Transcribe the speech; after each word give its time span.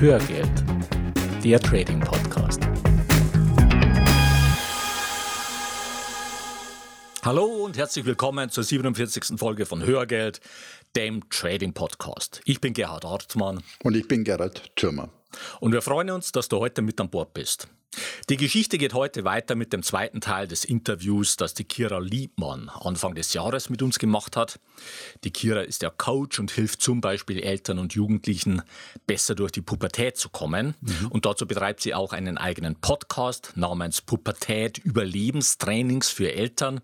Hörgeld, 0.00 0.64
der 1.42 1.58
Trading 1.58 1.98
Podcast. 1.98 2.60
Hallo 7.24 7.64
und 7.64 7.76
herzlich 7.76 8.04
willkommen 8.04 8.48
zur 8.48 8.62
47. 8.62 9.36
Folge 9.36 9.66
von 9.66 9.84
Hörgeld, 9.84 10.40
dem 10.94 11.28
Trading 11.30 11.72
Podcast. 11.72 12.42
Ich 12.44 12.60
bin 12.60 12.74
Gerhard 12.74 13.04
Hartmann. 13.04 13.64
Und 13.82 13.96
ich 13.96 14.06
bin 14.06 14.22
Gerhard 14.22 14.70
Thürmer. 14.76 15.08
Und 15.58 15.72
wir 15.72 15.82
freuen 15.82 16.10
uns, 16.10 16.30
dass 16.30 16.46
du 16.46 16.58
heute 16.58 16.80
mit 16.80 17.00
an 17.00 17.10
Bord 17.10 17.34
bist. 17.34 17.66
Die 18.28 18.36
Geschichte 18.36 18.76
geht 18.76 18.92
heute 18.92 19.24
weiter 19.24 19.54
mit 19.54 19.72
dem 19.72 19.82
zweiten 19.82 20.20
Teil 20.20 20.46
des 20.46 20.66
Interviews, 20.66 21.36
das 21.36 21.54
die 21.54 21.64
Kira 21.64 21.98
Liebmann 21.98 22.68
Anfang 22.68 23.14
des 23.14 23.32
Jahres 23.32 23.70
mit 23.70 23.80
uns 23.80 23.98
gemacht 23.98 24.36
hat. 24.36 24.60
Die 25.24 25.30
Kira 25.30 25.62
ist 25.62 25.80
ja 25.80 25.88
Coach 25.88 26.38
und 26.38 26.50
hilft 26.50 26.82
zum 26.82 27.00
Beispiel 27.00 27.40
Eltern 27.40 27.78
und 27.78 27.94
Jugendlichen, 27.94 28.60
besser 29.06 29.34
durch 29.34 29.52
die 29.52 29.62
Pubertät 29.62 30.18
zu 30.18 30.28
kommen. 30.28 30.74
Mhm. 30.80 31.08
Und 31.08 31.24
dazu 31.24 31.46
betreibt 31.46 31.80
sie 31.80 31.94
auch 31.94 32.12
einen 32.12 32.36
eigenen 32.36 32.76
Podcast 32.76 33.52
namens 33.54 34.02
Pubertät 34.02 34.76
Überlebenstrainings 34.76 36.10
für 36.10 36.30
Eltern. 36.30 36.82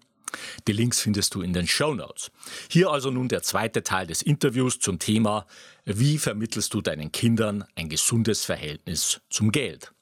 Die 0.66 0.72
Links 0.72 1.00
findest 1.00 1.34
du 1.34 1.42
in 1.42 1.52
den 1.52 1.68
Show 1.68 1.94
Notes. 1.94 2.30
Hier 2.70 2.90
also 2.90 3.10
nun 3.10 3.28
der 3.28 3.42
zweite 3.42 3.82
Teil 3.82 4.06
des 4.06 4.22
Interviews 4.22 4.80
zum 4.80 4.98
Thema, 4.98 5.46
wie 5.84 6.18
vermittelst 6.18 6.72
du 6.74 6.80
deinen 6.80 7.12
Kindern 7.12 7.64
ein 7.76 7.88
gesundes 7.88 8.44
Verhältnis 8.44 9.20
zum 9.28 9.52
Geld? 9.52 9.93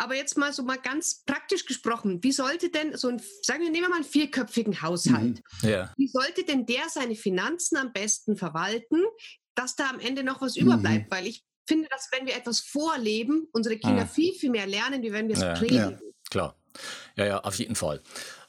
Aber 0.00 0.16
jetzt 0.16 0.38
mal 0.38 0.50
so 0.50 0.62
mal 0.62 0.78
ganz 0.78 1.22
praktisch 1.26 1.66
gesprochen, 1.66 2.22
wie 2.22 2.32
sollte 2.32 2.70
denn 2.70 2.96
so 2.96 3.08
ein, 3.08 3.20
sagen 3.42 3.62
wir, 3.62 3.70
nehmen 3.70 3.84
wir 3.84 3.90
mal 3.90 3.96
einen 3.96 4.04
vierköpfigen 4.04 4.80
Haushalt. 4.80 5.42
Mhm. 5.60 5.68
Ja. 5.68 5.92
Wie 5.98 6.08
sollte 6.08 6.42
denn 6.42 6.64
der 6.64 6.88
seine 6.88 7.14
Finanzen 7.14 7.76
am 7.76 7.92
besten 7.92 8.34
verwalten, 8.34 9.04
dass 9.54 9.76
da 9.76 9.90
am 9.90 10.00
Ende 10.00 10.24
noch 10.24 10.40
was 10.40 10.56
mhm. 10.56 10.62
überbleibt? 10.62 11.10
Weil 11.10 11.26
ich 11.26 11.44
finde, 11.68 11.86
dass 11.90 12.08
wenn 12.12 12.26
wir 12.26 12.34
etwas 12.34 12.60
vorleben, 12.60 13.46
unsere 13.52 13.76
Kinder 13.76 14.04
mhm. 14.04 14.08
viel, 14.08 14.32
viel 14.32 14.48
mehr 14.48 14.66
lernen, 14.66 15.02
wie 15.02 15.12
wenn 15.12 15.28
wir 15.28 15.34
es 15.34 15.42
ja. 15.42 15.52
predigen. 15.52 15.90
Ja, 15.90 15.98
klar. 16.30 16.56
Ja, 17.16 17.26
ja, 17.26 17.40
auf 17.40 17.56
jeden 17.56 17.74
Fall. 17.74 18.00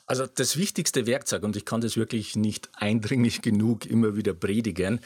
Also 0.06 0.28
das 0.28 0.56
wichtigste 0.56 1.06
Werkzeug, 1.06 1.44
und 1.44 1.58
ich 1.58 1.66
kann 1.66 1.82
das 1.82 1.98
wirklich 1.98 2.38
nicht 2.38 2.70
eindringlich 2.76 3.42
genug 3.42 3.86
immer 3.86 4.16
wieder 4.16 4.34
predigen, 4.34 5.02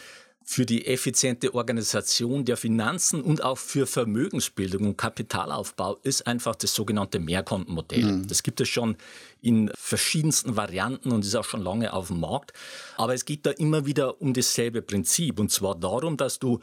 für 0.47 0.67
die 0.67 0.85
effiziente 0.85 1.55
Organisation 1.55 2.45
der 2.45 2.55
Finanzen 2.55 3.21
und 3.21 3.43
auch 3.43 3.57
für 3.57 3.87
Vermögensbildung 3.87 4.85
und 4.85 4.97
Kapitalaufbau 4.97 5.97
ist 6.03 6.27
einfach 6.27 6.55
das 6.55 6.75
sogenannte 6.75 7.19
Mehrkontenmodell. 7.19 8.03
Mhm. 8.03 8.27
Das 8.27 8.43
gibt 8.43 8.61
es 8.61 8.69
schon 8.69 8.95
in 9.41 9.71
verschiedensten 9.75 10.55
Varianten 10.55 11.11
und 11.11 11.25
ist 11.25 11.35
auch 11.35 11.43
schon 11.43 11.63
lange 11.63 11.91
auf 11.91 12.07
dem 12.07 12.19
Markt. 12.19 12.53
Aber 12.95 13.15
es 13.15 13.25
geht 13.25 13.47
da 13.47 13.51
immer 13.51 13.87
wieder 13.87 14.21
um 14.21 14.35
dasselbe 14.35 14.83
Prinzip 14.83 15.39
und 15.39 15.51
zwar 15.51 15.73
darum, 15.73 16.15
dass 16.15 16.37
du 16.37 16.59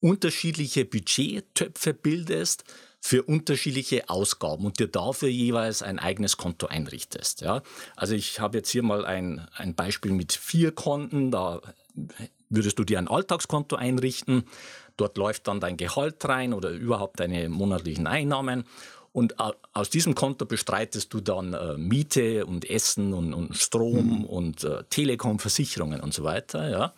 unterschiedliche 0.00 0.86
Budgettöpfe 0.86 1.92
bildest, 1.92 2.64
für 3.06 3.22
unterschiedliche 3.22 4.08
Ausgaben 4.08 4.66
und 4.66 4.80
dir 4.80 4.88
dafür 4.88 5.28
jeweils 5.28 5.80
ein 5.80 6.00
eigenes 6.00 6.38
Konto 6.38 6.66
einrichtest. 6.66 7.40
Ja? 7.40 7.62
Also 7.94 8.14
ich 8.14 8.40
habe 8.40 8.58
jetzt 8.58 8.70
hier 8.70 8.82
mal 8.82 9.04
ein, 9.04 9.46
ein 9.54 9.76
Beispiel 9.76 10.10
mit 10.10 10.32
vier 10.32 10.72
Konten. 10.72 11.30
Da 11.30 11.60
würdest 12.48 12.78
du 12.78 12.84
dir 12.84 12.98
ein 12.98 13.08
Alltagskonto 13.08 13.76
einrichten. 13.76 14.44
Dort 14.96 15.18
läuft 15.18 15.48
dann 15.48 15.60
dein 15.60 15.76
Gehalt 15.76 16.24
rein 16.26 16.54
oder 16.54 16.70
überhaupt 16.70 17.20
deine 17.20 17.48
monatlichen 17.48 18.06
Einnahmen. 18.06 18.64
Und 19.16 19.36
aus 19.72 19.88
diesem 19.88 20.14
Konto 20.14 20.44
bestreitest 20.44 21.10
du 21.14 21.20
dann 21.20 21.54
äh, 21.54 21.78
Miete 21.78 22.44
und 22.44 22.68
Essen 22.68 23.14
und, 23.14 23.32
und 23.32 23.56
Strom 23.56 24.18
mhm. 24.18 24.24
und 24.24 24.62
äh, 24.62 24.84
Telekom, 24.90 25.38
Versicherungen 25.38 26.02
und 26.02 26.12
so 26.12 26.22
weiter. 26.22 26.68
Ja. 26.68 26.92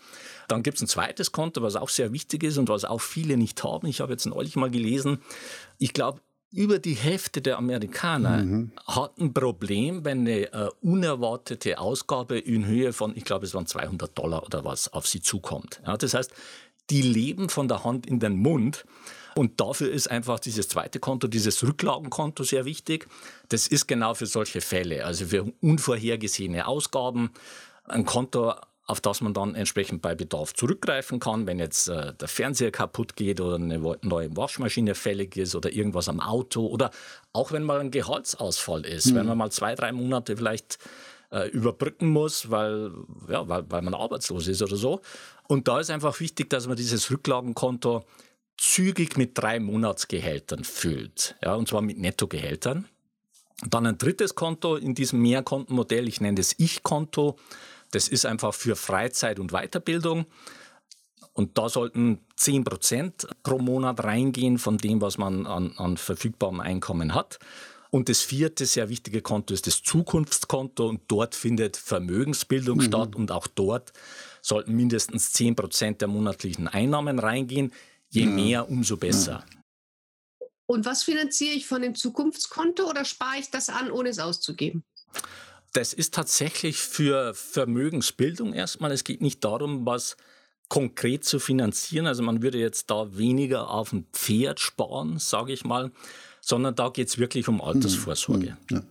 Dann 0.49 0.65
gibt 0.65 0.79
es 0.79 0.83
ein 0.83 0.89
zweites 0.89 1.31
Konto, 1.31 1.63
was 1.63 1.77
auch 1.77 1.89
sehr 1.89 2.13
wichtig 2.13 2.43
ist 2.43 2.59
und 2.59 2.69
was 2.69 2.85
auch 2.85 3.01
viele 3.01 3.37
nicht 3.37 3.63
haben. 3.63 3.87
Ich 3.87 4.01
habe 4.01 4.11
jetzt 4.11 4.27
neulich 4.27 4.57
mal 4.57 4.69
gelesen, 4.69 5.23
ich 5.79 5.93
glaube, 5.93 6.21
über 6.51 6.79
die 6.79 6.95
Hälfte 6.95 7.43
der 7.43 7.59
Amerikaner 7.59 8.39
mhm. 8.39 8.73
hat 8.87 9.19
ein 9.19 9.35
Problem, 9.35 10.05
wenn 10.05 10.21
eine 10.21 10.53
äh, 10.53 10.71
unerwartete 10.83 11.79
Ausgabe 11.79 12.39
in 12.39 12.65
Höhe 12.67 12.93
von, 12.93 13.17
ich 13.17 13.25
glaube, 13.25 13.45
es 13.45 13.55
waren 13.55 13.67
200 13.67 14.17
Dollar 14.17 14.45
oder 14.45 14.65
was, 14.65 14.93
auf 14.93 15.07
sie 15.07 15.21
zukommt. 15.21 15.83
Ja, 15.87 15.97
das 15.97 16.15
heißt, 16.15 16.33
die 16.91 17.03
leben 17.03 17.49
von 17.51 17.69
der 17.69 17.85
Hand 17.85 18.07
in 18.07 18.19
den 18.19 18.37
Mund. 18.37 18.85
Und 19.35 19.61
dafür 19.61 19.91
ist 19.91 20.11
einfach 20.11 20.41
dieses 20.41 20.69
zweite 20.69 20.99
Konto, 20.99 21.29
dieses 21.29 21.63
Rücklagenkonto 21.63 22.43
sehr 22.43 22.65
wichtig. 22.65 23.07
Das 23.51 23.69
ist 23.69 23.87
genau 23.87 24.15
für 24.15 24.27
solche 24.27 24.61
Fälle, 24.61 25.05
also 25.05 25.27
für 25.27 25.53
unvorhergesehene 25.61 26.67
Ausgaben. 26.67 27.31
Ein 27.85 28.05
Konto 28.05 28.55
auf 28.89 29.03
das 29.03 29.21
man 29.21 29.35
dann 29.35 29.55
entsprechend 29.55 30.01
bei 30.01 30.15
Bedarf 30.15 30.55
zurückgreifen 30.55 31.21
kann, 31.21 31.47
wenn 31.47 31.59
jetzt 31.59 31.89
äh, 31.89 32.15
der 32.15 32.27
Fernseher 32.27 32.71
kaputt 32.71 33.17
geht 33.17 33.39
oder 33.39 33.57
eine 33.57 33.79
neue 34.01 34.35
Waschmaschine 34.35 34.95
fällig 34.95 35.37
ist 35.37 35.55
oder 35.55 35.71
irgendwas 35.71 36.09
am 36.09 36.21
Auto 36.21 36.67
oder 36.67 36.91
auch 37.35 37.53
wenn 37.53 37.63
mal 37.63 37.81
ein 37.81 37.91
Gehaltsausfall 37.91 38.87
ist, 38.87 39.07
mhm. 39.07 39.17
wenn 39.17 39.27
man 39.27 39.39
mal 39.39 39.53
zwei, 39.53 39.75
drei 39.75 39.93
Monate 39.93 40.39
vielleicht 40.39 40.79
äh, 41.31 41.49
überbrücken 41.51 42.09
muss, 42.09 42.51
weil, 42.51 42.91
ja, 43.29 43.47
weil, 43.47 43.71
weil 43.71 43.83
man 43.83 43.93
arbeitslos 43.93 44.49
ist 44.49 44.63
oder 44.63 44.77
so. 44.77 45.03
Und 45.47 45.69
da 45.69 45.81
ist 45.81 45.91
einfach 45.91 46.19
wichtig, 46.21 46.49
dass 46.49 46.67
man 46.67 46.77
dieses 46.77 47.11
Rücklagenkonto 47.11 48.07
zügig 48.57 49.19
mit 49.19 49.37
drei 49.37 49.61
Monatsgehältern 49.61 50.65
füllt, 50.65 51.37
ja, 51.45 51.55
und 51.55 51.69
zwar 51.69 51.83
mit 51.83 51.99
Nettogehältern. 51.99 52.89
Dann 53.69 53.87
ein 53.87 53.99
drittes 53.99 54.35
Konto 54.35 54.77
in 54.77 54.95
diesem 54.95 55.21
Mehrkontenmodell, 55.21 56.09
ich 56.09 56.23
nenne 56.23 56.37
das 56.37 56.55
Ich-Konto. 56.59 57.37
Das 57.91 58.09
ist 58.09 58.27
einfach 58.27 58.55
für 58.55 58.77
Freizeit 58.77 59.39
und 59.39 59.53
Weiterbildung. 59.53 60.27
Und 61.33 61.57
da 61.57 61.69
sollten 61.69 62.19
10 62.37 62.65
Prozent 62.65 63.29
pro 63.43 63.59
Monat 63.59 64.03
reingehen 64.03 64.59
von 64.59 64.77
dem, 64.77 65.01
was 65.01 65.19
man 65.19 65.47
an, 65.47 65.73
an 65.77 65.97
verfügbarem 65.97 66.61
Einkommen 66.61 67.15
hat. 67.15 67.39
Und 67.91 68.09
das 68.09 68.23
vierte 68.23 68.67
sehr 68.67 68.89
wichtige 68.89 69.23
Konto 69.23 69.55
ist 69.55 69.67
das 69.67 69.83
Zukunftskonto 69.83 70.87
und 70.87 71.03
dort 71.09 71.35
findet 71.35 71.77
Vermögensbildung 71.77 72.79
mhm. 72.79 72.83
statt 72.83 73.17
und 73.17 73.31
auch 73.31 73.47
dort 73.47 73.93
sollten 74.43 74.75
mindestens 74.75 75.33
10 75.33 75.57
Prozent 75.57 76.01
der 76.01 76.09
monatlichen 76.09 76.69
Einnahmen 76.69 77.19
reingehen. 77.19 77.73
Je 78.11 78.27
mhm. 78.27 78.35
mehr, 78.35 78.69
umso 78.69 78.97
besser. 78.97 79.45
Und 80.67 80.85
was 80.85 81.03
finanziere 81.03 81.55
ich 81.55 81.67
von 81.67 81.81
dem 81.81 81.95
Zukunftskonto 81.95 82.89
oder 82.89 83.05
spare 83.05 83.39
ich 83.39 83.51
das 83.51 83.71
an, 83.71 83.91
ohne 83.91 84.11
es 84.11 84.19
auszugeben? 84.19 84.85
Das 85.73 85.93
ist 85.93 86.15
tatsächlich 86.15 86.79
für 86.79 87.35
Vermögensbildung 87.35 88.53
erstmal. 88.55 88.93
Es 88.93 89.05
geht 89.05 89.21
nicht 89.21 89.45
darum, 89.45 89.85
was 89.85 90.17
konkret 90.69 91.25
zu 91.25 91.39
finanzieren. 91.39 92.07
Also 92.07 92.23
man 92.23 92.43
würde 92.43 92.59
jetzt 92.59 92.91
da 92.91 93.17
weniger 93.17 93.71
auf 93.71 93.93
ein 93.93 94.07
Pferd 94.13 94.61
sparen, 94.61 95.19
sage 95.19 95.53
ich 95.53 95.65
mal, 95.65 95.91
sondern 96.41 96.75
da 96.75 96.89
geht 96.91 97.09
es 97.09 97.19
wirklich 97.19 97.49
um 97.49 97.57
mhm. 97.57 97.63
Altersvorsorge. 97.63 98.57
Ja. 98.71 98.83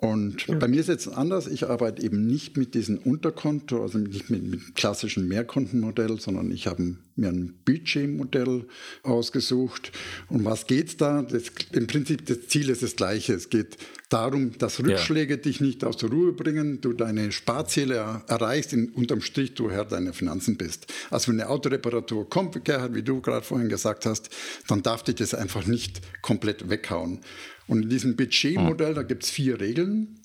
Und 0.00 0.46
ja. 0.46 0.54
bei 0.54 0.68
mir 0.68 0.80
ist 0.80 0.88
es 0.88 1.06
jetzt 1.06 1.16
anders. 1.16 1.48
Ich 1.48 1.68
arbeite 1.68 2.02
eben 2.02 2.24
nicht 2.26 2.56
mit 2.56 2.74
diesem 2.74 2.98
Unterkonto, 2.98 3.82
also 3.82 3.98
nicht 3.98 4.30
mit, 4.30 4.44
mit 4.44 4.74
klassischen 4.76 5.26
Mehrkontenmodell, 5.26 6.20
sondern 6.20 6.52
ich 6.52 6.68
habe 6.68 6.94
mir 7.16 7.28
ein 7.28 7.54
Budgetmodell 7.64 8.66
ausgesucht. 9.02 9.90
Um 10.28 10.44
was 10.44 10.68
geht 10.68 10.88
es 10.88 10.96
da? 10.98 11.22
Das, 11.22 11.44
Im 11.72 11.88
Prinzip 11.88 12.26
das 12.26 12.46
Ziel 12.46 12.70
ist 12.70 12.84
das 12.84 12.94
gleiche. 12.94 13.34
Es 13.34 13.50
geht 13.50 13.76
darum, 14.08 14.56
dass 14.58 14.78
Rückschläge 14.78 15.34
ja. 15.34 15.40
dich 15.40 15.60
nicht 15.60 15.84
aus 15.84 15.96
der 15.96 16.10
Ruhe 16.10 16.32
bringen, 16.32 16.80
du 16.80 16.92
deine 16.92 17.32
Sparziele 17.32 18.22
erreichst, 18.28 18.72
in, 18.72 18.90
unterm 18.90 19.20
Strich 19.20 19.54
du 19.54 19.68
Herr 19.68 19.84
deiner 19.84 20.12
Finanzen 20.12 20.56
bist. 20.56 20.86
Also 21.10 21.32
wenn 21.32 21.40
eine 21.40 21.50
Autoreparatur 21.50 22.28
kommt, 22.28 22.64
Gerhard, 22.64 22.94
wie 22.94 23.02
du 23.02 23.20
gerade 23.20 23.44
vorhin 23.44 23.68
gesagt 23.68 24.06
hast, 24.06 24.30
dann 24.68 24.82
darf 24.82 25.02
dich 25.02 25.16
das 25.16 25.34
einfach 25.34 25.66
nicht 25.66 26.00
komplett 26.22 26.70
weghauen. 26.70 27.20
Und 27.68 27.84
in 27.84 27.88
diesem 27.88 28.16
Budgetmodell, 28.16 28.94
da 28.94 29.02
gibt 29.02 29.24
es 29.24 29.30
vier 29.30 29.60
Regeln. 29.60 30.20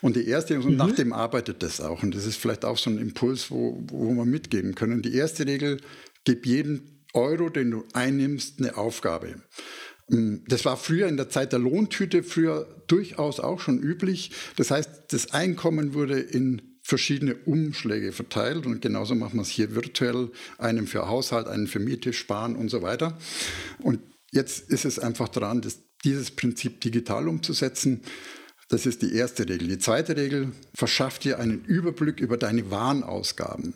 Und 0.00 0.16
die 0.16 0.26
erste, 0.26 0.58
und 0.58 0.72
mhm. 0.72 0.76
nach 0.76 0.92
dem 0.92 1.12
arbeitet 1.12 1.62
das 1.62 1.80
auch. 1.80 2.02
Und 2.02 2.14
das 2.14 2.26
ist 2.26 2.36
vielleicht 2.36 2.64
auch 2.64 2.76
so 2.76 2.90
ein 2.90 2.98
Impuls, 2.98 3.50
wo, 3.50 3.82
wo 3.86 4.12
wir 4.12 4.24
mitgeben 4.24 4.74
können. 4.74 5.02
Die 5.02 5.14
erste 5.14 5.46
Regel, 5.46 5.80
gib 6.24 6.46
jeden 6.46 7.06
Euro, 7.14 7.48
den 7.48 7.70
du 7.70 7.84
einnimmst, 7.92 8.58
eine 8.58 8.76
Aufgabe. 8.76 9.42
Ähm, 10.10 10.44
das 10.48 10.64
war 10.64 10.76
früher 10.76 11.08
in 11.08 11.16
der 11.16 11.28
Zeit 11.28 11.52
der 11.52 11.58
Lohntüte 11.58 12.22
früher 12.22 12.82
durchaus 12.88 13.40
auch 13.40 13.60
schon 13.60 13.78
üblich. 13.78 14.32
Das 14.56 14.70
heißt, 14.70 15.12
das 15.12 15.32
Einkommen 15.32 15.94
wurde 15.94 16.18
in 16.18 16.78
verschiedene 16.82 17.36
Umschläge 17.36 18.10
verteilt 18.12 18.66
und 18.66 18.82
genauso 18.82 19.14
machen 19.14 19.36
wir 19.36 19.42
es 19.42 19.48
hier 19.48 19.74
virtuell, 19.76 20.30
einen 20.58 20.88
für 20.88 21.06
Haushalt, 21.06 21.46
einen 21.46 21.68
für 21.68 21.78
Miete, 21.78 22.12
Sparen 22.12 22.56
und 22.56 22.70
so 22.70 22.82
weiter. 22.82 23.18
Und 23.78 24.00
jetzt 24.32 24.68
ist 24.68 24.84
es 24.84 24.98
einfach 24.98 25.28
dran, 25.28 25.60
das 25.60 25.78
dieses 26.04 26.30
Prinzip 26.30 26.80
digital 26.80 27.28
umzusetzen. 27.28 28.02
Das 28.68 28.86
ist 28.86 29.02
die 29.02 29.14
erste 29.14 29.48
Regel. 29.48 29.68
Die 29.68 29.78
zweite 29.78 30.16
Regel, 30.16 30.52
verschafft 30.74 31.24
dir 31.24 31.38
einen 31.38 31.64
Überblick 31.64 32.20
über 32.20 32.36
deine 32.36 32.70
Warenausgaben. 32.70 33.74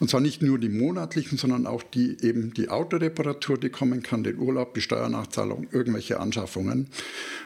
Und 0.00 0.10
zwar 0.10 0.20
nicht 0.20 0.42
nur 0.42 0.58
die 0.58 0.68
monatlichen, 0.68 1.38
sondern 1.38 1.66
auch 1.66 1.82
die 1.82 2.16
eben 2.22 2.54
die 2.54 2.68
Autoreparatur, 2.68 3.58
die 3.58 3.70
kommen 3.70 4.02
kann, 4.02 4.24
den 4.24 4.38
Urlaub, 4.38 4.74
die 4.74 4.80
Steuernachzahlung, 4.80 5.68
irgendwelche 5.72 6.20
Anschaffungen. 6.20 6.88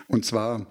Und 0.08 0.24
zwar 0.24 0.66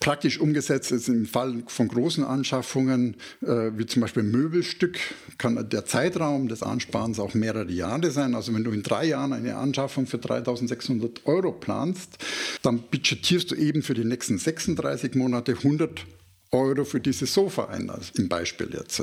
praktisch 0.00 0.40
umgesetzt 0.40 0.90
ist 0.90 1.08
im 1.08 1.26
Fall 1.26 1.62
von 1.66 1.88
großen 1.88 2.24
Anschaffungen, 2.24 3.16
äh, 3.42 3.70
wie 3.76 3.86
zum 3.86 4.02
Beispiel 4.02 4.22
Möbelstück, 4.22 4.98
kann 5.38 5.68
der 5.68 5.84
Zeitraum 5.84 6.48
des 6.48 6.62
Ansparens 6.62 7.18
auch 7.18 7.34
mehrere 7.34 7.70
Jahre 7.70 8.10
sein. 8.10 8.34
Also 8.34 8.54
wenn 8.54 8.64
du 8.64 8.70
in 8.70 8.82
drei 8.82 9.06
Jahren 9.06 9.32
eine 9.32 9.56
Anschaffung 9.56 10.06
für 10.06 10.18
3600 10.18 11.26
Euro 11.26 11.52
planst, 11.52 12.18
dann 12.62 12.82
budgetierst 12.90 13.50
du 13.50 13.54
eben 13.54 13.82
für 13.82 13.94
die 13.94 14.04
nächsten 14.04 14.38
36 14.38 15.14
Monate 15.14 15.52
100 15.52 16.06
Euro 16.52 16.84
für 16.84 17.00
dieses 17.00 17.32
Sofa 17.32 17.66
ein, 17.66 17.90
also 17.90 18.12
im 18.16 18.28
Beispiel 18.28 18.70
jetzt. 18.72 19.02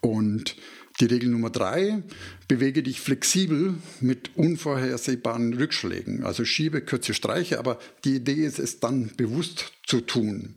Und 0.00 0.56
die 1.00 1.06
Regel 1.06 1.28
Nummer 1.28 1.50
drei, 1.50 2.02
bewege 2.46 2.82
dich 2.82 3.00
flexibel 3.00 3.74
mit 4.00 4.30
unvorhersehbaren 4.36 5.54
Rückschlägen. 5.54 6.22
Also 6.22 6.44
schiebe, 6.44 6.82
kürze, 6.82 7.14
streiche, 7.14 7.58
aber 7.58 7.80
die 8.04 8.16
Idee 8.16 8.44
ist 8.44 8.60
es 8.60 8.78
dann 8.78 9.10
bewusst 9.16 9.72
zu 9.86 10.00
tun. 10.00 10.54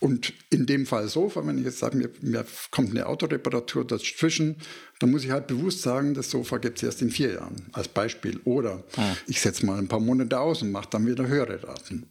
Und 0.00 0.32
in 0.50 0.66
dem 0.66 0.86
Fall 0.86 1.08
Sofa, 1.08 1.46
wenn 1.46 1.58
ich 1.58 1.64
jetzt 1.64 1.78
sage, 1.78 1.96
mir, 1.96 2.10
mir 2.20 2.44
kommt 2.72 2.90
eine 2.90 3.06
Autoreparatur 3.06 3.86
dazwischen, 3.86 4.56
dann 4.98 5.12
muss 5.12 5.24
ich 5.24 5.30
halt 5.30 5.46
bewusst 5.46 5.82
sagen, 5.82 6.14
das 6.14 6.30
Sofa 6.30 6.58
gibt 6.58 6.78
es 6.78 6.82
erst 6.82 7.02
in 7.02 7.10
vier 7.10 7.34
Jahren 7.34 7.66
als 7.72 7.86
Beispiel. 7.86 8.40
Oder 8.44 8.82
ah. 8.96 9.14
ich 9.28 9.40
setze 9.40 9.64
mal 9.64 9.78
ein 9.78 9.88
paar 9.88 10.00
Monate 10.00 10.38
aus 10.40 10.62
und 10.62 10.72
mache 10.72 10.88
dann 10.90 11.06
wieder 11.06 11.28
höhere 11.28 11.62
Raten. 11.62 12.06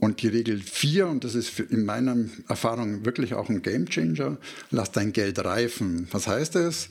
Und 0.00 0.22
die 0.22 0.28
Regel 0.28 0.60
4, 0.60 1.08
und 1.08 1.24
das 1.24 1.34
ist 1.34 1.58
in 1.58 1.84
meiner 1.84 2.16
Erfahrung 2.48 3.04
wirklich 3.04 3.34
auch 3.34 3.48
ein 3.48 3.62
Gamechanger, 3.62 4.38
lass 4.70 4.92
dein 4.92 5.12
Geld 5.12 5.44
reifen. 5.44 6.06
Was 6.12 6.28
heißt 6.28 6.54
das? 6.54 6.88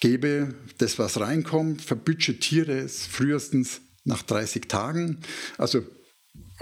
Gebe 0.00 0.52
das, 0.78 0.98
was 0.98 1.20
reinkommt, 1.20 1.82
verbudgetiere 1.82 2.72
es 2.80 3.06
frühestens 3.06 3.80
nach 4.02 4.24
30 4.24 4.66
Tagen. 4.66 5.18
Also 5.56 5.84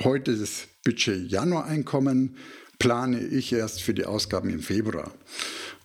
heute 0.01 0.37
das 0.37 0.69
Budget 0.85 1.31
Januareinkommen 1.31 2.37
plane 2.79 3.19
ich 3.19 3.51
erst 3.51 3.81
für 3.81 3.95
die 3.95 4.05
Ausgaben 4.05 4.51
im 4.51 4.61
Februar. 4.61 5.15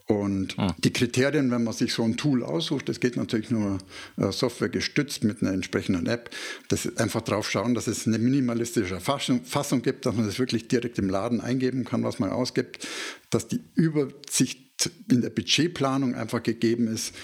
Und 0.07 0.53
ah. 0.59 0.75
die 0.77 0.93
Kriterien, 0.93 1.49
wenn 1.49 1.63
man 1.63 1.73
sich 1.73 1.93
so 1.93 2.03
ein 2.03 2.15
Tool 2.15 2.43
aussucht, 2.43 2.87
das 2.89 2.99
geht 2.99 3.17
natürlich 3.17 3.49
nur 3.49 3.79
äh, 4.17 4.31
Software 4.31 4.69
gestützt 4.69 5.23
mit 5.23 5.41
einer 5.41 5.51
entsprechenden 5.51 6.05
App, 6.05 6.29
das 6.67 6.85
ist 6.85 6.99
einfach 6.99 7.21
drauf 7.21 7.49
schauen, 7.49 7.73
dass 7.73 7.87
es 7.87 8.05
eine 8.05 8.19
minimalistische 8.19 8.99
Fassung, 8.99 9.43
Fassung 9.45 9.81
gibt, 9.81 10.05
dass 10.05 10.15
man 10.15 10.27
das 10.27 10.37
wirklich 10.37 10.67
direkt 10.67 10.99
im 10.99 11.09
Laden 11.09 11.41
eingeben 11.41 11.85
kann, 11.85 12.03
was 12.03 12.19
man 12.19 12.29
ausgibt, 12.29 12.87
dass 13.31 13.47
die 13.47 13.61
Übersicht 13.73 14.91
in 15.09 15.21
der 15.21 15.31
Budgetplanung 15.31 16.13
einfach 16.13 16.43
gegeben 16.43 16.87
ist 16.87 17.15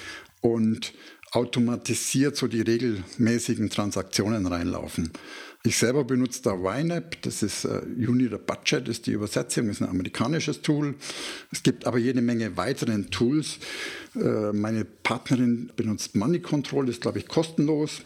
und 0.41 0.93
automatisiert 1.31 2.35
so 2.35 2.47
die 2.47 2.61
regelmäßigen 2.61 3.69
Transaktionen 3.69 4.47
reinlaufen. 4.47 5.11
Ich 5.63 5.77
selber 5.77 6.03
benutze 6.03 6.41
da 6.41 6.55
YNAB, 6.55 7.21
das 7.21 7.43
ist 7.43 7.65
uh, 7.65 7.81
Unit 7.95 8.47
Budget, 8.47 8.87
ist 8.87 9.05
die 9.05 9.11
Übersetzung, 9.11 9.69
ist 9.69 9.81
ein 9.81 9.89
amerikanisches 9.89 10.63
Tool. 10.63 10.95
Es 11.51 11.61
gibt 11.61 11.85
aber 11.85 11.99
jede 11.99 12.21
Menge 12.21 12.57
weiteren 12.57 13.11
Tools. 13.11 13.59
Uh, 14.15 14.51
meine 14.53 14.85
Partnerin 14.85 15.71
benutzt 15.75 16.15
Money 16.15 16.39
Control, 16.39 16.89
ist 16.89 17.01
glaube 17.01 17.19
ich 17.19 17.27
kostenlos. 17.27 18.01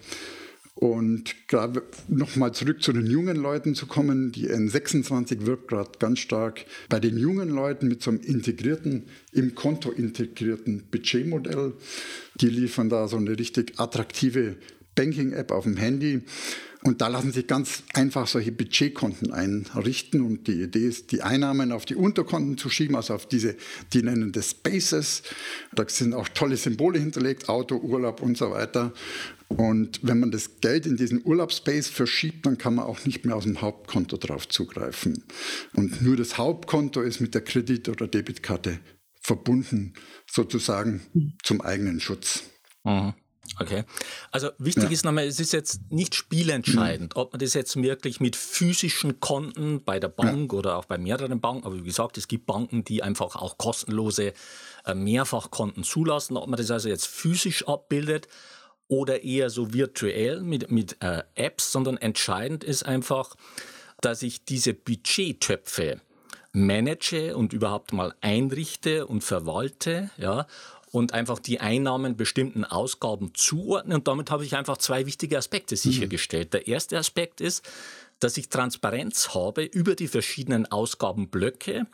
Und 0.73 1.47
gerade 1.47 1.83
nochmal 2.09 2.53
zurück 2.53 2.83
zu 2.83 2.91
den 2.91 3.05
jungen 3.05 3.37
Leuten 3.37 3.75
zu 3.75 3.85
kommen, 3.85 4.33
die 4.33 4.49
N26 4.49 5.45
wirkt 5.45 5.69
gerade 5.69 5.91
ganz 5.99 6.19
stark 6.19 6.65
bei 6.89 6.99
den 6.99 7.17
jungen 7.17 7.47
Leuten 7.47 7.87
mit 7.87 8.03
so 8.03 8.11
einem 8.11 8.19
integrierten, 8.19 9.03
im 9.31 9.55
Konto 9.55 9.91
integrierten 9.91 10.83
Budgetmodell. 10.91 11.71
Die 12.41 12.49
liefern 12.49 12.89
da 12.89 13.07
so 13.07 13.15
eine 13.15 13.39
richtig 13.39 13.79
attraktive 13.79 14.57
Banking-App 14.95 15.53
auf 15.53 15.63
dem 15.63 15.77
Handy. 15.77 16.23
Und 16.85 17.01
da 17.01 17.07
lassen 17.07 17.31
sich 17.31 17.47
ganz 17.47 17.81
einfach 17.93 18.27
solche 18.27 18.51
Budgetkonten 18.51 19.33
einrichten. 19.33 20.21
Und 20.21 20.47
die 20.47 20.61
Idee 20.61 20.87
ist, 20.87 21.11
die 21.11 21.23
Einnahmen 21.23 21.71
auf 21.71 21.85
die 21.85 21.95
Unterkonten 21.95 22.59
zu 22.59 22.69
schieben, 22.69 22.95
also 22.95 23.15
auf 23.15 23.25
diese, 23.27 23.55
die 23.91 24.03
nennen 24.03 24.31
das 24.31 24.51
Spaces. 24.51 25.23
Da 25.73 25.89
sind 25.89 26.13
auch 26.13 26.29
tolle 26.29 26.57
Symbole 26.57 26.99
hinterlegt, 26.99 27.49
Auto, 27.49 27.77
Urlaub 27.77 28.21
und 28.21 28.37
so 28.37 28.51
weiter. 28.51 28.93
Und 29.47 29.99
wenn 30.03 30.19
man 30.19 30.29
das 30.29 30.61
Geld 30.61 30.85
in 30.85 30.95
diesen 30.95 31.25
Urlaubsspace 31.25 31.87
verschiebt, 31.87 32.45
dann 32.45 32.59
kann 32.59 32.75
man 32.75 32.85
auch 32.85 33.03
nicht 33.03 33.25
mehr 33.25 33.35
aus 33.35 33.45
dem 33.45 33.61
Hauptkonto 33.61 34.17
drauf 34.17 34.47
zugreifen. 34.47 35.23
Und 35.73 36.03
nur 36.03 36.15
das 36.15 36.37
Hauptkonto 36.37 37.01
ist 37.01 37.19
mit 37.19 37.33
der 37.33 37.41
Kredit- 37.41 37.89
oder 37.89 38.07
Debitkarte 38.07 38.79
verbunden, 39.21 39.93
sozusagen 40.31 41.01
zum 41.41 41.61
eigenen 41.61 41.99
Schutz. 41.99 42.43
Mhm. 42.83 43.15
Okay. 43.59 43.83
Also 44.31 44.49
wichtig 44.57 44.85
ja. 44.85 44.89
ist 44.91 45.05
nochmal, 45.05 45.25
es 45.25 45.39
ist 45.39 45.53
jetzt 45.53 45.79
nicht 45.89 46.15
spielentscheidend, 46.15 47.15
mhm. 47.15 47.21
ob 47.21 47.33
man 47.33 47.39
das 47.39 47.53
jetzt 47.53 47.75
wirklich 47.81 48.19
mit 48.19 48.35
physischen 48.35 49.19
Konten 49.19 49.83
bei 49.83 49.99
der 49.99 50.09
Bank 50.09 50.51
ja. 50.51 50.59
oder 50.59 50.77
auch 50.77 50.85
bei 50.85 50.97
mehreren 50.97 51.39
Banken, 51.39 51.65
aber 51.65 51.75
wie 51.77 51.83
gesagt, 51.83 52.17
es 52.17 52.27
gibt 52.27 52.45
Banken, 52.45 52.83
die 52.83 53.03
einfach 53.03 53.35
auch 53.35 53.57
kostenlose 53.57 54.33
äh, 54.85 54.93
Mehrfachkonten 54.93 55.83
zulassen, 55.83 56.37
ob 56.37 56.47
man 56.47 56.57
das 56.57 56.71
also 56.71 56.89
jetzt 56.89 57.07
physisch 57.07 57.67
abbildet 57.67 58.27
oder 58.87 59.23
eher 59.23 59.49
so 59.49 59.73
virtuell 59.73 60.41
mit, 60.41 60.69
mit 60.69 61.01
äh, 61.01 61.23
Apps, 61.35 61.71
sondern 61.71 61.97
entscheidend 61.97 62.63
ist 62.63 62.85
einfach, 62.85 63.35
dass 64.01 64.21
ich 64.21 64.45
diese 64.45 64.73
Budgettöpfe 64.73 66.01
manage 66.51 67.35
und 67.35 67.53
überhaupt 67.53 67.93
mal 67.93 68.13
einrichte 68.21 69.07
und 69.07 69.23
verwalte, 69.23 70.09
ja, 70.17 70.47
und 70.95 71.13
einfach 71.13 71.39
die 71.39 71.59
Einnahmen 71.59 72.15
bestimmten 72.15 72.63
Ausgaben 72.63 73.33
zuordnen. 73.33 73.97
Und 73.97 74.07
damit 74.07 74.31
habe 74.31 74.45
ich 74.45 74.55
einfach 74.55 74.77
zwei 74.77 75.05
wichtige 75.05 75.37
Aspekte 75.37 75.75
sichergestellt. 75.75 76.47
Mhm. 76.47 76.51
Der 76.51 76.67
erste 76.67 76.97
Aspekt 76.97 77.41
ist, 77.41 77.67
dass 78.19 78.37
ich 78.37 78.47
Transparenz 78.47 79.33
habe 79.33 79.63
über 79.63 79.95
die 79.95 80.07
verschiedenen 80.07 80.71
Ausgabenblöcke 80.71 81.85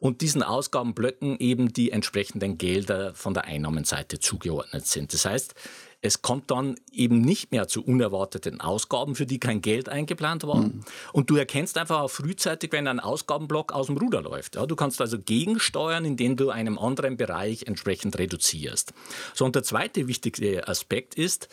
und 0.00 0.22
diesen 0.22 0.42
Ausgabenblöcken 0.42 1.38
eben 1.38 1.72
die 1.72 1.92
entsprechenden 1.92 2.58
Gelder 2.58 3.14
von 3.14 3.34
der 3.34 3.44
Einnahmenseite 3.44 4.18
zugeordnet 4.18 4.86
sind. 4.86 5.12
Das 5.12 5.26
heißt, 5.26 5.54
es 6.02 6.22
kommt 6.22 6.50
dann 6.50 6.76
eben 6.90 7.20
nicht 7.20 7.52
mehr 7.52 7.68
zu 7.68 7.84
unerwarteten 7.84 8.62
Ausgaben, 8.62 9.14
für 9.14 9.26
die 9.26 9.38
kein 9.38 9.60
Geld 9.60 9.90
eingeplant 9.90 10.44
war. 10.44 10.62
Mhm. 10.62 10.80
Und 11.12 11.28
du 11.28 11.36
erkennst 11.36 11.76
einfach 11.76 12.00
auch 12.00 12.10
frühzeitig, 12.10 12.72
wenn 12.72 12.88
ein 12.88 13.00
Ausgabenblock 13.00 13.72
aus 13.72 13.86
dem 13.86 13.98
Ruder 13.98 14.22
läuft. 14.22 14.56
Ja, 14.56 14.64
du 14.64 14.74
kannst 14.74 15.02
also 15.02 15.18
gegensteuern, 15.18 16.06
indem 16.06 16.36
du 16.36 16.48
einem 16.48 16.78
anderen 16.78 17.18
Bereich 17.18 17.64
entsprechend 17.64 18.18
reduzierst. 18.18 18.94
So, 19.34 19.44
und 19.44 19.54
der 19.54 19.62
zweite 19.62 20.08
wichtige 20.08 20.66
Aspekt 20.66 21.14
ist, 21.14 21.48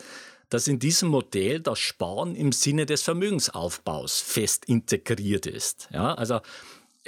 dass 0.48 0.66
in 0.66 0.78
diesem 0.78 1.10
Modell 1.10 1.60
das 1.60 1.78
Sparen 1.78 2.34
im 2.34 2.52
Sinne 2.52 2.86
des 2.86 3.02
Vermögensaufbaus 3.02 4.22
fest 4.22 4.64
integriert 4.64 5.44
ist. 5.44 5.88
Ja, 5.92 6.14
also 6.14 6.40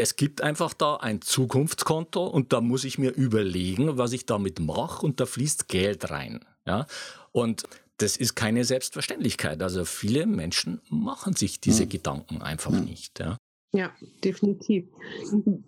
es 0.01 0.17
gibt 0.17 0.41
einfach 0.41 0.73
da 0.73 0.97
ein 0.97 1.21
Zukunftskonto 1.21 2.27
und 2.27 2.53
da 2.53 2.61
muss 2.61 2.85
ich 2.85 2.99
mir 2.99 3.11
überlegen, 3.11 3.99
was 3.99 4.13
ich 4.13 4.25
damit 4.25 4.59
mache 4.59 5.05
und 5.05 5.21
da 5.21 5.27
fließt 5.27 5.69
Geld 5.69 6.11
rein. 6.11 6.45
Ja? 6.67 6.87
Und 7.33 7.65
das 7.99 8.17
ist 8.17 8.35
keine 8.35 8.65
Selbstverständlichkeit. 8.65 9.63
Also 9.63 9.85
viele 9.85 10.27
Menschen 10.27 10.81
machen 10.89 11.35
sich 11.35 11.61
diese 11.61 11.83
hm. 11.83 11.89
Gedanken 11.91 12.43
einfach 12.43 12.73
hm. 12.73 12.85
nicht. 12.85 13.19
Ja. 13.19 13.37
Ja, 13.73 13.95
definitiv. 14.25 14.89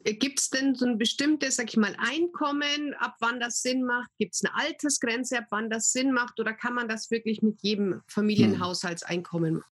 Gibt 0.02 0.40
es 0.40 0.50
denn 0.50 0.74
so 0.74 0.86
ein 0.86 0.98
bestimmtes, 0.98 1.54
sag 1.54 1.68
ich 1.68 1.76
mal, 1.76 1.94
Einkommen, 1.98 2.94
ab 2.98 3.14
wann 3.20 3.38
das 3.38 3.62
Sinn 3.62 3.84
macht? 3.84 4.10
Gibt 4.18 4.34
es 4.34 4.42
eine 4.42 4.56
Altersgrenze, 4.56 5.38
ab 5.38 5.44
wann 5.50 5.70
das 5.70 5.92
Sinn 5.92 6.10
macht? 6.10 6.40
Oder 6.40 6.52
kann 6.52 6.74
man 6.74 6.88
das 6.88 7.12
wirklich 7.12 7.42
mit 7.42 7.62
jedem 7.62 8.00
Familienhaushaltseinkommen 8.08 9.54
machen? 9.54 9.70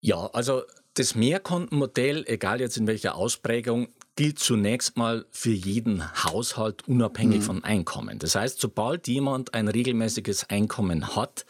Ja, 0.00 0.26
also 0.32 0.62
das 0.96 1.14
Mehrkontenmodell, 1.14 2.24
egal 2.26 2.60
jetzt 2.60 2.76
in 2.78 2.86
welcher 2.86 3.16
Ausprägung, 3.16 3.88
gilt 4.16 4.38
zunächst 4.38 4.96
mal 4.96 5.26
für 5.30 5.50
jeden 5.50 6.02
Haushalt 6.24 6.88
unabhängig 6.88 7.40
mhm. 7.40 7.42
von 7.42 7.64
Einkommen. 7.64 8.18
Das 8.18 8.34
heißt, 8.34 8.58
sobald 8.58 9.06
jemand 9.06 9.52
ein 9.52 9.68
regelmäßiges 9.68 10.48
Einkommen 10.48 11.14
hat, 11.14 11.44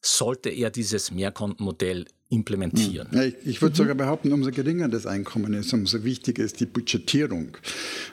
sollte 0.00 0.50
er 0.50 0.70
dieses 0.70 1.12
Mehrkontenmodell 1.12 2.06
implementieren. 2.28 3.08
Ja, 3.12 3.22
ich, 3.22 3.36
ich 3.44 3.62
würde 3.62 3.74
mhm. 3.74 3.76
sogar 3.76 3.94
behaupten, 3.94 4.32
umso 4.32 4.50
geringer 4.50 4.88
das 4.88 5.06
Einkommen 5.06 5.54
ist, 5.54 5.72
umso 5.72 6.02
wichtiger 6.02 6.42
ist 6.42 6.58
die 6.58 6.66
Budgetierung. 6.66 7.56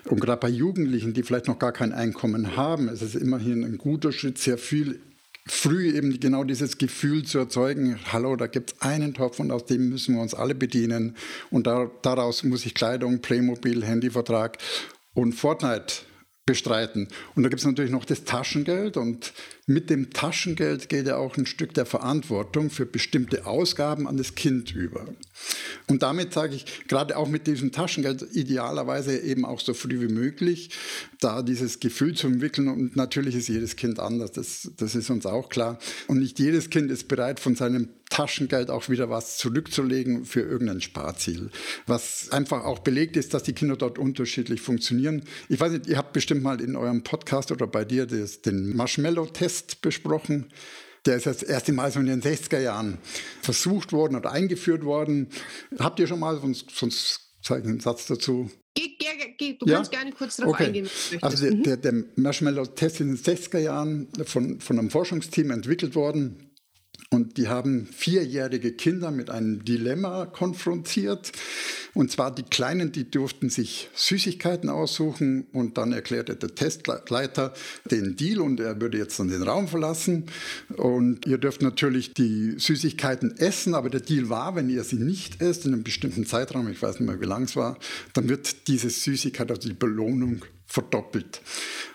Und 0.06 0.22
gerade 0.22 0.40
bei 0.40 0.50
Jugendlichen, 0.50 1.14
die 1.14 1.24
vielleicht 1.24 1.48
noch 1.48 1.60
gar 1.60 1.72
kein 1.72 1.94
Einkommen 1.94 2.56
haben, 2.56 2.90
ist 2.90 3.02
es 3.02 3.16
immerhin 3.16 3.64
ein 3.64 3.80
guter 3.80 4.12
Schritt, 4.12 4.38
sehr 4.38 4.60
viel 4.60 5.00
früh 5.48 5.96
eben 5.96 6.20
genau 6.20 6.44
dieses 6.44 6.78
Gefühl 6.78 7.24
zu 7.24 7.38
erzeugen, 7.38 8.00
hallo, 8.12 8.36
da 8.36 8.48
gibt 8.48 8.74
es 8.74 8.82
einen 8.82 9.14
Topf 9.14 9.40
und 9.40 9.52
aus 9.52 9.66
dem 9.66 9.90
müssen 9.90 10.16
wir 10.16 10.22
uns 10.22 10.34
alle 10.34 10.56
bedienen 10.56 11.16
und 11.52 11.68
da, 11.68 11.90
daraus 12.02 12.44
muss 12.44 12.66
ich 12.66 12.74
Kleidung, 12.74 13.22
Playmobil, 13.22 13.86
Handyvertrag 13.86 14.58
und 15.14 15.34
Fortnite 15.34 16.02
bestreiten. 16.46 17.08
Und 17.36 17.44
da 17.44 17.50
gibt 17.50 17.60
es 17.60 17.66
natürlich 17.66 17.92
noch 17.92 18.06
das 18.06 18.24
Taschengeld 18.24 18.98
und 18.98 19.34
mit 19.68 19.90
dem 19.90 20.12
Taschengeld 20.12 20.90
geht 20.90 21.08
ja 21.08 21.18
auch 21.18 21.38
ein 21.38 21.48
Stück 21.48 21.74
der 21.74 21.88
Verantwortung 21.88 22.70
für 22.70 22.86
bestimmte 22.86 23.48
Ausgaben 23.48 24.08
an 24.08 24.16
das 24.16 24.36
Kind 24.36 24.76
über. 24.76 25.08
Und 25.88 26.04
damit 26.04 26.34
sage 26.34 26.56
ich, 26.56 26.88
gerade 26.88 27.18
auch 27.18 27.28
mit 27.28 27.48
diesem 27.48 27.72
Taschengeld 27.72 28.26
idealerweise 28.34 29.18
eben 29.18 29.44
auch 29.44 29.60
so 29.60 29.74
früh 29.74 30.02
wie 30.02 30.14
möglich, 30.14 30.70
da 31.20 31.42
dieses 31.42 31.80
Gefühl 31.80 32.14
zu 32.16 32.28
entwickeln. 32.28 32.68
Und 32.68 32.96
natürlich 32.96 33.36
ist 33.36 33.48
jedes 33.48 33.76
Kind 33.76 34.00
anders, 34.00 34.32
das, 34.32 34.72
das 34.78 34.94
ist 34.94 35.10
uns 35.10 35.26
auch 35.26 35.50
klar. 35.50 35.80
Und 36.08 36.20
nicht 36.20 36.38
jedes 36.38 36.70
Kind 36.70 36.92
ist 36.92 37.08
bereit, 37.08 37.40
von 37.40 37.56
seinem 37.56 37.90
Taschengeld 38.10 38.70
auch 38.70 38.88
wieder 38.88 39.10
was 39.10 39.38
zurückzulegen 39.38 40.26
für 40.26 40.42
irgendein 40.42 40.80
Sparziel. 40.80 41.50
Was 41.88 42.30
einfach 42.32 42.64
auch 42.64 42.80
belegt 42.80 43.18
ist, 43.18 43.34
dass 43.34 43.44
die 43.44 43.54
Kinder 43.54 43.76
dort 43.76 43.98
unterschiedlich 43.98 44.62
funktionieren. 44.62 45.24
Ich 45.50 45.60
weiß 45.60 45.72
nicht, 45.72 45.88
ihr 45.88 45.98
habt 45.98 46.14
bestimmt 46.14 46.44
mal 46.44 46.62
in 46.62 46.76
eurem 46.76 47.04
Podcast 47.04 47.52
oder 47.52 47.68
bei 47.68 47.84
dir 47.84 48.06
das, 48.06 48.42
den 48.42 48.76
Marshmallow-Test 48.76 49.55
besprochen. 49.82 50.52
Der 51.06 51.18
ist 51.18 51.28
das 51.28 51.44
erste 51.44 51.72
Mal 51.72 51.92
so 51.92 52.00
in 52.00 52.08
den 52.08 52.22
60er 52.22 52.60
Jahren 52.60 52.98
versucht 53.42 53.92
worden 53.94 54.16
oder 54.16 54.32
eingeführt 54.32 54.84
worden. 54.84 55.30
Habt 55.78 56.00
ihr 56.00 56.08
schon 56.08 56.20
mal, 56.20 56.40
sonst, 56.40 56.72
sonst 56.72 57.22
zeige 57.44 57.62
ich 57.64 57.70
einen 57.70 57.80
Satz 57.80 58.08
dazu. 58.08 58.50
Geh, 58.74 58.98
geh, 58.98 59.08
geh, 59.38 59.58
du 59.58 59.68
ja? 59.68 59.76
kannst 59.76 59.92
gerne 59.92 60.12
kurz 60.12 60.38
darauf 60.38 60.56
okay. 60.56 60.66
eingehen. 60.66 60.90
Also 61.22 61.46
der, 61.46 61.56
der, 61.56 61.78
der 61.78 62.04
Marshmallow-Test 62.16 63.02
in 63.02 63.08
den 63.08 63.18
60er 63.18 63.60
Jahren 63.60 64.08
von, 64.26 64.60
von 64.60 64.80
einem 64.80 64.90
Forschungsteam 64.90 65.52
entwickelt 65.52 65.96
worden. 65.96 66.45
Und 67.10 67.38
die 67.38 67.48
haben 67.48 67.88
vierjährige 67.88 68.74
Kinder 68.74 69.12
mit 69.12 69.30
einem 69.30 69.64
Dilemma 69.64 70.26
konfrontiert. 70.26 71.32
Und 71.94 72.12
zwar 72.12 72.34
die 72.34 72.44
Kleinen, 72.44 72.92
die 72.92 73.10
durften 73.10 73.50
sich 73.50 73.90
Süßigkeiten 73.94 74.70
aussuchen. 74.70 75.48
Und 75.54 75.78
dann 75.78 75.94
erklärte 75.94 76.36
der 76.36 76.54
Testleiter 76.54 77.54
den 77.90 78.16
Deal 78.18 78.42
und 78.42 78.60
er 78.60 78.82
würde 78.82 78.98
jetzt 78.98 79.20
dann 79.20 79.30
den 79.30 79.44
Raum 79.44 79.68
verlassen. 79.68 80.26
Und 80.76 81.26
ihr 81.26 81.38
dürft 81.38 81.62
natürlich 81.62 82.14
die 82.14 82.56
Süßigkeiten 82.58 83.38
essen, 83.38 83.76
aber 83.76 83.90
der 83.90 84.02
Deal 84.02 84.30
war, 84.30 84.56
wenn 84.56 84.70
ihr 84.70 84.84
sie 84.84 84.98
nicht 84.98 85.42
esst, 85.42 85.66
in 85.66 85.74
einem 85.74 85.84
bestimmten 85.84 86.26
Zeitraum, 86.26 86.70
ich 86.70 86.82
weiß 86.82 87.00
nicht 87.00 87.08
mehr, 87.08 87.22
wie 87.22 87.26
lang 87.26 87.44
es 87.44 87.56
war, 87.56 87.78
dann 88.14 88.28
wird 88.28 88.68
diese 88.68 88.90
Süßigkeit, 88.90 89.50
also 89.50 89.70
die 89.70 89.74
Belohnung, 89.74 90.44
verdoppelt. 90.66 91.42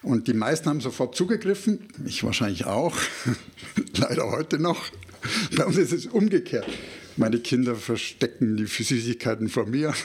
Und 0.03 0.29
die 0.29 0.35
meisten 0.35 0.69
haben 0.69 0.81
sofort 0.81 1.15
zugegriffen, 1.15 1.89
ich 2.07 2.25
wahrscheinlich 2.25 2.67
auch, 2.67 2.97
leider 3.97 4.31
heute 4.31 4.59
noch. 4.59 4.87
Bei 5.57 5.67
uns 5.67 5.77
ist 5.77 5.93
es 5.93 6.07
umgekehrt. 6.07 6.67
Meine 7.17 7.41
Kinder 7.41 7.75
verstecken 7.75 8.57
die 8.57 8.67
Süßigkeiten 8.67 9.49
vor 9.49 9.67
mir. 9.67 9.95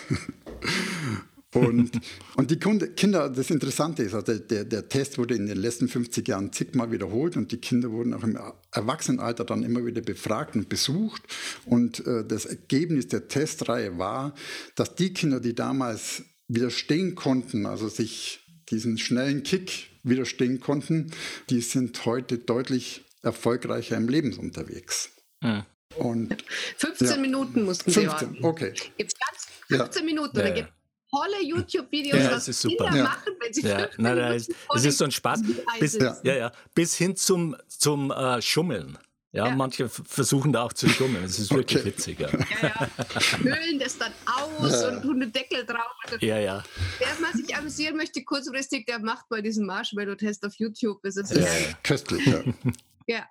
Und, 1.56 2.02
und 2.36 2.52
die 2.52 2.58
Kinder, 2.58 3.30
das 3.30 3.50
Interessante 3.50 4.04
ist, 4.04 4.14
also 4.14 4.38
der, 4.38 4.66
der 4.66 4.90
Test 4.90 5.18
wurde 5.18 5.36
in 5.36 5.48
den 5.48 5.58
letzten 5.58 5.88
50 5.88 6.28
Jahren 6.28 6.52
zigmal 6.52 6.92
wiederholt 6.92 7.38
und 7.38 7.52
die 7.52 7.60
Kinder 7.60 7.92
wurden 7.92 8.14
auch 8.14 8.24
im 8.24 8.38
Erwachsenenalter 8.74 9.46
dann 9.46 9.64
immer 9.64 9.86
wieder 9.86 10.02
befragt 10.02 10.56
und 10.56 10.68
besucht. 10.68 11.22
Und 11.66 12.06
äh, 12.06 12.26
das 12.26 12.46
Ergebnis 12.46 13.08
der 13.08 13.30
Testreihe 13.30 13.98
war, 13.98 14.34
dass 14.76 14.96
die 14.96 15.14
Kinder, 15.14 15.40
die 15.40 15.56
damals 15.56 16.24
widerstehen 16.48 17.16
konnten, 17.16 17.66
also 17.66 17.88
sich 17.88 18.45
diesen 18.70 18.98
schnellen 18.98 19.44
Kick 19.44 19.90
widerstehen 20.04 20.60
konnten, 20.60 21.12
die 21.50 21.62
sind 21.62 22.06
heute 22.06 22.38
deutlich 22.38 23.04
erfolgreicher 23.22 23.98
im 23.98 24.08
Leben 24.08 24.38
unterwegs. 24.38 25.10
Hm. 25.44 25.64
Und, 25.98 26.44
15 26.78 27.08
ja, 27.08 27.18
Minuten 27.18 27.64
mussten 27.64 27.92
15, 27.92 28.04
sie 28.04 28.08
warten. 28.10 28.44
Okay. 28.44 28.74
Jetzt 28.98 29.18
ganz 29.20 29.48
15 29.68 30.02
ja. 30.02 30.06
Minuten. 30.06 30.38
Ja. 30.38 30.44
Da 30.44 30.50
gibt 30.50 30.70
tolle 31.10 31.44
YouTube-Videos, 31.44 32.20
ja, 32.20 32.32
was 32.32 32.62
Kinder 32.62 32.96
ja. 32.96 33.04
machen, 33.04 33.34
wenn 33.40 33.54
sie 33.54 33.62
ja. 33.62 33.90
nein, 33.98 34.18
nein, 34.18 34.34
es, 34.34 34.50
es 34.76 34.86
ist 34.86 34.98
so 34.98 35.06
ein 35.06 35.12
Spaß. 35.12 35.42
Bis, 35.80 35.94
ja. 35.96 36.18
Ja, 36.24 36.52
bis 36.74 36.96
hin 36.96 37.16
zum, 37.16 37.56
zum 37.68 38.12
uh, 38.12 38.42
Schummeln. 38.42 38.98
Ja, 39.36 39.48
ja, 39.48 39.56
manche 39.56 39.90
versuchen 39.90 40.54
da 40.54 40.64
auch 40.64 40.72
zu 40.72 40.88
schummeln. 40.88 41.24
Das 41.24 41.38
ist 41.40 41.52
wirklich 41.52 41.82
okay. 41.82 41.90
witzig. 41.90 42.20
Ja. 42.22 42.30
ja, 42.32 42.48
ja. 42.62 43.38
Höhlen 43.40 43.80
das 43.80 43.98
dann 43.98 44.14
aus 44.26 44.72
ja. 44.72 44.88
und 44.88 45.02
tun 45.02 45.22
einen 45.22 45.34
Deckel 45.34 45.66
drauf. 45.66 45.92
Also, 46.06 46.26
ja, 46.26 46.40
ja. 46.40 46.64
Wer 47.00 47.20
mal 47.20 47.34
sich 47.34 47.54
amüsieren 47.54 47.98
möchte, 47.98 48.24
kurzfristig, 48.24 48.86
der 48.86 49.00
macht 49.00 49.30
mal 49.30 49.42
diesen 49.42 49.66
Marshmallow-Test 49.66 50.46
auf 50.46 50.54
YouTube. 50.56 51.02
Das 51.04 51.18
ist 51.18 51.36
ja, 51.36 51.46
köstlich, 51.84 52.26
ja. 52.26 52.44
ja. 53.08 53.30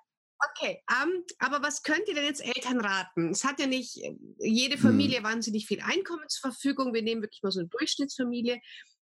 Okay, 0.51 0.83
um, 0.91 1.09
ähm, 1.09 1.23
aber 1.39 1.63
was 1.63 1.81
könnt 1.81 2.07
ihr 2.07 2.13
denn 2.13 2.25
jetzt 2.25 2.45
Eltern 2.45 2.81
raten? 2.81 3.31
Es 3.31 3.43
hat 3.43 3.59
ja 3.59 3.65
nicht 3.65 3.99
jede 4.37 4.77
Familie 4.77 5.17
hm. 5.17 5.23
wahnsinnig 5.23 5.65
viel 5.65 5.81
Einkommen 5.81 6.29
zur 6.29 6.51
Verfügung. 6.51 6.93
Wir 6.93 7.01
nehmen 7.01 7.23
wirklich 7.23 7.41
mal 7.41 7.51
so 7.51 7.61
eine 7.61 7.69
Durchschnittsfamilie. 7.69 8.61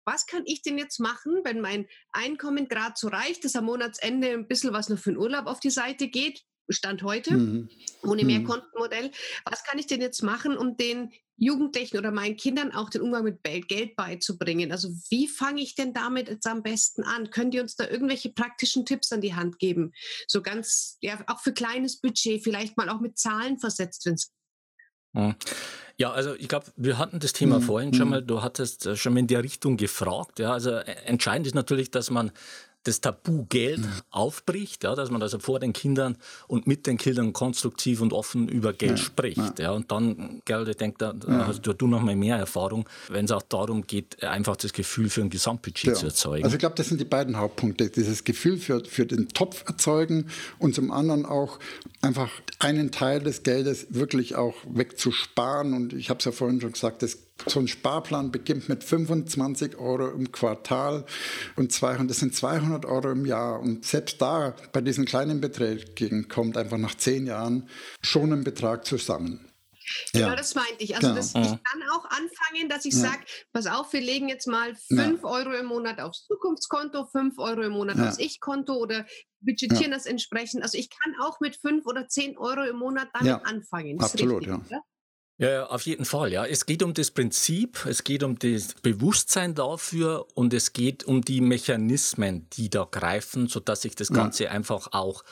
Was 0.06 0.28
kann 0.28 0.44
ich 0.46 0.62
denn 0.62 0.78
jetzt 0.78 1.00
machen, 1.00 1.42
wenn 1.44 1.60
mein 1.60 1.88
Einkommen 2.14 2.70
gerade 2.70 2.94
so 2.96 3.10
reicht, 3.10 3.44
dass 3.44 3.58
am 3.58 3.66
Monatsende 3.66 4.30
ein 4.30 4.48
bisschen 4.48 4.72
was 4.72 4.88
noch 4.88 5.00
für 5.00 5.12
den 5.12 5.18
Urlaub 5.18 5.48
auf 5.48 5.60
die 5.60 5.72
Seite 5.72 6.08
geht? 6.08 6.46
Stand 6.70 7.04
heute, 7.04 7.34
mhm. 7.34 7.70
ohne 8.04 8.22
mhm. 8.24 8.28
Mehrkontenmodell. 8.28 9.12
Was 9.50 9.64
kann 9.64 9.80
ich 9.80 9.88
denn 9.88 10.02
jetzt 10.02 10.24
machen, 10.24 10.58
um 10.58 10.78
den 10.78 11.12
Jugendlichen 11.38 11.98
oder 11.98 12.12
meinen 12.12 12.38
Kindern 12.38 12.72
auch 12.72 12.90
den 12.90 13.02
Umgang 13.02 13.24
mit 13.24 13.44
Geld 13.44 13.96
beizubringen? 13.96 14.72
Also 14.72 14.90
wie 15.10 15.28
fange 15.28 15.62
ich 15.62 15.76
denn 15.76 15.94
damit 15.94 16.30
jetzt 16.30 16.48
am 16.48 16.64
besten 16.64 17.04
an? 17.04 17.30
Könnt 17.30 17.54
ihr 17.54 17.62
uns 17.62 17.76
da 17.76 17.88
irgendwelche 17.88 18.30
praktischen 18.30 18.86
Tipps 18.86 19.12
an 19.12 19.22
die 19.22 19.36
Hand 19.36 19.60
geben? 19.60 19.94
So 20.28 20.42
ganz, 20.42 20.98
ja, 21.02 21.24
auch 21.28 21.42
für 21.42 21.54
kleines 21.54 22.00
Budget, 22.00 22.44
vielleicht 22.44 22.78
mal 22.78 22.90
auch 22.90 23.02
mit 23.02 23.18
Zahlen 23.18 23.60
versetzt, 23.60 24.06
wenn 24.06 24.16
es 24.16 24.32
ja, 25.98 26.12
also 26.12 26.36
ich 26.36 26.50
glaube, 26.50 26.66
wir 26.76 26.98
hatten 26.98 27.20
das 27.20 27.32
Thema 27.32 27.60
mhm. 27.60 27.64
vorhin 27.64 27.94
schon 27.94 28.06
mhm. 28.06 28.12
mal, 28.12 28.22
du 28.22 28.42
hattest 28.42 28.86
äh, 28.86 28.98
schon 28.98 29.14
mal 29.14 29.22
in 29.22 29.28
der 29.28 29.44
Richtung 29.44 29.78
gefragt. 29.78 30.40
Ja, 30.40 30.52
also 30.52 30.72
äh, 30.72 30.92
entscheidend 31.06 31.48
ist 31.48 31.56
natürlich, 31.56 31.90
dass 31.90 32.10
man 32.10 32.32
das 32.86 33.02
Tabu 33.02 33.46
Geld 33.50 33.80
mhm. 33.80 33.92
aufbricht, 34.12 34.84
ja, 34.84 34.96
dass 34.96 35.12
man 35.12 35.22
also 35.22 35.40
vor 35.40 35.60
den 35.60 35.74
Kindern 35.74 36.18
und 36.48 36.68
mit 36.68 36.88
den 36.88 36.98
Kindern 36.98 37.34
konstruktiv 37.34 38.00
und 38.00 38.14
offen 38.14 38.48
über 38.48 38.74
Geld 38.74 38.92
ja, 38.92 38.98
spricht. 38.98 39.60
Ja. 39.60 39.66
ja. 39.66 39.72
und 39.72 39.92
dann, 39.92 40.42
Geld, 40.46 40.68
ich 40.70 40.78
denke, 40.78 40.98
da 41.00 41.14
ja. 41.28 41.48
hast 41.48 41.62
du 41.64 41.88
noch 41.88 42.02
mal 42.02 42.16
mehr 42.16 42.38
Erfahrung, 42.38 42.88
wenn 43.10 43.26
es 43.26 43.32
auch 43.32 43.42
darum 43.42 43.86
geht, 43.86 44.24
einfach 44.24 44.56
das 44.56 44.72
Gefühl 44.72 45.10
für 45.10 45.22
ein 45.22 45.30
Gesamtbudget 45.30 45.98
zu 45.98 46.06
erzeugen. 46.06 46.44
Also 46.44 46.56
ich 46.56 46.60
glaube, 46.60 46.76
das 46.76 46.88
sind 46.88 47.02
die 47.02 47.06
beiden 47.06 47.38
Hauptpunkte. 47.38 47.90
Dieses 47.90 48.24
Gefühl 48.24 48.58
für, 48.58 48.86
für 48.86 49.06
den 49.06 49.30
Topf 49.30 49.64
erzeugen 49.68 50.28
und 50.60 50.76
zum 50.76 50.92
anderen 50.92 51.26
auch 51.26 51.60
einfach 52.02 52.30
einen 52.60 52.92
Teil 52.92 53.20
des 53.20 53.44
Geldes 53.44 53.88
wirklich 53.90 54.36
auch 54.36 54.56
wegzusparen. 54.68 55.74
Und 55.74 55.94
ich 55.94 56.10
habe 56.10 56.20
es 56.20 56.26
ja 56.26 56.32
vorhin 56.32 56.62
schon 56.62 56.74
gesagt, 56.74 57.02
das 57.02 57.18
so 57.48 57.60
ein 57.60 57.68
Sparplan 57.68 58.32
beginnt 58.32 58.70
mit 58.70 58.84
25 58.84 59.78
Euro 59.78 60.10
im 60.10 60.32
Quartal 60.32 61.06
und 61.56 61.72
200, 61.72 62.10
das 62.10 62.20
sind 62.20 62.34
200 62.34 62.86
Euro 62.86 63.12
im 63.12 63.26
Jahr. 63.26 63.60
Und 63.60 63.86
selbst 63.86 64.22
da, 64.22 64.56
bei 64.72 64.82
diesen 64.82 65.06
kleinen 65.06 65.42
Beträgen, 65.42 66.28
kommt 66.28 66.58
einfach 66.58 66.78
nach 66.78 66.96
zehn 66.96 67.28
Jahren 67.28 67.70
schon 68.02 68.32
ein 68.34 68.44
Betrag 68.44 68.86
zusammen. 68.86 69.52
Genau, 70.14 70.30
ja. 70.30 70.36
das 70.36 70.56
meinte 70.56 70.78
ich. 70.80 70.96
Also 70.96 71.10
genau. 71.10 71.18
das, 71.18 71.28
ich 71.28 71.34
kann 71.34 71.84
auch 71.92 72.06
anfangen, 72.06 72.70
dass 72.70 72.86
ich 72.86 72.94
ja. 72.96 73.02
sage, 73.02 73.20
pass 73.54 73.68
auf, 73.68 73.94
wir 73.94 74.02
legen 74.02 74.30
jetzt 74.30 74.48
mal 74.48 74.76
5 74.76 75.22
ja. 75.22 75.30
Euro 75.30 75.54
im 75.54 75.68
Monat 75.68 76.00
aufs 76.00 76.26
Zukunftskonto, 76.26 77.06
5 77.06 77.38
Euro 77.38 77.62
im 77.62 77.74
Monat 77.74 78.00
aufs 78.00 78.18
Ich-Konto 78.18 78.74
oder 78.74 79.06
budgetieren 79.42 79.92
das 79.92 80.08
entsprechend. 80.08 80.64
Also 80.64 80.78
ich 80.78 80.90
kann 80.90 81.14
auch 81.22 81.40
mit 81.40 81.56
5 81.56 81.86
oder 81.86 82.08
10 82.08 82.38
Euro 82.38 82.64
im 82.64 82.78
Monat 82.78 83.10
damit 83.14 83.46
anfangen. 83.46 83.98
Das 83.98 84.14
Absolut, 84.14 84.48
richtig, 84.48 84.72
ja. 84.72 84.82
Ja, 85.38 85.66
auf 85.66 85.82
jeden 85.82 86.06
Fall. 86.06 86.32
Ja, 86.32 86.46
es 86.46 86.66
geht 86.66 86.82
um 86.82 86.94
das 86.94 87.12
Prinzip, 87.12 87.86
es 87.86 88.06
geht 88.06 88.24
um 88.24 88.40
das 88.40 88.74
Bewusstsein 88.82 89.54
dafür 89.54 90.28
und 90.34 90.54
es 90.54 90.72
geht 90.72 91.04
um 91.04 91.22
die 91.22 91.42
Mechanismen, 91.42 92.48
die 92.54 92.70
da 92.70 92.88
greifen, 92.90 93.48
so 93.48 93.60
dass 93.60 93.82
sich 93.82 93.96
das 93.96 94.10
Ganze 94.10 94.46
ja. 94.46 94.52
einfach 94.52 94.94
auch 94.94 95.24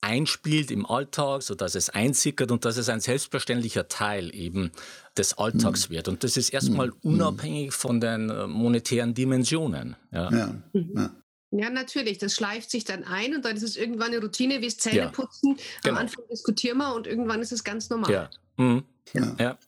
einspielt 0.00 0.70
im 0.70 0.86
Alltag, 0.86 1.42
so 1.42 1.54
dass 1.54 1.74
es 1.74 1.90
einsickert 1.90 2.50
und 2.50 2.64
dass 2.64 2.76
es 2.76 2.88
ein 2.88 3.00
selbstverständlicher 3.00 3.88
Teil 3.88 4.34
eben 4.34 4.70
des 5.16 5.38
Alltags 5.38 5.88
mhm. 5.88 5.94
wird. 5.94 6.08
Und 6.08 6.24
das 6.24 6.36
ist 6.36 6.50
erstmal 6.50 6.88
mhm. 6.88 7.14
unabhängig 7.14 7.72
von 7.72 8.00
den 8.00 8.30
äh, 8.30 8.46
monetären 8.46 9.14
Dimensionen. 9.14 9.96
Ja. 10.12 10.30
ja. 10.30 10.54
ja. 10.72 11.10
Ja, 11.50 11.70
natürlich. 11.70 12.18
Das 12.18 12.34
schleift 12.34 12.70
sich 12.70 12.84
dann 12.84 13.04
ein 13.04 13.34
und 13.34 13.44
dann 13.46 13.56
ist 13.56 13.62
es 13.62 13.78
irgendwann 13.78 14.08
eine 14.08 14.20
Routine 14.20 14.60
wie 14.60 14.66
das 14.66 14.76
Zähneputzen. 14.76 15.56
Ja, 15.56 15.64
genau. 15.82 15.96
Am 15.96 16.02
Anfang 16.02 16.24
diskutieren 16.30 16.76
wir 16.76 16.94
und 16.94 17.06
irgendwann 17.06 17.40
ist 17.40 17.52
es 17.52 17.64
ganz 17.64 17.88
normal. 17.88 18.12
Ja. 18.12 18.30
Mhm. 18.58 18.84
Ja. 19.14 19.36
ja. 19.38 19.58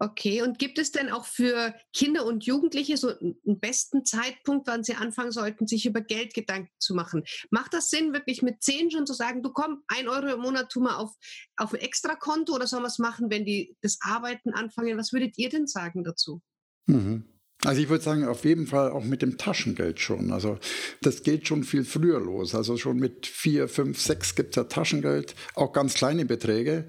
Okay, 0.00 0.42
und 0.42 0.60
gibt 0.60 0.78
es 0.78 0.92
denn 0.92 1.10
auch 1.10 1.24
für 1.24 1.74
Kinder 1.92 2.24
und 2.24 2.44
Jugendliche 2.44 2.96
so 2.96 3.18
einen 3.18 3.58
besten 3.58 4.04
Zeitpunkt, 4.04 4.68
wann 4.68 4.84
sie 4.84 4.94
anfangen 4.94 5.32
sollten, 5.32 5.66
sich 5.66 5.86
über 5.86 6.00
Geld 6.00 6.34
Gedanken 6.34 6.70
zu 6.78 6.94
machen? 6.94 7.24
Macht 7.50 7.74
das 7.74 7.90
Sinn, 7.90 8.12
wirklich 8.12 8.40
mit 8.40 8.62
zehn 8.62 8.92
schon 8.92 9.06
zu 9.06 9.12
sagen, 9.12 9.42
du 9.42 9.50
komm, 9.50 9.82
ein 9.88 10.08
Euro 10.08 10.28
im 10.28 10.40
Monat 10.40 10.70
tu 10.70 10.80
mal 10.80 10.96
auf, 10.96 11.16
auf 11.56 11.74
ein 11.74 11.80
Extrakonto 11.80 12.54
oder 12.54 12.68
soll 12.68 12.80
man 12.80 12.90
es 12.90 13.00
machen, 13.00 13.28
wenn 13.28 13.44
die 13.44 13.76
das 13.80 13.98
Arbeiten 14.00 14.54
anfangen? 14.54 14.96
Was 14.98 15.12
würdet 15.12 15.36
ihr 15.36 15.48
denn 15.48 15.66
sagen 15.66 16.04
dazu? 16.04 16.42
Mhm. 16.86 17.24
Also 17.64 17.82
ich 17.82 17.88
würde 17.88 18.04
sagen, 18.04 18.24
auf 18.24 18.44
jeden 18.44 18.68
Fall 18.68 18.92
auch 18.92 19.02
mit 19.02 19.20
dem 19.20 19.36
Taschengeld 19.36 19.98
schon. 19.98 20.30
Also 20.30 20.60
das 21.02 21.24
geht 21.24 21.48
schon 21.48 21.64
viel 21.64 21.84
früher 21.84 22.20
los. 22.20 22.54
Also 22.54 22.76
schon 22.76 22.98
mit 22.98 23.26
vier, 23.26 23.66
fünf, 23.66 24.00
sechs 24.00 24.36
gibt 24.36 24.50
es 24.50 24.56
ja 24.56 24.64
Taschengeld, 24.64 25.34
auch 25.56 25.72
ganz 25.72 25.94
kleine 25.94 26.24
Beträge. 26.24 26.86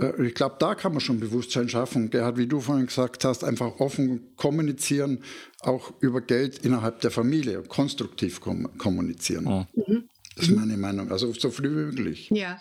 Äh, 0.00 0.26
ich 0.26 0.34
glaube, 0.34 0.56
da 0.58 0.74
kann 0.74 0.92
man 0.92 1.00
schon 1.00 1.20
Bewusstsein 1.20 1.68
schaffen. 1.68 2.10
Gerhard, 2.10 2.36
wie 2.36 2.46
du 2.46 2.60
vorhin 2.60 2.86
gesagt 2.86 3.24
hast, 3.24 3.44
einfach 3.44 3.80
offen 3.80 4.34
kommunizieren, 4.36 5.22
auch 5.60 5.92
über 6.00 6.20
Geld 6.20 6.58
innerhalb 6.64 7.00
der 7.00 7.10
Familie, 7.10 7.62
konstruktiv 7.62 8.40
kommunizieren. 8.40 9.66
Mhm. 9.74 10.08
Das 10.40 10.48
ist 10.48 10.56
meine 10.56 10.76
Meinung. 10.76 11.10
Also 11.10 11.32
so 11.32 11.50
früh 11.50 11.70
wie 11.70 11.84
möglich. 11.84 12.30
Ja, 12.30 12.58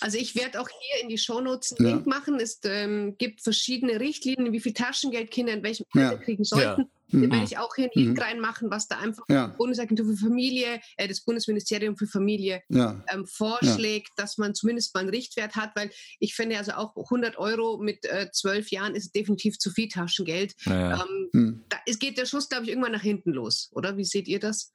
also 0.00 0.16
ich 0.16 0.34
werde 0.34 0.60
auch 0.60 0.68
hier 0.68 1.02
in 1.02 1.08
die 1.08 1.18
Shownotes 1.18 1.74
einen 1.78 1.88
ja. 1.88 1.94
Link 1.94 2.06
machen. 2.06 2.40
Es 2.40 2.60
ähm, 2.64 3.16
gibt 3.18 3.42
verschiedene 3.42 4.00
Richtlinien, 4.00 4.52
wie 4.52 4.60
viel 4.60 4.72
Taschengeld 4.72 5.30
Kinder 5.30 5.52
in 5.52 5.62
welchem 5.62 5.84
Alter 5.92 6.12
ja. 6.12 6.18
kriegen 6.18 6.44
sollten. 6.44 6.82
Ja. 6.82 6.88
Mhm. 7.12 7.22
Da 7.28 7.36
werde 7.36 7.44
ich 7.44 7.58
auch 7.58 7.74
hier 7.74 7.84
einen 7.84 8.04
Link 8.04 8.16
mhm. 8.16 8.22
reinmachen, 8.22 8.70
was 8.70 8.88
da 8.88 8.98
einfach 8.98 9.24
ja. 9.28 9.48
die 9.48 9.56
Bundesagentur 9.56 10.06
für 10.06 10.16
Familie, 10.16 10.80
äh, 10.96 11.08
das 11.08 11.20
Bundesministerium 11.22 11.96
für 11.96 12.06
Familie 12.06 12.62
ja. 12.68 13.02
ähm, 13.12 13.26
vorschlägt, 13.26 14.10
ja. 14.16 14.22
dass 14.22 14.38
man 14.38 14.54
zumindest 14.54 14.94
mal 14.94 15.00
einen 15.00 15.10
Richtwert 15.10 15.56
hat, 15.56 15.72
weil 15.74 15.90
ich 16.20 16.34
finde 16.34 16.56
also 16.56 16.72
auch 16.72 16.94
100 16.96 17.36
Euro 17.36 17.78
mit 17.78 18.04
äh, 18.06 18.30
zwölf 18.32 18.70
äh, 18.70 18.76
Jahren 18.76 18.94
ist 18.94 19.14
definitiv 19.14 19.58
zu 19.58 19.70
viel 19.70 19.88
Taschengeld. 19.88 20.54
Ähm, 20.66 21.28
mhm. 21.32 21.64
Da 21.68 21.78
ist, 21.86 22.00
geht 22.00 22.16
der 22.16 22.26
Schuss, 22.26 22.48
glaube 22.48 22.64
ich, 22.64 22.70
irgendwann 22.70 22.92
nach 22.92 23.02
hinten 23.02 23.32
los, 23.32 23.70
oder? 23.72 23.96
Wie 23.96 24.04
seht 24.04 24.28
ihr 24.28 24.38
das? 24.38 24.72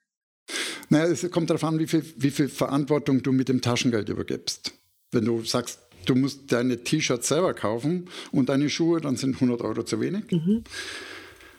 Naja, 0.90 1.06
es 1.06 1.30
kommt 1.32 1.50
darauf 1.50 1.64
an, 1.64 1.80
wie 1.80 1.88
viel, 1.88 2.06
wie 2.18 2.32
viel 2.32 2.50
Verantwortung 2.50 3.24
du 3.24 3.32
mit 3.32 3.50
dem 3.50 3.62
Taschengeld 3.62 4.10
übergibst. 4.10 4.74
Wenn 5.12 5.26
du 5.26 5.44
sagst, 5.44 5.80
du 6.06 6.16
musst 6.16 6.52
deine 6.52 6.84
T-Shirts 6.84 7.28
selber 7.28 7.54
kaufen 7.54 8.10
und 8.32 8.50
deine 8.50 8.70
Schuhe, 8.70 9.02
dann 9.02 9.16
sind 9.16 9.36
100 9.36 9.62
Euro 9.62 9.84
zu 9.84 10.00
wenig. 10.00 10.32
Mhm. 10.32 10.64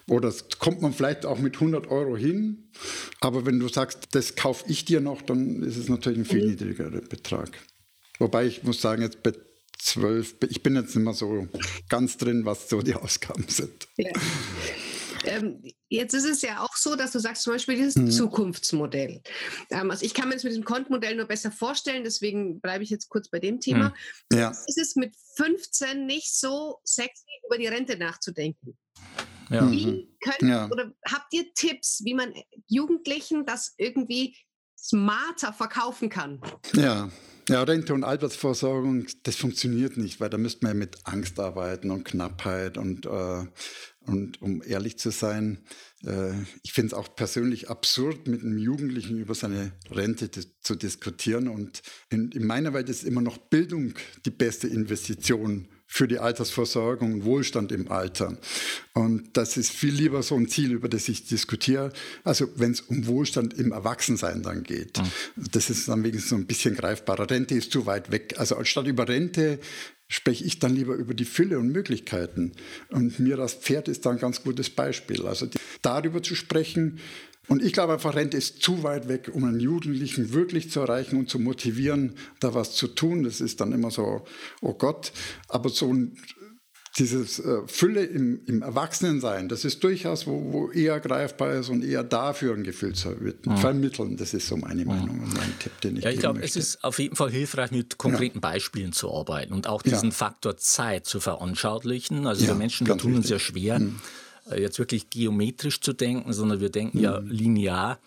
Oder 0.09 0.33
kommt 0.61 0.83
man 0.83 0.93
vielleicht 0.93 1.27
auch 1.27 1.39
mit 1.39 1.55
100 1.55 1.89
Euro 1.89 2.17
hin. 2.17 2.69
Aber 3.21 3.45
wenn 3.45 3.59
du 3.59 3.69
sagst, 3.69 4.09
das 4.13 4.37
kaufe 4.37 4.65
ich 4.69 4.85
dir 4.85 5.01
noch, 5.01 5.23
dann 5.23 5.63
ist 5.63 5.77
es 5.77 5.89
natürlich 5.89 6.21
ein 6.21 6.25
viel 6.25 6.43
mhm. 6.43 6.51
niedrigerer 6.51 7.01
Betrag. 7.01 7.59
Wobei 8.19 8.47
ich 8.47 8.63
muss 8.63 8.81
sagen, 8.81 9.03
jetzt 9.03 9.23
bei 9.23 9.33
12, 9.79 10.37
ich 10.49 10.63
bin 10.63 10.77
jetzt 10.77 10.95
nicht 10.95 11.05
mehr 11.05 11.13
so 11.13 11.49
ganz 11.89 12.17
drin, 12.17 12.45
was 12.45 12.69
so 12.69 12.83
die 12.83 12.95
Ausgaben 12.95 13.45
sind. 13.49 13.89
Ja. 13.97 14.11
Ähm, 15.27 15.63
jetzt 15.89 16.15
ist 16.15 16.25
es 16.25 16.43
ja 16.43 16.63
auch 16.63 16.77
so, 16.77 16.97
dass 16.97 17.13
du 17.13 17.19
sagst, 17.19 17.43
zum 17.43 17.53
Beispiel 17.53 17.77
dieses 17.77 17.97
mhm. 17.97 18.11
Zukunftsmodell. 18.11 19.23
Ähm, 19.71 19.91
also 19.91 20.05
ich 20.05 20.15
kann 20.15 20.29
mir 20.29 20.35
das 20.35 20.45
mit 20.45 20.53
diesem 20.53 20.65
Kontenmodell 20.65 21.17
nur 21.17 21.27
besser 21.27 21.51
vorstellen, 21.51 22.05
deswegen 22.05 22.61
bleibe 22.61 22.85
ich 22.85 22.91
jetzt 22.91 23.09
kurz 23.09 23.29
bei 23.29 23.39
dem 23.39 23.61
Thema. 23.61 23.95
Mhm. 24.31 24.39
Ja. 24.39 24.51
Ist 24.51 24.79
es 24.79 24.97
mit 24.97 25.15
15 25.37 26.07
nicht 26.07 26.35
so 26.35 26.79
sexy, 26.85 27.25
über 27.47 27.59
die 27.59 27.67
Rente 27.67 27.97
nachzudenken? 27.97 28.77
Ja. 29.51 29.71
Wie 29.71 29.87
mhm. 29.87 30.09
könnt, 30.21 30.51
ja. 30.51 30.67
oder 30.71 30.93
habt 31.09 31.33
ihr 31.33 31.53
Tipps, 31.55 32.03
wie 32.05 32.15
man 32.15 32.35
Jugendlichen 32.67 33.47
das 33.47 33.75
irgendwie 33.77 34.37
smarter 34.77 35.53
verkaufen 35.53 36.09
kann? 36.09 36.41
Ja, 36.75 37.11
ja, 37.49 37.63
Rente 37.63 37.95
und 37.95 38.03
Altersvorsorgung, 38.03 39.07
das 39.23 39.37
funktioniert 39.37 39.97
nicht, 39.97 40.21
weil 40.21 40.31
da 40.31 40.37
müsste 40.37 40.65
man 40.65 40.73
ja 40.73 40.79
mit 40.79 40.99
Angst 41.05 41.39
arbeiten 41.39 41.93
und 41.93 42.05
Knappheit 42.05 42.77
und, 42.77 43.07
äh, 43.07 43.45
und 44.07 44.41
um 44.43 44.63
ehrlich 44.65 44.99
zu 44.99 45.11
sein, 45.11 45.59
äh, 46.05 46.33
ich 46.63 46.73
finde 46.73 46.89
es 46.89 46.95
auch 46.95 47.15
persönlich 47.15 47.69
absurd, 47.69 48.29
mit 48.29 48.43
einem 48.43 48.59
Jugendlichen 48.59 49.19
über 49.19 49.35
seine 49.35 49.73
Rente 49.91 50.31
zu 50.61 50.75
diskutieren. 50.75 51.49
Und 51.49 51.83
in, 52.11 52.31
in 52.33 52.47
meiner 52.47 52.73
Welt 52.73 52.89
ist 52.89 53.05
immer 53.05 53.21
noch 53.21 53.39
Bildung 53.39 53.95
die 54.25 54.31
beste 54.31 54.69
Investition 54.69 55.69
für 55.89 56.09
die 56.09 56.19
Altersversorgung 56.19 57.15
und 57.15 57.25
Wohlstand 57.25 57.71
im 57.71 57.91
Alter. 57.91 58.37
Und 58.93 59.37
das 59.37 59.57
ist 59.57 59.71
viel 59.71 59.95
lieber 59.95 60.23
so 60.23 60.35
ein 60.35 60.49
Ziel, 60.49 60.73
über 60.73 60.89
das 60.89 61.09
ich 61.09 61.27
diskutiere. 61.27 61.93
Also 62.25 62.49
wenn 62.57 62.73
es 62.73 62.81
um 62.81 63.07
Wohlstand 63.07 63.55
im 63.55 63.71
Erwachsensein 63.71 64.43
dann 64.43 64.65
geht. 64.65 64.99
Mhm. 64.99 65.45
Das 65.53 65.71
ist 65.71 65.89
dann 65.89 66.03
wenigstens 66.03 66.31
so 66.31 66.37
ein 66.37 66.47
bisschen 66.47 66.75
greifbarer. 66.75 67.31
Rente 67.31 67.55
ist 67.55 67.71
zu 67.71 67.87
weit 67.87 68.11
weg. 68.11 68.35
Also 68.37 68.57
anstatt 68.57 68.87
über 68.89 69.09
Rente 69.09 69.61
spreche 70.09 70.45
ich 70.45 70.59
dann 70.59 70.75
lieber 70.75 70.95
über 70.95 71.15
die 71.15 71.25
Fülle 71.25 71.59
und 71.59 71.69
Möglichkeiten. 71.69 72.53
Und 72.91 73.19
mir 73.19 73.37
das 73.37 73.55
Pferd 73.55 73.89
ist 73.89 74.07
da 74.07 74.11
ein 74.11 74.19
ganz 74.19 74.43
gutes 74.43 74.71
Beispiel. 74.71 75.27
Also 75.27 75.47
die, 75.47 75.59
darüber 75.83 76.23
zu 76.23 76.35
sprechen, 76.35 77.01
und 77.49 77.63
ich 77.63 77.73
glaube 77.73 77.93
einfach, 77.93 78.17
Rente 78.17 78.37
ist 78.37 78.61
zu 78.61 78.83
weit 78.83 79.09
weg, 79.09 79.31
um 79.33 79.45
einen 79.45 79.61
Jugendlichen 79.61 80.33
wirklich 80.33 80.71
zu 80.71 80.81
erreichen 80.81 81.17
und 81.17 81.31
zu 81.31 81.39
motivieren, 81.39 82.15
da 82.41 82.55
was 82.55 82.75
zu 82.75 82.89
tun. 82.89 83.23
Das 83.23 83.41
ist 83.41 83.61
dann 83.61 83.73
immer 83.73 83.93
so, 83.93 84.25
oh 84.61 84.75
Gott. 84.75 85.13
Aber 85.49 85.69
so 85.69 85.93
ein, 85.93 86.17
dieses 86.99 87.39
äh, 87.39 87.59
Fülle 87.67 88.05
im, 88.05 88.41
im 88.47 88.63
Erwachsenensein, 88.63 89.49
das 89.49 89.65
ist 89.65 89.85
durchaus, 89.85 90.27
wo, 90.27 90.53
wo, 90.53 90.71
eher 90.71 90.99
greifbar 91.01 91.55
ist 91.55 91.69
und 91.69 91.85
eher 91.85 92.03
dafür 92.03 92.55
ein 92.55 92.65
Gefühl 92.65 92.95
zu 92.95 93.11
ja. 93.11 93.57
vermitteln. 93.57 94.17
Das 94.17 94.33
ist 94.35 94.47
so 94.47 94.57
meine 94.57 94.85
Meinung 94.85 95.21
und 95.21 95.35
mein 95.35 95.59
Tipp, 95.59 95.81
den 95.83 95.97
ich 95.97 96.05
Ja, 96.05 96.11
ich 96.11 96.21
glaube, 96.21 96.43
es 96.43 96.57
ist 96.57 96.83
auf 96.85 96.99
jeden 96.99 97.17
Fall 97.17 97.31
hilfreich, 97.31 97.71
mit 97.71 97.99
konkreten 97.99 98.39
ja. 98.39 98.51
Beispielen 98.51 98.93
zu 98.93 99.13
arbeiten 99.13 99.53
und 99.53 99.67
auch 99.67 99.83
diesen 99.83 100.11
ja. 100.11 100.15
Faktor 100.15 100.57
Zeit 100.57 101.07
zu 101.07 101.21
veranschaulichen. 101.21 102.27
Also 102.27 102.47
wir 102.47 102.55
Menschen, 102.55 102.87
wir 102.87 102.97
tun 102.97 103.15
uns 103.15 103.29
ja 103.29 103.39
schwer. 103.39 103.79
Hm 103.79 103.97
äh, 104.51 104.61
jetzt 104.61 104.79
wirklich 104.79 105.11
geometrisch 105.11 105.81
zu 105.81 105.93
denken, 105.93 106.33
sondern 106.33 106.61
wir 106.61 106.71
denken 106.71 106.99
mhm. 106.99 107.05
ja 107.05 107.19
linear, 107.19 107.99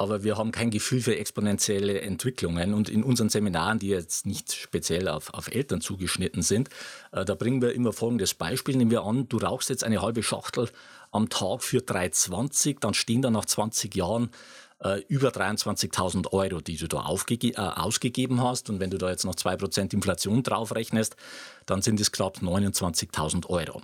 aber 0.00 0.24
wir 0.24 0.38
haben 0.38 0.50
kein 0.50 0.70
Gefühl 0.70 1.02
für 1.02 1.18
exponentielle 1.18 2.00
Entwicklungen. 2.00 2.72
Und 2.72 2.88
in 2.88 3.04
unseren 3.04 3.28
Seminaren, 3.28 3.78
die 3.78 3.88
jetzt 3.88 4.24
nicht 4.24 4.50
speziell 4.50 5.08
auf, 5.08 5.34
auf 5.34 5.48
Eltern 5.48 5.82
zugeschnitten 5.82 6.40
sind, 6.40 6.70
äh, 7.12 7.22
da 7.26 7.34
bringen 7.34 7.60
wir 7.60 7.74
immer 7.74 7.92
folgendes 7.92 8.32
Beispiel. 8.32 8.76
Nehmen 8.76 8.90
wir 8.90 9.02
an, 9.02 9.28
du 9.28 9.36
rauchst 9.36 9.68
jetzt 9.68 9.84
eine 9.84 10.00
halbe 10.00 10.22
Schachtel 10.22 10.70
am 11.10 11.28
Tag 11.28 11.62
für 11.62 11.80
3,20, 11.80 12.78
dann 12.80 12.94
stehen 12.94 13.20
da 13.20 13.30
nach 13.30 13.44
20 13.44 13.94
Jahren 13.94 14.30
äh, 14.82 15.02
über 15.08 15.28
23.000 15.28 16.32
Euro, 16.32 16.62
die 16.62 16.78
du 16.78 16.88
da 16.88 17.00
äh, 17.00 17.54
ausgegeben 17.58 18.42
hast. 18.42 18.70
Und 18.70 18.80
wenn 18.80 18.88
du 18.88 18.96
da 18.96 19.10
jetzt 19.10 19.26
noch 19.26 19.34
2% 19.34 19.92
Inflation 19.92 20.42
draufrechnest, 20.42 21.16
dann 21.70 21.82
sind 21.82 22.00
es 22.00 22.10
knapp 22.10 22.38
29.000 22.38 23.48
Euro. 23.48 23.80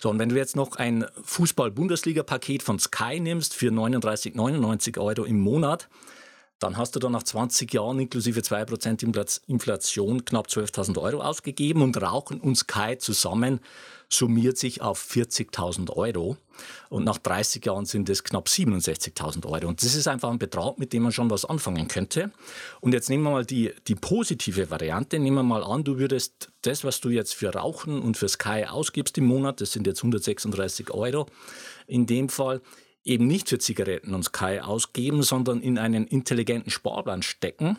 So, 0.00 0.10
und 0.10 0.18
wenn 0.18 0.28
du 0.28 0.36
jetzt 0.36 0.56
noch 0.56 0.76
ein 0.76 1.06
Fußball-Bundesliga-Paket 1.24 2.62
von 2.62 2.78
Sky 2.78 3.18
nimmst 3.18 3.54
für 3.54 3.68
39,99 3.70 4.98
Euro 5.00 5.24
im 5.24 5.40
Monat, 5.40 5.88
dann 6.58 6.76
hast 6.76 6.94
du 6.94 7.00
dann 7.00 7.12
nach 7.12 7.22
20 7.22 7.72
Jahren 7.72 7.98
inklusive 7.98 8.40
2% 8.40 9.46
Inflation 9.46 10.24
knapp 10.26 10.46
12.000 10.48 11.00
Euro 11.00 11.22
ausgegeben 11.22 11.80
und 11.80 12.00
Rauchen 12.00 12.40
und 12.40 12.56
Sky 12.56 12.98
zusammen 12.98 13.60
summiert 14.12 14.58
sich 14.58 14.82
auf 14.82 15.00
40.000 15.00 15.90
Euro. 15.96 16.36
Und 16.90 17.04
nach 17.04 17.16
30 17.18 17.64
Jahren 17.64 17.86
sind 17.86 18.10
es 18.10 18.22
knapp 18.22 18.48
67.000 18.48 19.46
Euro. 19.46 19.68
Und 19.68 19.82
das 19.82 19.94
ist 19.94 20.08
einfach 20.08 20.30
ein 20.30 20.38
Betrag, 20.38 20.78
mit 20.78 20.92
dem 20.92 21.04
man 21.04 21.12
schon 21.12 21.30
was 21.30 21.44
anfangen 21.44 21.88
könnte. 21.88 22.32
Und 22.80 22.92
jetzt 22.92 23.08
nehmen 23.08 23.22
wir 23.22 23.30
mal 23.30 23.46
die, 23.46 23.72
die 23.86 23.94
positive 23.94 24.70
Variante. 24.70 25.18
Nehmen 25.18 25.36
wir 25.36 25.42
mal 25.42 25.62
an, 25.62 25.84
du 25.84 25.98
würdest 25.98 26.50
das, 26.62 26.84
was 26.84 27.00
du 27.00 27.08
jetzt 27.08 27.34
für 27.34 27.54
Rauchen 27.54 28.02
und 28.02 28.18
für 28.18 28.28
Sky 28.28 28.66
ausgibst 28.68 29.16
im 29.16 29.24
Monat, 29.24 29.60
das 29.60 29.72
sind 29.72 29.86
jetzt 29.86 30.00
136 30.00 30.90
Euro 30.90 31.26
in 31.86 32.06
dem 32.06 32.28
Fall, 32.28 32.60
eben 33.04 33.26
nicht 33.26 33.48
für 33.48 33.58
Zigaretten 33.58 34.14
und 34.14 34.24
Sky 34.24 34.60
ausgeben, 34.60 35.22
sondern 35.22 35.60
in 35.60 35.78
einen 35.78 36.06
intelligenten 36.06 36.70
Sparplan 36.70 37.22
stecken, 37.22 37.78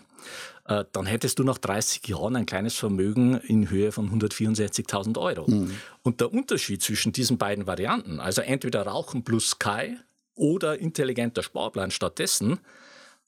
äh, 0.65 0.86
dann 0.91 1.05
hättest 1.05 1.39
du 1.39 1.43
nach 1.43 1.57
30 1.57 2.07
Jahren 2.07 2.36
ein 2.36 2.45
kleines 2.45 2.75
Vermögen 2.75 3.39
in 3.39 3.69
Höhe 3.69 3.91
von 3.91 4.10
164.000 4.10 5.17
Euro. 5.17 5.49
Mhm. 5.49 5.75
Und 6.03 6.21
der 6.21 6.34
Unterschied 6.34 6.81
zwischen 6.81 7.12
diesen 7.12 7.38
beiden 7.38 7.67
Varianten, 7.67 8.19
also 8.19 8.41
entweder 8.41 8.84
Rauchen 8.84 9.23
plus 9.23 9.51
Sky 9.51 9.97
oder 10.36 10.79
intelligenter 10.79 11.43
Sparplan 11.43 11.91
stattdessen, 11.91 12.60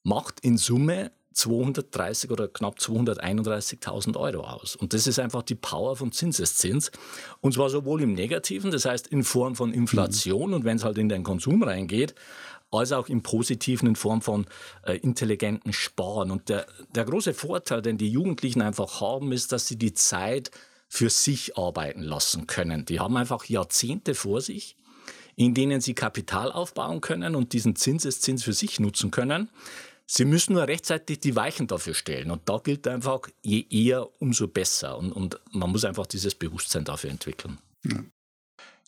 macht 0.04 0.40
in 0.42 0.58
Summe 0.58 1.12
230 1.34 2.32
oder 2.32 2.48
knapp 2.48 2.78
231.000 2.78 4.18
Euro 4.18 4.44
aus. 4.44 4.76
Und 4.76 4.94
das 4.94 5.08
ist 5.08 5.20
einfach 5.20 5.44
die 5.44 5.56
Power 5.56 5.96
von 5.96 6.12
Zinseszins. 6.12 6.92
Und 7.42 7.54
zwar 7.54 7.70
sowohl 7.70 8.02
im 8.02 8.14
Negativen, 8.14 8.72
das 8.72 8.86
heißt 8.86 9.08
in 9.08 9.24
Form 9.24 9.56
von 9.56 9.74
Inflation 9.74 10.50
mhm. 10.50 10.56
und 10.56 10.66
wenn 10.66 10.78
es 10.78 10.84
halt 10.84 10.98
in 10.98 11.10
den 11.10 11.24
Konsum 11.24 11.64
reingeht, 11.64 12.16
als 12.72 12.92
auch 12.92 13.08
im 13.08 13.22
Positiven 13.22 13.90
in 13.90 13.96
Form 13.96 14.22
von 14.22 14.48
äh, 14.84 14.98
intelligenten 14.98 15.74
Sparen. 15.74 16.32
Und 16.32 16.50
der, 16.50 16.66
der 16.96 17.06
große 17.06 17.34
Vorteil, 17.34 17.82
den 17.82 17.98
die 17.98 18.10
Jugendlichen 18.10 18.62
einfach 18.62 19.02
haben, 19.02 19.32
ist, 19.32 19.52
dass 19.52 19.68
sie 19.68 19.78
die 19.78 19.94
Zeit 19.94 20.52
für 20.88 21.10
sich 21.10 21.58
arbeiten 21.58 22.02
lassen 22.02 22.48
können. 22.48 22.86
Die 22.86 23.00
haben 23.00 23.18
einfach 23.18 23.46
Jahrzehnte 23.46 24.16
vor 24.16 24.42
sich, 24.42 24.76
in 25.36 25.54
denen 25.54 25.82
sie 25.82 25.96
Kapital 25.96 26.52
aufbauen 26.52 27.02
können 27.02 27.36
und 27.36 27.54
diesen 27.54 27.76
Zinseszins 27.76 28.44
für 28.44 28.54
sich 28.54 28.80
nutzen 28.80 29.10
können. 29.10 29.50
Sie 30.06 30.26
müssen 30.26 30.54
nur 30.54 30.68
rechtzeitig 30.68 31.20
die 31.22 31.36
Weichen 31.36 31.68
dafür 31.68 31.94
stellen. 31.94 32.32
Und 32.32 32.48
da 32.50 32.58
gilt 32.58 32.88
einfach, 32.88 33.22
je 33.42 33.66
eher, 33.70 34.08
umso 34.22 34.48
besser. 34.48 34.98
Und, 34.98 35.12
und 35.12 35.40
man 35.52 35.72
muss 35.72 35.86
einfach 35.86 36.06
dieses 36.06 36.36
Bewusstsein 36.36 36.84
dafür 36.84 37.10
entwickeln. 37.10 37.58
Ja. 37.86 38.04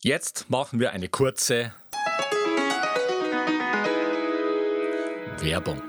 Jetzt 0.01 0.49
machen 0.49 0.79
wir 0.79 0.91
eine 0.91 1.09
kurze 1.09 1.73
Werbung. 5.39 5.81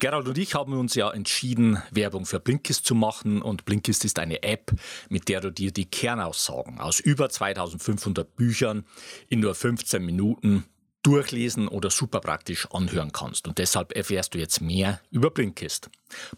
Gerald 0.00 0.26
und 0.28 0.38
ich 0.38 0.54
haben 0.54 0.72
uns 0.72 0.94
ja 0.94 1.10
entschieden, 1.10 1.82
Werbung 1.90 2.24
für 2.24 2.40
Blinkist 2.40 2.86
zu 2.86 2.94
machen. 2.94 3.42
Und 3.42 3.66
Blinkist 3.66 4.04
ist 4.06 4.18
eine 4.18 4.42
App, 4.42 4.72
mit 5.10 5.28
der 5.28 5.42
du 5.42 5.52
dir 5.52 5.72
die 5.72 5.84
Kernaussagen 5.84 6.80
aus 6.80 7.00
über 7.00 7.28
2500 7.28 8.34
Büchern 8.34 8.86
in 9.28 9.40
nur 9.40 9.54
15 9.54 10.04
Minuten 10.04 10.64
durchlesen 11.02 11.68
oder 11.68 11.90
super 11.90 12.20
praktisch 12.20 12.68
anhören 12.72 13.12
kannst. 13.12 13.48
Und 13.48 13.58
deshalb 13.58 13.96
erfährst 13.96 14.34
du 14.34 14.38
jetzt 14.38 14.60
mehr 14.60 15.00
über 15.10 15.30
Blinkist. 15.30 15.90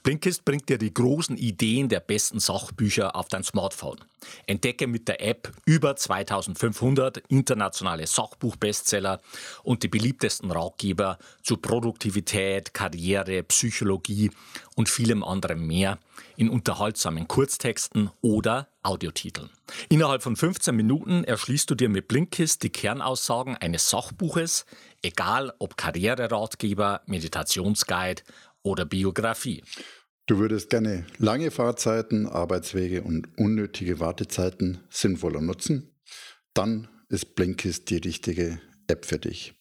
Blinkist 0.03 0.45
bringt 0.45 0.69
dir 0.69 0.79
die 0.79 0.93
großen 0.93 1.37
Ideen 1.37 1.89
der 1.89 2.01
besten 2.01 2.39
Sachbücher 2.39 3.17
auf 3.17 3.29
dein 3.29 3.43
Smartphone. 3.43 3.99
Entdecke 4.47 4.87
mit 4.87 5.09
der 5.09 5.21
App 5.21 5.53
über 5.65 5.97
2500 5.97 7.19
internationale 7.29 8.07
Sachbuchbestseller 8.07 9.21
und 9.65 9.83
die 9.83 9.89
beliebtesten 9.89 10.51
Ratgeber 10.51 11.19
zu 11.43 11.57
Produktivität, 11.57 12.75
Karriere, 12.75 13.43
Psychologie 13.43 14.31
und 14.77 14.89
vielem 14.89 15.25
anderem 15.25 15.67
mehr 15.67 15.99
in 16.37 16.49
unterhaltsamen 16.49 17.27
Kurztexten 17.27 18.11
oder 18.21 18.69
Audiotiteln. 18.83 19.51
Innerhalb 19.89 20.23
von 20.23 20.37
15 20.37 20.75
Minuten 20.75 21.25
erschließt 21.25 21.71
du 21.71 21.75
dir 21.75 21.89
mit 21.89 22.09
Blinkist 22.09 22.63
die 22.63 22.71
Kernaussagen 22.71 23.57
eines 23.57 23.89
Sachbuches, 23.89 24.67
egal 25.03 25.53
ob 25.59 25.77
Karriereratgeber, 25.77 27.03
Meditationsguide 27.07 28.23
oder 28.63 28.85
Biografie. 28.85 29.63
Du 30.27 30.39
würdest 30.39 30.71
gerne 30.71 31.05
lange 31.19 31.51
Fahrzeiten, 31.51 32.27
Arbeitswege 32.27 33.03
und 33.03 33.37
unnötige 33.39 34.01
Wartezeiten 34.01 34.81
sinnvoller 34.89 35.41
nutzen? 35.41 35.91
Dann 36.55 36.89
ist 37.09 37.35
Blinkist 37.35 37.91
die 37.91 37.97
richtige 37.97 38.61
App 38.87 39.05
für 39.05 39.19
dich. 39.19 39.55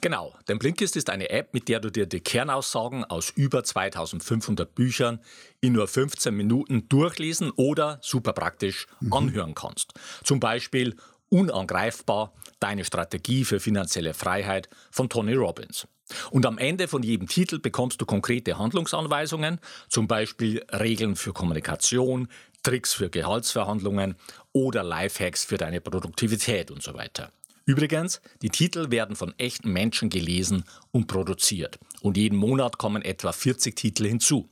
Genau, 0.00 0.34
denn 0.48 0.58
Blinkist 0.58 0.96
ist 0.96 1.08
eine 1.08 1.30
App, 1.30 1.54
mit 1.54 1.68
der 1.68 1.80
du 1.80 1.90
dir 1.90 2.06
die 2.06 2.20
Kernaussagen 2.20 3.04
aus 3.04 3.30
über 3.30 3.64
2500 3.64 4.74
Büchern 4.74 5.20
in 5.60 5.72
nur 5.72 5.88
15 5.88 6.34
Minuten 6.34 6.88
durchlesen 6.88 7.50
oder 7.52 7.98
super 8.02 8.32
praktisch 8.32 8.86
mhm. 9.00 9.12
anhören 9.12 9.54
kannst. 9.54 9.94
Zum 10.24 10.40
Beispiel 10.40 10.96
Unangreifbar, 11.32 12.34
deine 12.60 12.84
Strategie 12.84 13.46
für 13.46 13.58
finanzielle 13.58 14.12
Freiheit 14.12 14.68
von 14.90 15.08
Tony 15.08 15.32
Robbins. 15.32 15.86
Und 16.30 16.44
am 16.44 16.58
Ende 16.58 16.88
von 16.88 17.02
jedem 17.02 17.26
Titel 17.26 17.58
bekommst 17.58 18.02
du 18.02 18.04
konkrete 18.04 18.58
Handlungsanweisungen, 18.58 19.58
zum 19.88 20.08
Beispiel 20.08 20.62
Regeln 20.70 21.16
für 21.16 21.32
Kommunikation, 21.32 22.28
Tricks 22.62 22.92
für 22.92 23.08
Gehaltsverhandlungen 23.08 24.14
oder 24.52 24.82
Lifehacks 24.82 25.46
für 25.46 25.56
deine 25.56 25.80
Produktivität 25.80 26.70
und 26.70 26.82
so 26.82 26.92
weiter. 26.92 27.32
Übrigens, 27.64 28.20
die 28.42 28.50
Titel 28.50 28.90
werden 28.90 29.16
von 29.16 29.34
echten 29.38 29.72
Menschen 29.72 30.10
gelesen 30.10 30.64
und 30.90 31.06
produziert. 31.06 31.78
Und 32.00 32.16
jeden 32.16 32.36
Monat 32.36 32.78
kommen 32.78 33.02
etwa 33.02 33.32
40 33.32 33.76
Titel 33.76 34.06
hinzu. 34.06 34.48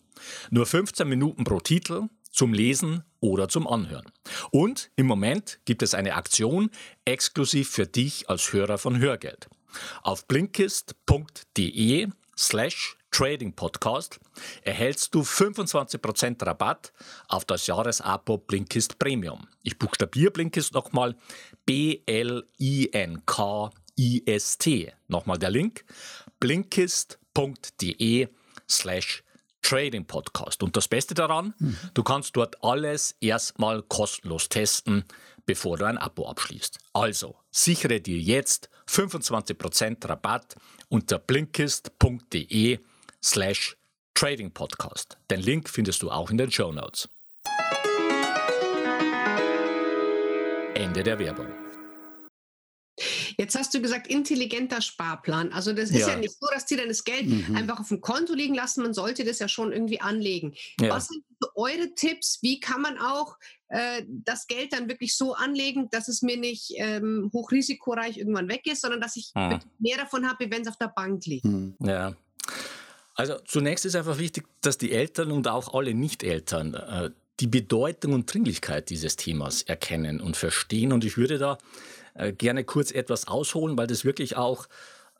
Nur 0.51 0.66
15 0.66 1.09
Minuten 1.09 1.44
pro 1.44 1.61
Titel 1.61 2.09
zum 2.31 2.53
Lesen 2.53 3.03
oder 3.20 3.49
zum 3.49 3.66
Anhören. 3.66 4.07
Und 4.51 4.90
im 4.96 5.07
Moment 5.07 5.61
gibt 5.64 5.83
es 5.83 5.94
eine 5.94 6.14
Aktion 6.14 6.70
exklusiv 7.05 7.70
für 7.70 7.87
dich 7.87 8.29
als 8.31 8.53
Hörer 8.53 8.79
von 8.79 8.99
Hörgeld. 8.99 9.49
Auf 10.03 10.27
blinkist.de 10.27 12.09
slash 12.37 12.96
Trading 13.11 13.53
Podcast 13.53 14.20
erhältst 14.62 15.14
du 15.14 15.23
25% 15.23 16.46
Rabatt 16.46 16.92
auf 17.29 17.44
das 17.44 17.66
Jahresabo 17.66 18.38
Blinkist 18.38 18.99
Premium. 18.99 19.46
Ich 19.62 19.79
buchstabiere 19.79 20.31
Blinkist 20.31 20.73
nochmal 20.75 21.16
B-L-I-N-K-I-S-T. 21.66 22.12
Nochmal 25.09 25.38
der 25.38 25.51
Link 25.51 25.85
blinkist.de 26.38 28.29
slash 28.68 29.25
Trading 29.62 30.07
Podcast. 30.07 30.62
Und 30.62 30.77
das 30.77 30.88
Beste 30.88 31.14
daran, 31.14 31.55
mhm. 31.59 31.77
du 31.94 32.03
kannst 32.03 32.37
dort 32.37 32.62
alles 32.64 33.16
erstmal 33.20 33.83
kostenlos 33.83 34.49
testen, 34.49 35.05
bevor 35.44 35.77
du 35.77 35.85
ein 35.85 35.99
Abo 35.99 36.29
abschließt. 36.29 36.79
Also 36.92 37.37
sichere 37.51 38.01
dir 38.01 38.18
jetzt 38.18 38.70
25% 38.88 40.09
Rabatt 40.09 40.57
unter 40.88 41.18
blinkist.de 41.18 42.79
slash 43.22 43.76
Trading 44.14 44.50
Podcast. 44.50 45.18
Den 45.30 45.40
Link 45.40 45.68
findest 45.68 46.02
du 46.02 46.11
auch 46.11 46.30
in 46.30 46.38
den 46.38 46.50
Show 46.50 46.72
Notes. 46.72 47.09
Ende 50.74 51.02
der 51.02 51.18
Werbung. 51.18 51.46
Jetzt 53.38 53.59
hast 53.59 53.72
du 53.72 53.80
gesagt, 53.80 54.06
intelligenter 54.09 54.83
Sparplan. 54.83 55.52
Also 55.52 55.72
das 55.72 55.90
ist 55.90 56.00
ja, 56.00 56.09
ja 56.11 56.16
nicht 56.16 56.35
so, 56.38 56.46
dass 56.52 56.66
die 56.66 56.76
dann 56.76 56.88
das 56.88 57.04
Geld 57.04 57.26
mhm. 57.26 57.56
einfach 57.56 57.80
auf 57.80 57.88
dem 57.88 58.00
Konto 58.00 58.35
liegen 58.35 58.54
lassen. 58.54 58.83
Man 58.83 58.92
sollte 58.92 59.24
das 59.24 59.38
ja 59.38 59.48
schon 59.48 59.72
irgendwie 59.72 60.00
anlegen. 60.00 60.54
Ja. 60.78 60.90
Was 60.90 61.09
sind 61.09 61.24
eure 61.54 61.94
Tipps? 61.94 62.38
Wie 62.42 62.61
kann 62.61 62.83
man 62.83 62.98
auch 62.98 63.37
äh, 63.68 64.02
das 64.06 64.46
Geld 64.46 64.74
dann 64.74 64.88
wirklich 64.88 65.16
so 65.16 65.35
anlegen, 65.35 65.88
dass 65.90 66.09
es 66.09 66.20
mir 66.20 66.37
nicht 66.37 66.72
ähm, 66.76 67.30
hochrisikoreich 67.33 68.18
irgendwann 68.18 68.48
weg 68.48 68.66
ist, 68.66 68.83
sondern 68.83 69.00
dass 69.00 69.16
ich 69.16 69.33
mhm. 69.35 69.61
mehr 69.78 69.96
davon 69.96 70.28
habe, 70.28 70.50
wenn 70.50 70.62
es 70.62 70.68
auf 70.68 70.76
der 70.76 70.92
Bank 70.94 71.24
liegt? 71.24 71.46
Mhm. 71.46 71.76
Ja. 71.80 72.14
Also 73.14 73.37
zunächst 73.44 73.85
ist 73.85 73.96
einfach 73.96 74.18
wichtig, 74.18 74.46
dass 74.61 74.79
die 74.79 74.92
Eltern 74.92 75.33
und 75.33 75.49
auch 75.49 75.75
alle 75.75 75.94
Nicht-Eltern 75.94 76.75
äh, 76.75 77.11
die 77.40 77.46
Bedeutung 77.46 78.12
und 78.12 78.33
Dringlichkeit 78.33 78.90
dieses 78.90 79.16
Themas 79.16 79.62
erkennen 79.62 80.20
und 80.20 80.37
verstehen. 80.37 80.92
Und 80.92 81.05
ich 81.05 81.16
würde 81.16 81.38
da 81.38 81.59
äh, 82.14 82.33
gerne 82.33 82.64
kurz 82.64 82.92
etwas 82.92 83.29
ausholen, 83.29 83.77
weil 83.77 83.87
das 83.87 84.05
wirklich 84.05 84.37
auch 84.37 84.68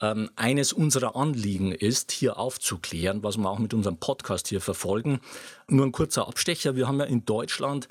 ähm, 0.01 0.31
eines 0.37 0.73
unserer 0.73 1.17
Anliegen 1.17 1.73
ist, 1.73 2.13
hier 2.13 2.39
aufzuklären, 2.39 3.23
was 3.23 3.37
wir 3.37 3.49
auch 3.49 3.59
mit 3.59 3.75
unserem 3.75 3.99
Podcast 3.99 4.49
hier 4.49 4.61
verfolgen. 4.61 5.21
Nur 5.69 5.87
ein 5.87 5.93
kurzer 5.93 6.29
Abstecher. 6.29 6.77
Wir 6.77 6.89
haben 6.89 7.01
ja 7.01 7.07
in 7.07 7.25
Deutschland 7.25 7.89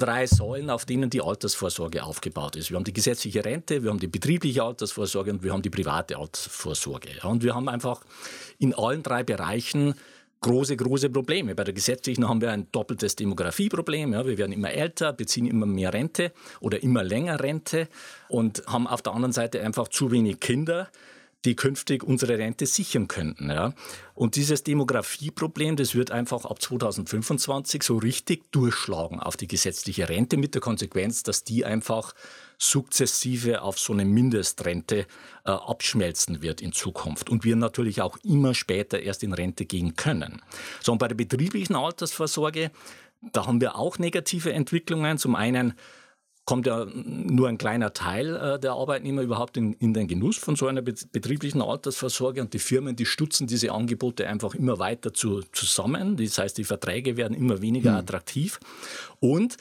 drei 0.00 0.26
Säulen, 0.26 0.70
auf 0.70 0.84
denen 0.84 1.10
die 1.10 1.22
Altersvorsorge 1.22 2.02
aufgebaut 2.02 2.56
ist. 2.56 2.70
Wir 2.70 2.76
haben 2.76 2.84
die 2.84 2.92
gesetzliche 2.92 3.44
Rente, 3.44 3.82
wir 3.82 3.90
haben 3.90 4.00
die 4.00 4.08
betriebliche 4.08 4.64
Altersvorsorge 4.64 5.30
und 5.30 5.44
wir 5.44 5.52
haben 5.52 5.62
die 5.62 5.70
private 5.70 6.16
Altersvorsorge. 6.16 7.10
Und 7.22 7.44
wir 7.44 7.54
haben 7.54 7.68
einfach 7.68 8.02
in 8.58 8.74
allen 8.74 9.02
drei 9.02 9.22
Bereichen 9.22 9.94
große, 10.40 10.76
große 10.76 11.10
Probleme. 11.10 11.54
Bei 11.54 11.64
der 11.64 11.74
gesetzlichen 11.74 12.28
haben 12.28 12.40
wir 12.40 12.50
ein 12.50 12.66
doppeltes 12.72 13.14
Demografieproblem. 13.16 14.12
Wir 14.12 14.38
werden 14.38 14.52
immer 14.52 14.70
älter, 14.70 15.12
beziehen 15.12 15.46
immer 15.46 15.66
mehr 15.66 15.92
Rente 15.92 16.32
oder 16.60 16.82
immer 16.82 17.04
länger 17.04 17.40
Rente 17.40 17.88
und 18.28 18.62
haben 18.66 18.86
auf 18.86 19.02
der 19.02 19.12
anderen 19.12 19.32
Seite 19.32 19.60
einfach 19.60 19.88
zu 19.88 20.10
wenig 20.10 20.40
Kinder 20.40 20.88
die 21.44 21.56
künftig 21.56 22.04
unsere 22.04 22.38
Rente 22.38 22.66
sichern 22.66 23.08
könnten. 23.08 23.50
Ja. 23.50 23.72
Und 24.14 24.36
dieses 24.36 24.62
Demografieproblem, 24.62 25.76
das 25.76 25.94
wird 25.94 26.10
einfach 26.10 26.44
ab 26.44 26.60
2025 26.60 27.82
so 27.82 27.96
richtig 27.96 28.52
durchschlagen 28.52 29.20
auf 29.20 29.36
die 29.36 29.48
gesetzliche 29.48 30.08
Rente 30.08 30.36
mit 30.36 30.54
der 30.54 30.60
Konsequenz, 30.60 31.22
dass 31.22 31.44
die 31.44 31.64
einfach 31.64 32.14
sukzessive 32.58 33.62
auf 33.62 33.78
so 33.78 33.94
eine 33.94 34.04
Mindestrente 34.04 35.06
äh, 35.46 35.50
abschmelzen 35.50 36.42
wird 36.42 36.60
in 36.60 36.72
Zukunft 36.72 37.30
und 37.30 37.42
wir 37.42 37.56
natürlich 37.56 38.02
auch 38.02 38.18
immer 38.22 38.54
später 38.54 39.00
erst 39.00 39.22
in 39.22 39.32
Rente 39.32 39.64
gehen 39.64 39.96
können. 39.96 40.42
So, 40.82 40.92
und 40.92 40.98
bei 40.98 41.08
der 41.08 41.14
betrieblichen 41.14 41.74
Altersvorsorge, 41.74 42.70
da 43.32 43.46
haben 43.46 43.62
wir 43.62 43.76
auch 43.76 43.98
negative 43.98 44.52
Entwicklungen. 44.52 45.16
Zum 45.16 45.36
einen 45.36 45.74
kommt 46.50 46.66
ja 46.66 46.84
nur 46.84 47.46
ein 47.46 47.58
kleiner 47.58 47.92
Teil 47.92 48.34
äh, 48.34 48.58
der 48.58 48.72
Arbeitnehmer 48.72 49.22
überhaupt 49.22 49.56
in, 49.56 49.72
in, 49.74 49.94
den 49.94 50.08
Genuss 50.08 50.36
von 50.36 50.56
so 50.56 50.66
einer 50.66 50.82
betrieblichen 50.82 51.62
Altersvorsorge 51.62 52.40
und 52.40 52.52
die 52.54 52.58
Firmen, 52.58 52.96
die 52.96 53.06
stutzen 53.06 53.46
diese 53.46 53.70
Angebote 53.70 54.26
einfach 54.26 54.56
immer 54.56 54.80
weiter 54.80 55.14
zu, 55.14 55.42
zusammen. 55.52 56.16
Das 56.16 56.38
heißt, 56.38 56.58
die 56.58 56.64
Verträge 56.64 57.16
werden 57.16 57.36
immer 57.36 57.62
weniger 57.62 57.92
mhm. 57.92 57.98
attraktiv 57.98 58.58
und 59.20 59.58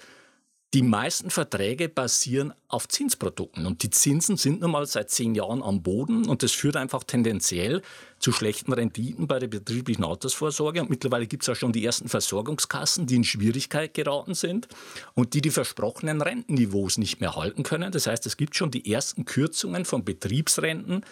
die 0.75 0.83
meisten 0.83 1.31
Verträge 1.31 1.89
basieren 1.89 2.53
auf 2.67 2.87
Zinsprodukten 2.87 3.65
und 3.65 3.81
die 3.81 3.89
Zinsen 3.89 4.37
sind 4.37 4.61
nun 4.61 4.69
mal 4.69 4.85
seit 4.85 5.09
zehn 5.09 5.33
Jahren 5.33 5.63
am 5.63 5.81
Boden 5.81 6.29
und 6.29 6.43
das 6.43 6.51
führt 6.51 6.75
einfach 6.75 7.03
tendenziell 7.03 7.81
zu 8.19 8.31
schlechten 8.31 8.71
Renditen 8.71 9.25
bei 9.25 9.39
der 9.39 9.47
betrieblichen 9.47 10.03
Altersvorsorge. 10.03 10.81
Und 10.81 10.91
mittlerweile 10.91 11.25
gibt 11.25 11.41
es 11.41 11.49
auch 11.49 11.55
schon 11.55 11.71
die 11.71 11.83
ersten 11.83 12.07
Versorgungskassen, 12.07 13.07
die 13.07 13.15
in 13.15 13.23
Schwierigkeit 13.23 13.95
geraten 13.95 14.35
sind 14.35 14.67
und 15.15 15.33
die 15.33 15.41
die 15.41 15.49
versprochenen 15.49 16.21
Rentenniveaus 16.21 16.99
nicht 16.99 17.19
mehr 17.19 17.35
halten 17.35 17.63
können. 17.63 17.91
Das 17.91 18.05
heißt, 18.05 18.27
es 18.27 18.37
gibt 18.37 18.55
schon 18.55 18.69
die 18.69 18.91
ersten 18.91 19.25
Kürzungen 19.25 19.85
von 19.85 20.05
Betriebsrenten 20.05 21.03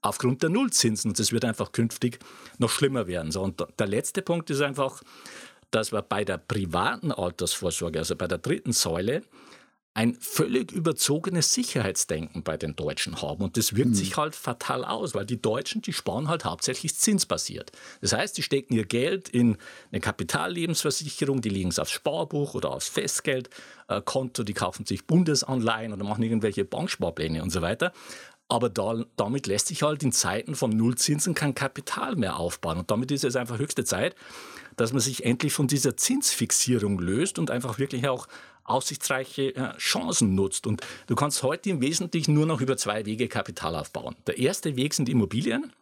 aufgrund 0.00 0.42
der 0.42 0.48
Nullzinsen 0.48 1.10
und 1.10 1.18
das 1.18 1.32
wird 1.32 1.44
einfach 1.44 1.72
künftig 1.72 2.18
noch 2.58 2.70
schlimmer 2.70 3.06
werden. 3.06 3.30
So, 3.30 3.42
und 3.42 3.62
der 3.78 3.86
letzte 3.86 4.22
Punkt 4.22 4.48
ist 4.48 4.62
einfach, 4.62 5.02
dass 5.74 5.92
wir 5.92 6.02
bei 6.02 6.24
der 6.24 6.38
privaten 6.38 7.10
Altersvorsorge, 7.10 7.98
also 7.98 8.14
bei 8.16 8.28
der 8.28 8.38
dritten 8.38 8.72
Säule, 8.72 9.22
ein 9.94 10.14
völlig 10.14 10.72
überzogenes 10.72 11.52
Sicherheitsdenken 11.52 12.42
bei 12.42 12.56
den 12.56 12.74
Deutschen 12.76 13.20
haben. 13.20 13.44
Und 13.44 13.58
das 13.58 13.76
wirkt 13.76 13.90
mhm. 13.90 13.94
sich 13.94 14.16
halt 14.16 14.34
fatal 14.34 14.86
aus, 14.86 15.14
weil 15.14 15.26
die 15.26 15.40
Deutschen, 15.40 15.82
die 15.82 15.92
sparen 15.92 16.28
halt 16.28 16.46
hauptsächlich 16.46 16.94
zinsbasiert. 16.94 17.72
Das 18.00 18.14
heißt, 18.14 18.36
die 18.38 18.42
stecken 18.42 18.72
ihr 18.74 18.86
Geld 18.86 19.28
in 19.28 19.58
eine 19.90 20.00
Kapitallebensversicherung, 20.00 21.42
die 21.42 21.50
legen 21.50 21.68
es 21.68 21.78
aufs 21.78 21.90
Sparbuch 21.90 22.54
oder 22.54 22.70
aufs 22.70 22.88
Festgeldkonto, 22.88 24.44
die 24.44 24.54
kaufen 24.54 24.86
sich 24.86 25.06
Bundesanleihen 25.06 25.92
oder 25.92 26.04
machen 26.04 26.22
irgendwelche 26.22 26.64
Banksparpläne 26.64 27.42
und 27.42 27.50
so 27.50 27.60
weiter. 27.60 27.92
Aber 28.52 28.68
da, 28.68 29.02
damit 29.16 29.46
lässt 29.46 29.68
sich 29.68 29.82
halt 29.82 30.02
in 30.02 30.12
Zeiten 30.12 30.54
von 30.54 30.68
Nullzinsen 30.68 31.32
kein 31.32 31.54
Kapital 31.54 32.16
mehr 32.16 32.36
aufbauen. 32.36 32.76
Und 32.76 32.90
damit 32.90 33.10
ist 33.10 33.24
es 33.24 33.34
einfach 33.34 33.58
höchste 33.58 33.82
Zeit, 33.82 34.14
dass 34.76 34.92
man 34.92 35.00
sich 35.00 35.24
endlich 35.24 35.54
von 35.54 35.68
dieser 35.68 35.96
Zinsfixierung 35.96 36.98
löst 36.98 37.38
und 37.38 37.50
einfach 37.50 37.78
wirklich 37.78 38.06
auch 38.08 38.28
aussichtsreiche 38.64 39.54
äh, 39.54 39.76
Chancen 39.78 40.34
nutzt. 40.34 40.66
Und 40.66 40.82
du 41.06 41.14
kannst 41.14 41.42
heute 41.42 41.70
im 41.70 41.80
Wesentlichen 41.80 42.34
nur 42.34 42.46
noch 42.46 42.60
über 42.60 42.76
zwei 42.76 43.04
Wege 43.06 43.28
Kapital 43.28 43.76
aufbauen. 43.76 44.16
Der 44.26 44.38
erste 44.38 44.76
Weg 44.76 44.94
sind 44.94 45.08
Immobilien 45.08 45.72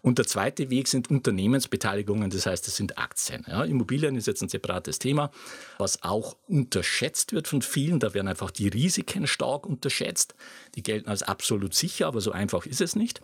und 0.00 0.18
der 0.18 0.26
zweite 0.26 0.70
Weg 0.70 0.88
sind 0.88 1.10
Unternehmensbeteiligungen, 1.10 2.30
das 2.30 2.46
heißt, 2.46 2.66
es 2.68 2.76
sind 2.76 2.98
Aktien. 2.98 3.44
Ja, 3.46 3.64
Immobilien 3.64 4.16
ist 4.16 4.26
jetzt 4.26 4.42
ein 4.42 4.48
separates 4.48 4.98
Thema, 4.98 5.30
was 5.78 6.02
auch 6.02 6.36
unterschätzt 6.46 7.32
wird 7.32 7.48
von 7.48 7.62
vielen. 7.62 8.00
Da 8.00 8.14
werden 8.14 8.28
einfach 8.28 8.50
die 8.50 8.68
Risiken 8.68 9.26
stark 9.26 9.66
unterschätzt. 9.66 10.34
Die 10.74 10.82
gelten 10.82 11.08
als 11.08 11.22
absolut 11.22 11.74
sicher, 11.74 12.06
aber 12.06 12.20
so 12.20 12.32
einfach 12.32 12.66
ist 12.66 12.80
es 12.80 12.96
nicht. 12.96 13.20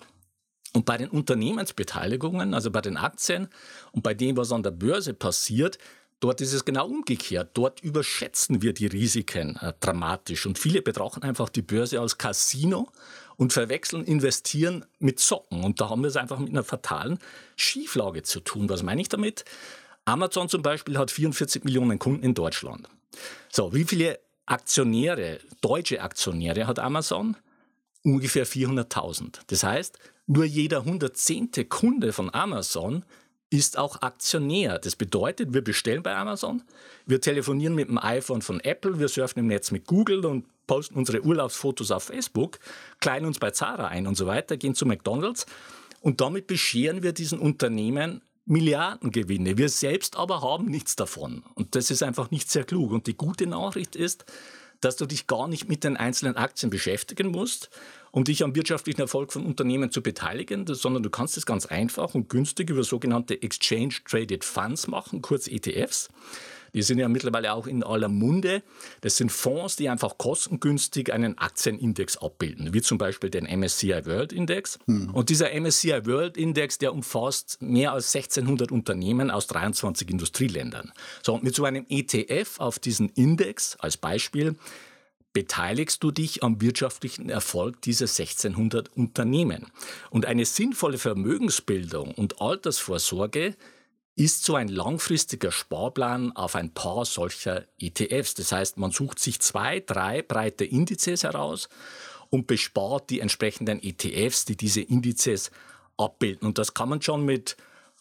Und 0.75 0.87
bei 0.87 0.97
den 0.97 1.09
Unternehmensbeteiligungen, 1.09 2.53
also 2.53 2.71
bei 2.73 2.81
den 2.81 2.97
Aktien 2.97 3.49
und 3.93 4.03
bei 4.03 4.13
dem, 4.13 4.37
was 4.37 4.51
an 4.51 4.65
der 4.65 4.73
Börse 4.73 5.15
passiert, 5.15 5.79
Dort 6.21 6.41
ist 6.41 6.53
es 6.53 6.65
genau 6.65 6.87
umgekehrt. 6.87 7.51
Dort 7.55 7.81
überschätzen 7.81 8.63
wir 8.63 8.73
die 8.73 8.87
Risiken 8.87 9.57
äh, 9.57 9.75
dramatisch. 9.81 10.47
Und 10.47 10.59
viele 10.59 10.81
betrachten 10.81 11.23
einfach 11.23 11.49
die 11.49 11.63
Börse 11.63 12.01
als 12.01 12.19
Casino 12.19 12.89
und 13.37 13.53
verwechseln 13.53 14.05
Investieren 14.05 14.85
mit 14.99 15.19
Zocken. 15.19 15.65
Und 15.65 15.81
da 15.81 15.91
haben 15.91 16.03
wir 16.03 16.09
es 16.09 16.17
einfach 16.17 16.39
mit 16.39 16.51
einer 16.51 16.65
fatalen 16.65 17.19
Schieflage 17.57 18.23
zu 18.23 18.41
tun. 18.41 18.69
Was 18.69 18.83
meine 18.83 19.01
ich 19.01 19.09
damit? 19.09 19.45
Amazon 20.05 20.49
zum 20.49 20.63
Beispiel 20.63 20.99
hat 20.99 21.11
44 21.11 21.65
Millionen 21.65 21.99
Kunden 21.99 22.23
in 22.23 22.35
Deutschland. 22.35 22.89
So, 23.51 23.73
wie 23.75 23.85
viele 23.85 24.19
Aktionäre, 24.47 25.41
deutsche 25.61 26.03
Aktionäre 26.03 26.67
hat 26.67 26.79
Amazon? 26.79 27.37
Ungefähr 28.03 28.47
400.000. 28.47 29.41
Das 29.47 29.63
heißt, 29.63 29.99
nur 30.27 30.45
jeder 30.45 30.81
110. 30.81 31.51
Kunde 31.69 32.13
von 32.13 32.33
Amazon 32.33 33.05
ist 33.55 33.79
auch 33.79 34.03
Aktionär. 34.03 34.79
Das 34.79 34.97
bedeutet, 34.97 35.55
wir 35.55 35.63
bestellen 35.63 36.03
bei 36.03 36.15
Amazon, 36.15 36.63
wir 37.07 37.21
telefonieren 37.21 37.75
mit 37.75 37.89
dem 37.89 37.99
iPhone 37.99 38.43
von 38.43 38.61
Apple, 38.61 38.99
wir 38.99 39.09
surfen 39.09 39.41
im 39.41 39.47
Netz 39.47 39.71
mit 39.71 39.87
Google 39.87 40.27
und 40.27 40.45
posten 40.67 40.97
unsere 40.97 41.23
Urlaubsfotos 41.23 41.91
auf 41.91 42.05
Facebook, 42.05 42.59
kleiden 43.01 43.27
uns 43.27 43.39
bei 43.39 43.53
Zara 43.53 43.89
ein 43.89 44.07
und 44.07 44.17
so 44.17 44.27
weiter, 44.27 44.57
gehen 44.57 44.75
zu 44.75 44.87
McDonald's 44.87 45.47
und 46.01 46.21
damit 46.21 46.47
bescheren 46.47 47.03
wir 47.03 47.13
diesen 47.13 47.39
Unternehmen 47.39 48.23
Milliardengewinne. 48.47 49.57
Wir 49.57 49.69
selbst 49.69 50.17
aber 50.17 50.43
haben 50.43 50.67
nichts 50.67 50.97
davon. 50.97 51.45
Und 51.55 51.75
das 51.77 51.91
ist 51.91 52.03
einfach 52.03 52.31
nicht 52.31 52.51
sehr 52.51 52.65
klug. 52.65 52.93
Und 52.93 53.07
die 53.07 53.17
gute 53.17 53.47
Nachricht 53.47 53.97
ist, 53.97 54.27
dass 54.83 54.97
du 54.97 55.07
dich 55.07 55.27
gar 55.27 55.49
nicht 55.49 55.67
mit 55.67 55.83
den 55.83 55.97
einzelnen 55.97 56.37
Aktien 56.37 56.69
beschäftigen 56.69 57.29
musst, 57.31 57.71
um 58.15 58.23
dich 58.23 58.45
am 58.45 58.55
wirtschaftlichen 58.55 59.01
Erfolg 59.01 59.33
von 59.33 59.45
Unternehmen 59.45 59.91
zu 59.91 60.01
beteiligen, 60.01 60.65
sondern 60.69 61.03
du 61.03 61.11
kannst 61.11 61.37
es 61.37 61.47
ganz 61.47 61.67
einfach 61.67 62.15
und 62.15 62.29
günstig 62.29 62.71
über 62.71 62.85
sogenannte 62.85 63.43
Exchange 63.43 63.95
Traded 64.09 64.45
Funds 64.45 64.87
machen, 64.87 65.21
kurz 65.21 65.49
ETFs. 65.49 66.09
Die 66.75 66.83
sind 66.83 66.99
ja 66.99 67.09
mittlerweile 67.09 67.53
auch 67.53 67.67
in 67.67 67.83
aller 67.83 68.09
Munde. 68.09 68.63
Das 69.01 69.17
sind 69.17 69.33
Fonds, 69.33 69.75
die 69.75 69.89
einfach 69.89 70.17
kostengünstig 70.17 71.13
einen 71.13 71.39
Aktienindex 71.39 72.17
abbilden, 72.17 72.73
wie 72.73 72.83
zum 72.83 72.99
Beispiel 72.99 73.31
den 73.31 73.47
MSCI 73.47 74.07
World 74.07 74.33
Index. 74.33 74.79
Hm. 74.87 75.11
Und 75.11 75.29
dieser 75.29 75.53
MSCI 75.53 76.07
World 76.07 76.37
Index, 76.37 76.79
der 76.79 76.93
umfasst 76.93 77.61
mehr 77.61 77.93
als 77.93 78.15
1600 78.15 78.71
Unternehmen 78.71 79.33
aus 79.33 79.49
23 79.49 80.09
Industrieländern. 80.09 80.93
So, 81.23 81.35
und 81.35 81.43
mit 81.43 81.57
so 81.57 81.65
einem 81.65 81.85
ETF 81.89 82.61
auf 82.61 82.79
diesen 82.79 83.09
Index 83.09 83.77
als 83.81 83.97
Beispiel 83.97 84.55
beteiligst 85.35 86.03
du 86.03 86.11
dich 86.11 86.43
am 86.43 86.63
wirtschaftlichen 86.63 87.29
Erfolg 87.29 87.83
dieser 87.83 88.07
1600 88.07 88.97
Unternehmen. 88.97 89.67
Und 90.09 90.25
eine 90.25 90.47
sinnvolle 90.47 90.97
Vermögensbildung 90.97 92.13
und 92.13 92.41
Altersvorsorge 92.41 93.55
ist 94.17 94.45
so 94.45 94.55
ein 94.55 94.69
langfristiger 94.69 95.51
Sparplan 95.51 96.33
auf 96.33 96.55
ein 96.55 96.73
paar 96.73 97.05
solcher 97.05 97.65
ETFs. 97.81 98.35
Das 98.35 98.53
heißt, 98.53 98.79
man 98.79 98.93
sucht 98.93 99.19
sich 99.19 99.41
zwei, 99.41 99.81
drei 99.81 100.23
breite 100.23 100.65
Indizes 100.65 101.25
heraus 101.25 101.69
und 102.31 102.47
bespart 102.47 103.11
die 103.11 103.19
entsprechenden 103.19 103.83
ETFs, 103.83 104.45
die 104.45 104.57
diese 104.57 104.83
Indizes 104.83 105.51
abbilden. 105.97 106.47
Und 106.47 106.59
das 106.59 106.75
kann 106.75 106.89
man 106.89 107.03
schon 107.03 107.25
mit 107.25 107.57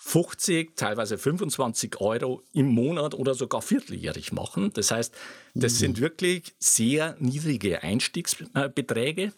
50, 0.05 0.75
teilweise 0.75 1.17
25 1.17 2.01
Euro 2.01 2.43
im 2.51 2.67
Monat 2.67 3.13
oder 3.13 3.33
sogar 3.33 3.61
vierteljährig 3.61 4.33
machen. 4.33 4.71
Das 4.73 4.91
heißt, 4.91 5.15
das 5.53 5.73
mhm. 5.73 5.77
sind 5.77 6.01
wirklich 6.01 6.53
sehr 6.59 7.15
niedrige 7.19 7.83
Einstiegsbeträge. 7.83 9.31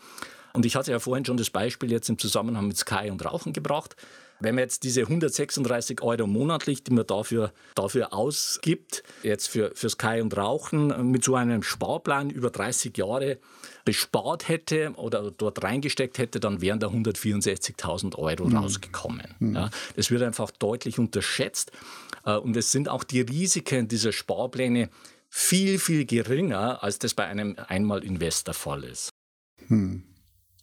Und 0.53 0.65
ich 0.65 0.75
hatte 0.75 0.91
ja 0.91 0.99
vorhin 0.99 1.23
schon 1.23 1.37
das 1.37 1.51
Beispiel 1.51 1.91
jetzt 1.91 2.09
im 2.09 2.17
Zusammenhang 2.17 2.67
mit 2.67 2.77
Sky 2.77 3.11
und 3.11 3.23
Rauchen 3.23 3.53
gebracht. 3.53 3.95
Wenn 4.39 4.55
man 4.55 4.63
jetzt 4.63 4.83
diese 4.83 5.01
136 5.01 6.01
Euro 6.01 6.27
monatlich, 6.27 6.83
die 6.83 6.93
man 6.93 7.07
dafür, 7.07 7.53
dafür 7.73 8.13
ausgibt, 8.13 9.03
jetzt 9.23 9.47
für, 9.47 9.71
für 9.75 9.89
Sky 9.89 10.19
und 10.21 10.35
Rauchen 10.35 11.11
mit 11.11 11.23
so 11.23 11.35
einem 11.35 11.63
Sparplan 11.63 12.29
über 12.29 12.49
30 12.49 12.97
Jahre 12.97 13.39
bespart 13.85 14.47
hätte 14.47 14.93
oder 14.97 15.31
dort 15.31 15.63
reingesteckt 15.63 16.17
hätte, 16.17 16.39
dann 16.39 16.59
wären 16.59 16.79
da 16.79 16.87
164.000 16.87 18.15
Euro 18.17 18.45
mhm. 18.45 18.57
rausgekommen. 18.57 19.35
Mhm. 19.39 19.55
Ja, 19.55 19.69
das 19.95 20.11
wird 20.11 20.23
einfach 20.23 20.51
deutlich 20.51 20.99
unterschätzt. 20.99 21.71
Äh, 22.25 22.35
und 22.35 22.57
es 22.57 22.71
sind 22.71 22.89
auch 22.89 23.03
die 23.03 23.21
Risiken 23.21 23.87
dieser 23.87 24.11
Sparpläne 24.11 24.89
viel, 25.29 25.79
viel 25.79 26.05
geringer, 26.05 26.83
als 26.83 26.99
das 26.99 27.13
bei 27.13 27.25
einem 27.25 27.55
Einmal-Invest 27.67 28.47
der 28.47 28.53
Fall 28.53 28.83
ist. 28.83 29.09
Mhm. 29.67 30.03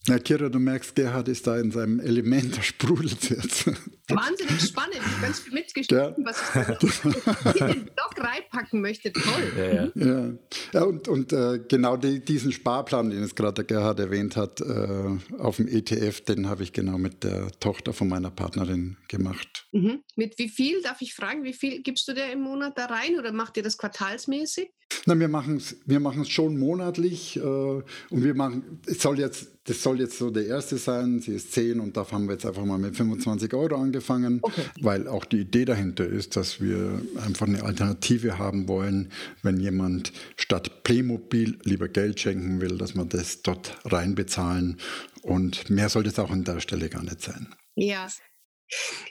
Ja, 0.09 0.19
Kira, 0.19 0.49
du 0.49 0.59
merkst, 0.59 0.97
Gerhard 0.97 1.29
ist 1.29 1.47
da 1.47 1.59
in 1.59 1.71
seinem 1.71 2.01
Element, 2.01 2.57
da 2.57 2.63
sprudelt 2.63 3.31
jetzt. 3.31 3.67
Wahnsinnig 4.09 4.61
spannend, 4.61 4.97
ich 4.97 5.03
habe 5.03 5.23
ganz 5.23 5.39
viel 5.39 5.53
mitgeschrieben, 5.53 5.97
ja. 5.97 6.25
was 6.25 7.55
ich 7.55 7.61
in 7.61 7.67
den 7.69 7.85
Blog 7.85 8.15
reinpacken 8.19 8.81
möchte. 8.81 9.13
Toll. 9.13 9.53
Ja, 9.57 9.65
ja. 9.65 9.91
ja. 9.95 10.33
Ja 10.73 10.85
und, 10.85 11.09
und 11.09 11.33
äh, 11.33 11.61
genau 11.69 11.97
die, 11.97 12.25
diesen 12.25 12.53
Sparplan, 12.53 13.11
den 13.11 13.23
es 13.23 13.35
gerade 13.35 13.55
der 13.55 13.65
Gerhard 13.65 14.01
erwähnt 14.01 14.37
hat, 14.37 14.61
äh, 14.61 15.19
auf 15.39 15.57
dem 15.57 15.69
ETF, 15.69 16.23
den 16.23 16.49
habe 16.49 16.63
ich 16.63 16.73
genau 16.73 16.99
mit 16.99 17.25
der 17.25 17.51
Tochter 17.61 17.93
von 17.93 18.09
meiner 18.09 18.31
Partnerin 18.31 18.97
gemacht. 19.09 19.67
Mhm. 19.73 20.03
Mit 20.17 20.39
wie 20.39 20.49
viel, 20.49 20.83
darf 20.83 21.01
ich 21.01 21.15
fragen, 21.15 21.45
wie 21.45 21.53
viel 21.53 21.83
gibst 21.83 22.09
du 22.09 22.15
dir 22.15 22.31
im 22.33 22.41
Monat 22.41 22.79
da 22.79 22.87
rein 22.87 23.19
oder 23.19 23.33
macht 23.33 23.57
ihr 23.57 23.63
das 23.63 23.79
quartalsmäßig? 23.79 24.71
Na, 25.07 25.19
wir 25.19 25.29
machen 25.29 25.57
es 25.57 25.77
wir 25.87 26.01
machen's 26.01 26.29
schon 26.29 26.59
monatlich 26.59 27.37
äh, 27.37 27.41
und 27.41 27.85
wir 28.11 28.35
machen, 28.35 28.81
es 28.87 29.03
soll 29.03 29.19
jetzt, 29.19 29.49
das 29.65 29.83
soll 29.83 30.01
jetzt 30.01 30.19
so 30.19 30.31
der 30.31 30.47
erste 30.47 30.77
sein, 30.77 31.21
sie 31.21 31.35
ist 31.35 31.53
10 31.53 31.81
und 31.81 31.97
da 31.97 32.11
haben 32.11 32.27
wir 32.27 32.33
jetzt 32.33 32.47
einfach 32.47 32.65
mal 32.65 32.79
mit 32.79 32.97
25 32.97 33.53
Euro 33.55 33.77
angefangen, 33.77 34.39
okay. 34.43 34.63
weil 34.81 35.09
auch 35.09 35.25
die 35.25 35.41
Idee 35.41 35.65
dahinter 35.65 36.07
ist, 36.07 36.37
dass 36.37 36.61
wir 36.61 37.01
einfach 37.25 37.47
eine 37.47 37.63
Alternative 37.63 38.39
haben 38.39 38.69
wollen, 38.69 39.11
wenn 39.43 39.59
jemand 39.59 40.13
statt 40.37 40.62
Playmobil 40.71 41.59
lieber 41.65 41.89
Geld 41.89 42.21
schenken 42.21 42.61
will, 42.61 42.79
dass 42.79 42.95
wir 42.95 43.05
das 43.05 43.43
dort 43.43 43.79
reinbezahlen 43.85 44.79
und 45.23 45.71
mehr 45.71 45.89
sollte 45.89 46.11
es 46.11 46.19
auch 46.19 46.31
an 46.31 46.45
der 46.45 46.61
Stelle 46.61 46.89
gar 46.89 47.03
nicht 47.03 47.21
sein. 47.21 47.55
Ja, 47.75 48.09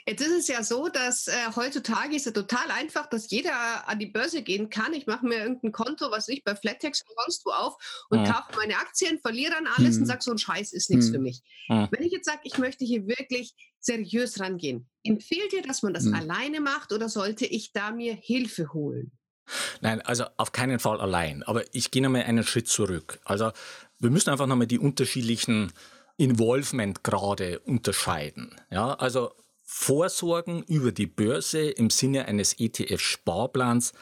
Jetzt 0.06 0.20
ist 0.20 0.32
es 0.32 0.48
ja 0.48 0.62
so, 0.62 0.88
dass 0.88 1.28
äh, 1.28 1.32
heutzutage 1.54 2.16
ist 2.16 2.26
es 2.26 2.32
total 2.32 2.70
einfach, 2.70 3.08
dass 3.08 3.30
jeder 3.30 3.88
an 3.88 3.98
die 3.98 4.06
Börse 4.06 4.42
gehen 4.42 4.70
kann. 4.70 4.92
Ich 4.92 5.06
mache 5.06 5.24
mir 5.24 5.38
irgendein 5.38 5.72
Konto, 5.72 6.10
was 6.10 6.28
ich 6.28 6.42
bei 6.42 6.56
Flatex 6.56 7.04
oder 7.06 7.22
sonst 7.24 7.46
wo 7.46 7.50
auf 7.50 8.06
und 8.10 8.24
ja. 8.24 8.32
kaufe 8.32 8.58
meine 8.58 8.76
Aktien, 8.76 9.18
verliere 9.20 9.52
dann 9.52 9.66
alles 9.66 9.94
hm. 9.94 10.02
und 10.02 10.06
sage, 10.06 10.22
so 10.22 10.32
ein 10.32 10.38
Scheiß 10.38 10.72
ist 10.72 10.90
nichts 10.90 11.06
hm. 11.06 11.14
für 11.14 11.20
mich. 11.20 11.42
Ja. 11.68 11.88
Wenn 11.92 12.02
ich 12.02 12.12
jetzt 12.12 12.26
sage, 12.26 12.40
ich 12.44 12.58
möchte 12.58 12.84
hier 12.84 13.06
wirklich 13.06 13.54
seriös 13.78 14.40
rangehen, 14.40 14.88
empfiehlt 15.04 15.52
ihr, 15.52 15.62
dass 15.62 15.82
man 15.82 15.94
das 15.94 16.04
hm. 16.04 16.14
alleine 16.14 16.60
macht 16.60 16.92
oder 16.92 17.08
sollte 17.08 17.46
ich 17.46 17.72
da 17.72 17.92
mir 17.92 18.14
Hilfe 18.14 18.72
holen? 18.72 19.12
Nein, 19.80 20.00
also 20.02 20.24
auf 20.36 20.52
keinen 20.52 20.78
Fall 20.78 21.00
allein. 21.00 21.42
Aber 21.42 21.62
ich 21.74 21.90
gehe 21.90 22.02
nochmal 22.02 22.22
einen 22.22 22.44
Schritt 22.44 22.68
zurück. 22.68 23.20
Also 23.24 23.52
wir 23.98 24.10
müssen 24.10 24.30
einfach 24.30 24.46
nochmal 24.46 24.66
die 24.66 24.78
unterschiedlichen 24.78 25.72
Involvement-Grade 26.16 27.60
unterscheiden. 27.60 28.54
Ja, 28.70 28.94
also 28.94 29.32
Vorsorgen 29.62 30.62
über 30.64 30.92
die 30.92 31.06
Börse 31.06 31.70
im 31.70 31.88
Sinne 31.90 32.26
eines 32.26 32.58
ETF-Sparplans 32.58 33.92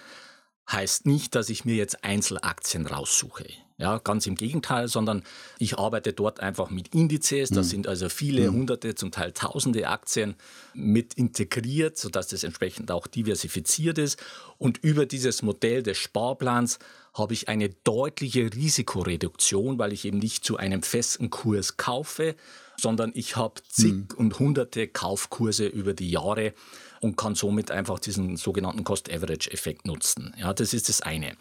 heißt 0.71 1.07
nicht, 1.07 1.35
dass 1.35 1.49
ich 1.49 1.65
mir 1.65 1.77
jetzt 1.77 2.05
Einzelaktien 2.05 2.87
raussuche. 2.87 3.47
Ja, 3.81 3.97
ganz 3.97 4.27
im 4.27 4.35
Gegenteil, 4.35 4.89
sondern 4.89 5.23
ich 5.59 5.79
arbeite 5.79 6.13
dort 6.13 6.41
einfach 6.41 6.69
mit 6.69 6.95
Indizes. 6.95 7.49
Da 7.49 7.61
mhm. 7.61 7.65
sind 7.65 7.89
also 7.89 8.11
viele 8.11 8.51
mhm. 8.51 8.55
hunderte, 8.57 8.95
zum 8.95 9.11
Teil 9.11 9.33
tausende 9.33 9.89
Aktien 9.89 10.35
mit 10.75 11.15
integriert, 11.15 11.97
sodass 11.97 12.29
das 12.29 12.45
entsprechend 12.45 12.91
auch 12.91 13.07
diversifiziert 13.07 13.97
ist. 13.97 14.23
Und 14.59 14.77
über 14.85 15.07
dieses 15.07 15.41
Modell 15.41 15.83
des 15.83 15.97
Sparplans 15.97 16.79
habe 17.15 17.33
ich 17.33 17.49
eine 17.49 17.71
deutliche 17.71 18.53
Risikoreduktion, 18.53 19.79
weil 19.79 19.95
ich 19.95 20.05
eben 20.05 20.19
nicht 20.19 20.45
zu 20.45 20.59
einem 20.59 20.83
festen 20.83 21.31
Kurs 21.31 21.79
kaufe, 21.79 22.37
sondern 22.77 23.13
ich 23.15 23.37
habe 23.37 23.63
zig 23.67 23.93
mhm. 23.93 24.09
und 24.17 24.39
hunderte 24.39 24.89
Kaufkurse 24.89 25.67
über 25.67 25.95
die 25.95 26.11
Jahre 26.11 26.53
und 27.01 27.17
kann 27.17 27.35
somit 27.35 27.71
einfach 27.71 27.99
diesen 27.99 28.37
sogenannten 28.37 28.85
Cost-Average-Effekt 28.85 29.87
nutzen. 29.87 30.35
Ja, 30.39 30.53
das 30.53 30.75
ist 30.75 30.91
das 30.91 31.01
eine. 31.01 31.35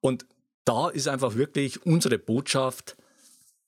Und 0.00 0.26
da 0.64 0.88
ist 0.88 1.08
einfach 1.08 1.34
wirklich 1.34 1.84
unsere 1.84 2.18
Botschaft, 2.18 2.96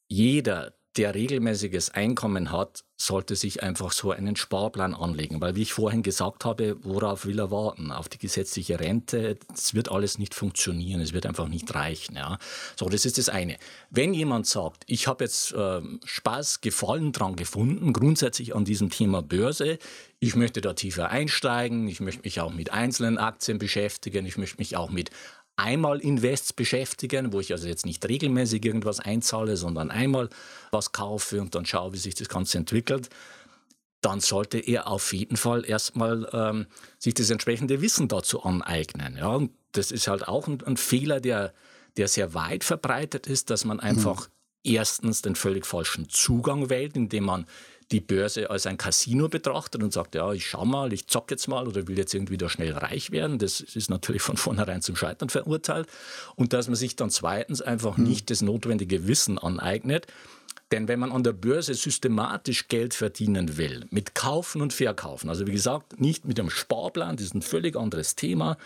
jeder, 0.08 0.74
der 0.96 1.14
regelmäßiges 1.14 1.90
Einkommen 1.90 2.52
hat, 2.52 2.84
sollte 2.96 3.34
sich 3.34 3.62
einfach 3.64 3.90
so 3.90 4.12
einen 4.12 4.36
Sparplan 4.36 4.94
anlegen. 4.94 5.40
Weil, 5.40 5.56
wie 5.56 5.62
ich 5.62 5.72
vorhin 5.72 6.04
gesagt 6.04 6.44
habe, 6.44 6.76
worauf 6.84 7.26
will 7.26 7.40
er 7.40 7.50
warten? 7.50 7.90
Auf 7.90 8.08
die 8.08 8.18
gesetzliche 8.18 8.78
Rente. 8.78 9.36
Es 9.52 9.74
wird 9.74 9.90
alles 9.90 10.18
nicht 10.18 10.34
funktionieren. 10.34 11.00
Es 11.00 11.12
wird 11.12 11.26
einfach 11.26 11.48
nicht 11.48 11.74
reichen. 11.74 12.14
Ja. 12.14 12.38
So, 12.76 12.88
das 12.88 13.04
ist 13.04 13.18
das 13.18 13.28
eine. 13.28 13.56
Wenn 13.90 14.14
jemand 14.14 14.46
sagt, 14.46 14.84
ich 14.86 15.08
habe 15.08 15.24
jetzt 15.24 15.52
äh, 15.52 15.80
Spaß, 16.04 16.60
Gefallen 16.60 17.10
dran 17.10 17.34
gefunden, 17.34 17.92
grundsätzlich 17.92 18.54
an 18.54 18.64
diesem 18.64 18.90
Thema 18.90 19.20
Börse, 19.20 19.78
ich 20.20 20.36
möchte 20.36 20.60
da 20.60 20.74
tiefer 20.74 21.10
einsteigen, 21.10 21.88
ich 21.88 22.00
möchte 22.00 22.22
mich 22.22 22.40
auch 22.40 22.52
mit 22.52 22.72
einzelnen 22.72 23.18
Aktien 23.18 23.58
beschäftigen, 23.58 24.24
ich 24.26 24.38
möchte 24.38 24.58
mich 24.58 24.76
auch 24.76 24.90
mit 24.90 25.10
einmal 25.56 26.00
Invests 26.00 26.52
beschäftigen, 26.52 27.32
wo 27.32 27.40
ich 27.40 27.52
also 27.52 27.68
jetzt 27.68 27.86
nicht 27.86 28.06
regelmäßig 28.06 28.64
irgendwas 28.64 29.00
einzahle, 29.00 29.56
sondern 29.56 29.90
einmal 29.90 30.28
was 30.70 30.92
kaufe 30.92 31.40
und 31.40 31.54
dann 31.54 31.66
schaue, 31.66 31.92
wie 31.92 31.98
sich 31.98 32.14
das 32.14 32.28
Ganze 32.28 32.58
entwickelt, 32.58 33.08
dann 34.00 34.20
sollte 34.20 34.58
er 34.58 34.88
auf 34.88 35.12
jeden 35.12 35.36
Fall 35.36 35.64
erstmal 35.64 36.28
ähm, 36.32 36.66
sich 36.98 37.14
das 37.14 37.30
entsprechende 37.30 37.80
Wissen 37.80 38.08
dazu 38.08 38.42
aneignen. 38.42 39.16
Ja, 39.16 39.28
und 39.28 39.52
das 39.72 39.90
ist 39.90 40.08
halt 40.08 40.28
auch 40.28 40.46
ein, 40.46 40.62
ein 40.64 40.76
Fehler, 40.76 41.20
der, 41.20 41.54
der 41.96 42.08
sehr 42.08 42.34
weit 42.34 42.64
verbreitet 42.64 43.26
ist, 43.26 43.50
dass 43.50 43.64
man 43.64 43.80
einfach 43.80 44.28
mhm. 44.28 44.74
erstens 44.74 45.22
den 45.22 45.36
völlig 45.36 45.64
falschen 45.64 46.08
Zugang 46.10 46.68
wählt, 46.68 46.96
indem 46.96 47.24
man 47.24 47.46
die 47.94 48.00
Börse 48.00 48.50
als 48.50 48.66
ein 48.66 48.76
Casino 48.76 49.28
betrachtet 49.28 49.80
und 49.80 49.92
sagt, 49.92 50.16
ja, 50.16 50.32
ich 50.32 50.48
schau 50.48 50.64
mal, 50.64 50.92
ich 50.92 51.06
zock 51.06 51.30
jetzt 51.30 51.46
mal 51.46 51.68
oder 51.68 51.86
will 51.86 51.96
jetzt 51.96 52.12
irgendwie 52.12 52.36
da 52.36 52.48
schnell 52.48 52.72
reich 52.72 53.12
werden, 53.12 53.38
das 53.38 53.60
ist 53.60 53.88
natürlich 53.88 54.20
von 54.20 54.36
vornherein 54.36 54.82
zum 54.82 54.96
Scheitern 54.96 55.28
verurteilt. 55.28 55.86
Und 56.34 56.52
dass 56.52 56.66
man 56.66 56.74
sich 56.74 56.96
dann 56.96 57.10
zweitens 57.10 57.62
einfach 57.62 57.96
hm. 57.96 58.04
nicht 58.04 58.30
das 58.30 58.42
notwendige 58.42 59.06
Wissen 59.06 59.38
aneignet, 59.38 60.08
denn 60.74 60.88
wenn 60.88 60.98
man 60.98 61.12
an 61.12 61.22
der 61.22 61.32
Börse 61.32 61.72
systematisch 61.72 62.66
Geld 62.66 62.94
verdienen 62.94 63.56
will, 63.56 63.86
mit 63.90 64.16
Kaufen 64.16 64.60
und 64.60 64.72
Verkaufen, 64.72 65.28
also 65.30 65.46
wie 65.46 65.52
gesagt, 65.52 66.00
nicht 66.00 66.24
mit 66.24 66.40
einem 66.40 66.50
Sparplan, 66.50 67.14
das 67.14 67.26
ist 67.26 67.34
ein 67.34 67.42
völlig 67.42 67.76
anderes 67.76 68.16
Thema, 68.16 68.56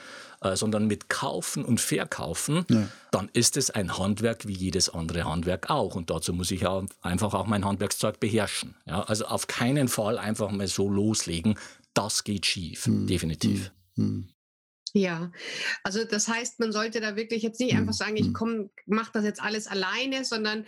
äh, 0.40 0.57
sondern 0.57 0.87
mit 0.87 1.11
Kaufen 1.11 1.66
und 1.66 1.83
Verkaufen, 1.83 2.64
ja. 2.71 2.88
dann 3.11 3.29
ist 3.35 3.59
es 3.59 3.68
ein 3.68 3.99
Handwerk 3.99 4.49
wie 4.49 4.55
jedes 4.55 4.88
andere 4.88 5.25
Handwerk 5.25 5.68
auch. 5.68 5.97
Und 5.97 6.09
dazu 6.09 6.33
muss 6.33 6.51
ich 6.51 6.66
auch 6.66 6.87
einfach 7.03 7.35
auch 7.35 7.47
mein 7.47 7.66
Handwerkszeug 7.66 8.18
beherrschen. 8.21 8.75
Ja, 8.87 9.03
also 9.03 9.27
auf 9.27 9.47
keinen 9.47 9.88
Fall 9.88 10.16
einfach 10.16 10.51
mal 10.51 10.66
so 10.66 10.88
loslegen. 10.88 11.59
Das 11.92 12.25
geht 12.25 12.47
schief, 12.47 12.87
hm. 12.87 13.07
definitiv. 13.07 13.71
Hm. 13.97 14.31
Ja, 14.94 15.31
also 15.83 16.05
das 16.05 16.27
heißt, 16.27 16.59
man 16.59 16.73
sollte 16.73 17.03
da 17.03 17.16
wirklich 17.16 17.42
jetzt 17.42 17.61
nicht 17.61 17.73
hm. 17.73 17.81
einfach 17.81 17.92
sagen, 17.92 18.16
ich 18.16 18.29
hm. 18.29 18.33
komme, 18.33 18.71
mache 18.87 19.11
das 19.12 19.25
jetzt 19.25 19.42
alles 19.42 19.66
alleine, 19.66 20.25
sondern 20.25 20.64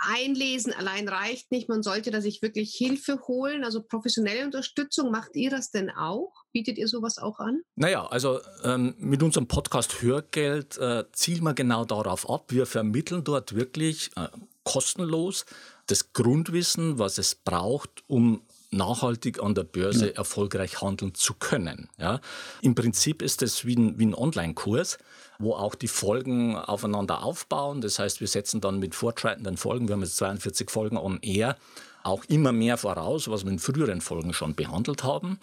Einlesen 0.00 0.72
allein 0.72 1.08
reicht 1.08 1.50
nicht. 1.50 1.68
Man 1.68 1.82
sollte 1.82 2.10
da 2.10 2.20
sich 2.20 2.42
wirklich 2.42 2.74
Hilfe 2.74 3.20
holen, 3.28 3.64
also 3.64 3.82
professionelle 3.82 4.44
Unterstützung. 4.44 5.10
Macht 5.10 5.36
ihr 5.36 5.50
das 5.50 5.70
denn 5.70 5.90
auch? 5.90 6.32
Bietet 6.52 6.78
ihr 6.78 6.88
sowas 6.88 7.18
auch 7.18 7.38
an? 7.38 7.60
Naja, 7.76 8.06
also 8.06 8.40
ähm, 8.64 8.94
mit 8.98 9.22
unserem 9.22 9.46
Podcast 9.46 10.02
Hörgeld 10.02 10.78
äh, 10.78 11.04
zielen 11.12 11.44
wir 11.44 11.54
genau 11.54 11.84
darauf 11.84 12.28
ab. 12.28 12.46
Wir 12.48 12.66
vermitteln 12.66 13.24
dort 13.24 13.54
wirklich 13.54 14.10
äh, 14.16 14.28
kostenlos 14.64 15.44
das 15.86 16.12
Grundwissen, 16.12 16.98
was 16.98 17.18
es 17.18 17.34
braucht, 17.34 18.04
um 18.06 18.42
nachhaltig 18.70 19.42
an 19.42 19.54
der 19.54 19.64
Börse 19.64 20.08
ja. 20.08 20.12
erfolgreich 20.12 20.80
handeln 20.80 21.14
zu 21.14 21.34
können. 21.34 21.88
Ja? 21.98 22.20
Im 22.62 22.74
Prinzip 22.74 23.22
ist 23.22 23.42
es 23.42 23.64
wie 23.64 23.76
ein, 23.76 23.98
wie 23.98 24.06
ein 24.06 24.14
Online-Kurs 24.14 24.98
wo 25.40 25.54
auch 25.54 25.74
die 25.74 25.88
Folgen 25.88 26.56
aufeinander 26.56 27.22
aufbauen. 27.22 27.80
Das 27.80 27.98
heißt, 27.98 28.20
wir 28.20 28.28
setzen 28.28 28.60
dann 28.60 28.78
mit 28.78 28.94
fortschreitenden 28.94 29.56
Folgen, 29.56 29.88
wir 29.88 29.94
haben 29.94 30.02
jetzt 30.02 30.16
42 30.16 30.70
Folgen 30.70 30.96
on 30.96 31.18
Air, 31.22 31.56
auch 32.02 32.24
immer 32.28 32.52
mehr 32.52 32.76
voraus, 32.76 33.28
was 33.28 33.44
wir 33.44 33.52
in 33.52 33.58
früheren 33.58 34.00
Folgen 34.00 34.32
schon 34.32 34.54
behandelt 34.54 35.02
haben, 35.02 35.38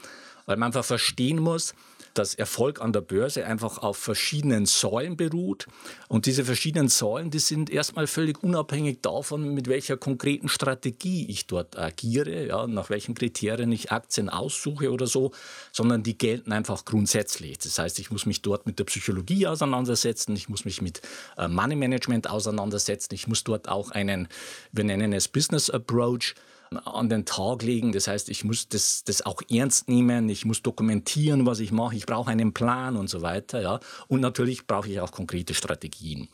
weil 0.46 0.58
man 0.58 0.68
einfach 0.68 0.86
verstehen 0.86 1.40
muss, 1.40 1.74
dass 2.18 2.34
Erfolg 2.34 2.82
an 2.82 2.94
der 2.94 3.02
Börse 3.02 3.46
einfach 3.46 3.80
auf 3.80 3.98
verschiedenen 3.98 4.66
Säulen 4.66 5.18
beruht. 5.18 5.68
Und 6.08 6.26
diese 6.26 6.46
verschiedenen 6.46 6.90
Säulen, 6.90 7.30
die 7.30 7.40
sind 7.40 7.70
erstmal 7.70 8.08
völlig 8.08 8.44
unabhängig 8.44 9.02
davon, 9.02 9.54
mit 9.54 9.68
welcher 9.68 9.98
konkreten 9.98 10.50
Strategie 10.50 11.28
ich 11.30 11.48
dort 11.48 11.78
agiere, 11.78 12.48
ja, 12.48 12.68
nach 12.68 12.90
welchen 12.90 13.14
Kriterien 13.14 13.72
ich 13.72 13.92
Aktien 13.92 14.30
aussuche 14.30 14.92
oder 14.92 15.08
so, 15.08 15.32
sondern 15.72 16.04
die 16.04 16.18
gelten 16.18 16.52
einfach 16.52 16.86
grundsätzlich. 16.86 17.60
Das 17.60 17.78
heißt, 17.78 18.00
ich 18.00 18.12
muss 18.12 18.26
mich 18.26 18.42
dort 18.42 18.66
mit 18.66 18.80
der 18.80 18.86
Psychologie 18.86 19.48
auseinandersetzen, 19.48 20.36
ich 20.36 20.50
muss 20.50 20.66
mich 20.66 20.82
mit 20.82 21.02
äh, 21.38 21.48
Money 21.48 21.76
Management 21.76 22.30
auseinandersetzen, 22.30 23.14
ich 23.14 23.28
muss 23.28 23.44
dort 23.44 23.70
auch 23.70 23.92
einen, 23.92 24.28
wir 24.72 24.84
nennen 24.84 25.14
es 25.14 25.28
Business 25.28 25.70
Approach, 25.70 26.36
an 26.86 27.10
den 27.10 27.26
Tag 27.26 27.64
legen. 27.64 27.92
Das 27.92 28.08
heißt, 28.08 28.30
ich 28.30 28.44
muss 28.44 28.68
das, 28.70 29.04
das 29.04 29.26
auch 29.26 29.42
ernst 29.50 29.88
nehmen, 29.88 30.30
ich 30.30 30.46
muss 30.46 30.62
dokumentieren, 30.62 31.46
was 31.46 31.60
ich 31.60 31.72
mache, 31.72 31.96
ich 31.96 32.06
brauche 32.06 32.30
einen 32.30 32.54
Plan 32.54 32.96
und 32.96 33.10
so 33.10 33.22
weiter. 33.22 33.62
Ja. 33.62 33.80
Und 34.08 34.22
natürlich 34.22 34.68
brauche 34.68 34.90
ich 34.90 35.00
auch 35.00 35.12
konkrete 35.12 35.54
Strategien. 35.54 36.28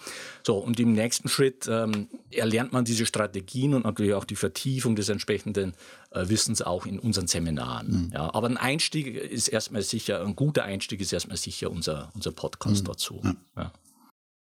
So, 0.44 0.58
und 0.58 0.80
im 0.80 0.94
nächsten 0.94 1.30
Schritt 1.30 1.68
ähm, 1.70 2.08
erlernt 2.32 2.74
man 2.74 2.86
diese 2.86 3.06
Strategien 3.06 3.74
und 3.74 3.84
natürlich 3.86 4.14
auch 4.14 4.26
die 4.26 4.36
Vertiefung 4.36 4.96
des 4.96 5.10
entsprechenden 5.10 5.74
äh, 6.12 6.28
Wissens 6.30 6.62
auch 6.62 6.86
in 6.86 7.00
unseren 7.00 7.28
Seminaren. 7.28 8.06
Mhm. 8.06 8.12
Ja. 8.14 8.34
Aber 8.34 8.48
ein 8.48 8.58
Einstieg 8.58 9.16
ist 9.16 9.48
erstmal 9.48 9.82
sicher, 9.82 10.22
ein 10.22 10.36
guter 10.36 10.64
Einstieg 10.64 11.02
ist 11.02 11.14
erstmal 11.14 11.38
sicher 11.38 11.72
unser, 11.72 12.12
unser 12.16 12.32
Podcast 12.32 12.84
mhm. 12.84 12.88
dazu. 12.88 13.22
Ja. 13.24 13.36
Ja. 13.58 13.72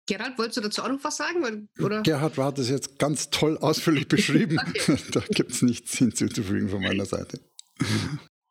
Gerhard, 0.06 0.38
wolltest 0.38 0.58
du 0.58 0.62
dazu 0.62 0.82
auch 0.84 0.90
noch 0.90 1.04
was 1.04 1.16
sagen? 1.16 1.70
Oder? 1.80 2.02
Gerhard 2.02 2.38
hat 2.38 2.60
es 2.60 2.70
jetzt 2.70 3.00
ganz 3.00 3.30
toll 3.30 3.58
ausführlich 3.58 4.08
beschrieben. 4.08 4.60
da 5.12 5.22
gibt 5.30 5.52
es 5.52 5.62
nichts 5.62 5.98
hinzuzufügen 5.98 6.70
von 6.70 6.82
meiner 6.82 7.06
Seite. 7.06 7.40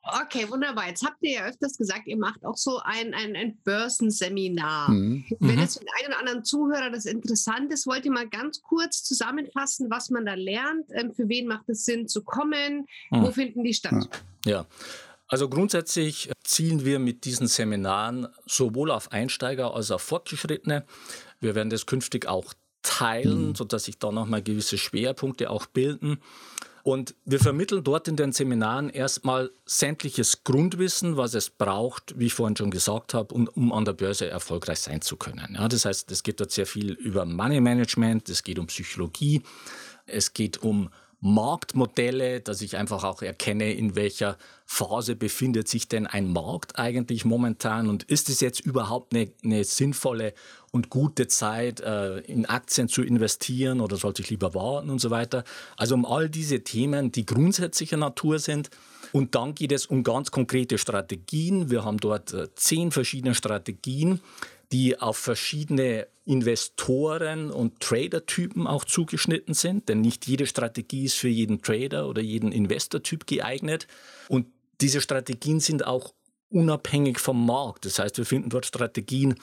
Okay, 0.04 0.50
wunderbar. 0.50 0.88
Jetzt 0.88 1.04
habt 1.04 1.18
ihr 1.20 1.32
ja 1.32 1.46
öfters 1.46 1.76
gesagt, 1.76 2.06
ihr 2.06 2.16
macht 2.16 2.44
auch 2.44 2.56
so 2.56 2.80
ein, 2.82 3.14
ein, 3.14 3.36
ein 3.36 3.56
Börsenseminar. 3.62 4.90
Mhm. 4.90 5.24
Wenn 5.38 5.54
mhm. 5.54 5.60
jetzt 5.60 5.78
für 5.78 5.84
den 5.84 5.94
einen 5.98 6.08
oder 6.08 6.18
anderen 6.18 6.44
Zuhörer 6.44 6.90
das 6.90 7.04
interessant 7.04 7.72
ist, 7.72 7.86
wollt 7.86 8.04
ihr 8.04 8.10
mal 8.10 8.28
ganz 8.28 8.62
kurz 8.62 9.04
zusammenfassen, 9.04 9.90
was 9.90 10.10
man 10.10 10.26
da 10.26 10.34
lernt? 10.34 10.86
Ähm, 10.92 11.12
für 11.14 11.28
wen 11.28 11.46
macht 11.46 11.68
es 11.68 11.84
Sinn 11.84 12.08
zu 12.08 12.24
kommen? 12.24 12.86
Mhm. 13.10 13.22
Wo 13.22 13.30
finden 13.30 13.62
die 13.62 13.74
statt? 13.74 14.08
Ja. 14.44 14.66
Also 15.28 15.48
grundsätzlich 15.48 16.30
zielen 16.42 16.84
wir 16.84 16.98
mit 16.98 17.24
diesen 17.24 17.46
Seminaren 17.46 18.26
sowohl 18.44 18.90
auf 18.90 19.12
Einsteiger 19.12 19.74
als 19.74 19.90
auch 19.90 20.00
Fortgeschrittene. 20.00 20.84
Wir 21.42 21.54
werden 21.54 21.70
das 21.70 21.86
künftig 21.86 22.26
auch 22.26 22.54
teilen, 22.82 23.48
mhm. 23.48 23.54
sodass 23.54 23.84
sich 23.84 23.98
da 23.98 24.10
nochmal 24.10 24.42
gewisse 24.42 24.78
Schwerpunkte 24.78 25.50
auch 25.50 25.66
bilden. 25.66 26.18
Und 26.84 27.14
wir 27.24 27.38
vermitteln 27.38 27.84
dort 27.84 28.08
in 28.08 28.16
den 28.16 28.32
Seminaren 28.32 28.90
erstmal 28.90 29.52
sämtliches 29.64 30.42
Grundwissen, 30.42 31.16
was 31.16 31.34
es 31.34 31.48
braucht, 31.48 32.18
wie 32.18 32.26
ich 32.26 32.34
vorhin 32.34 32.56
schon 32.56 32.72
gesagt 32.72 33.14
habe, 33.14 33.32
um, 33.34 33.46
um 33.48 33.72
an 33.72 33.84
der 33.84 33.92
Börse 33.92 34.28
erfolgreich 34.28 34.80
sein 34.80 35.00
zu 35.00 35.16
können. 35.16 35.54
Ja, 35.54 35.68
das 35.68 35.84
heißt, 35.84 36.10
es 36.10 36.24
geht 36.24 36.40
dort 36.40 36.50
sehr 36.50 36.66
viel 36.66 36.92
über 36.92 37.24
Money 37.24 37.60
Management, 37.60 38.28
es 38.28 38.42
geht 38.42 38.58
um 38.58 38.66
Psychologie, 38.66 39.42
es 40.06 40.34
geht 40.34 40.62
um 40.62 40.90
Marktmodelle, 41.24 42.40
dass 42.40 42.62
ich 42.62 42.76
einfach 42.76 43.04
auch 43.04 43.22
erkenne, 43.22 43.72
in 43.72 43.94
welcher 43.94 44.36
Phase 44.66 45.14
befindet 45.14 45.68
sich 45.68 45.86
denn 45.86 46.08
ein 46.08 46.32
Markt 46.32 46.80
eigentlich 46.80 47.24
momentan 47.24 47.88
und 47.88 48.02
ist 48.02 48.28
es 48.28 48.40
jetzt 48.40 48.58
überhaupt 48.58 49.14
eine, 49.14 49.30
eine 49.44 49.62
sinnvolle 49.62 50.34
und 50.72 50.88
gute 50.88 51.28
Zeit, 51.28 51.80
äh, 51.80 52.18
in 52.20 52.46
Aktien 52.46 52.88
zu 52.88 53.02
investieren 53.02 53.80
oder 53.80 53.96
sollte 53.96 54.22
ich 54.22 54.30
lieber 54.30 54.54
warten 54.54 54.90
und 54.90 55.00
so 55.00 55.10
weiter. 55.10 55.44
Also 55.76 55.94
um 55.94 56.04
all 56.04 56.28
diese 56.28 56.64
Themen, 56.64 57.12
die 57.12 57.26
grundsätzlicher 57.26 57.98
Natur 57.98 58.38
sind. 58.38 58.70
Und 59.12 59.34
dann 59.34 59.54
geht 59.54 59.70
es 59.70 59.86
um 59.86 60.02
ganz 60.02 60.30
konkrete 60.30 60.78
Strategien. 60.78 61.70
Wir 61.70 61.84
haben 61.84 61.98
dort 61.98 62.32
äh, 62.32 62.48
zehn 62.54 62.90
verschiedene 62.90 63.34
Strategien, 63.34 64.20
die 64.72 64.98
auf 64.98 65.18
verschiedene 65.18 66.08
Investoren 66.24 67.50
und 67.50 67.80
Trader-Typen 67.80 68.66
auch 68.66 68.86
zugeschnitten 68.86 69.52
sind, 69.52 69.90
denn 69.90 70.00
nicht 70.00 70.26
jede 70.26 70.46
Strategie 70.46 71.04
ist 71.04 71.16
für 71.16 71.28
jeden 71.28 71.60
Trader 71.60 72.08
oder 72.08 72.22
jeden 72.22 72.50
Investor-Typ 72.50 73.26
geeignet. 73.26 73.86
Und 74.28 74.46
diese 74.80 75.02
Strategien 75.02 75.60
sind 75.60 75.84
auch 75.84 76.14
unabhängig 76.52 77.18
vom 77.18 77.46
Markt. 77.46 77.84
Das 77.84 77.98
heißt, 77.98 78.18
wir 78.18 78.26
finden 78.26 78.50
dort 78.50 78.66
Strategien 78.66 79.34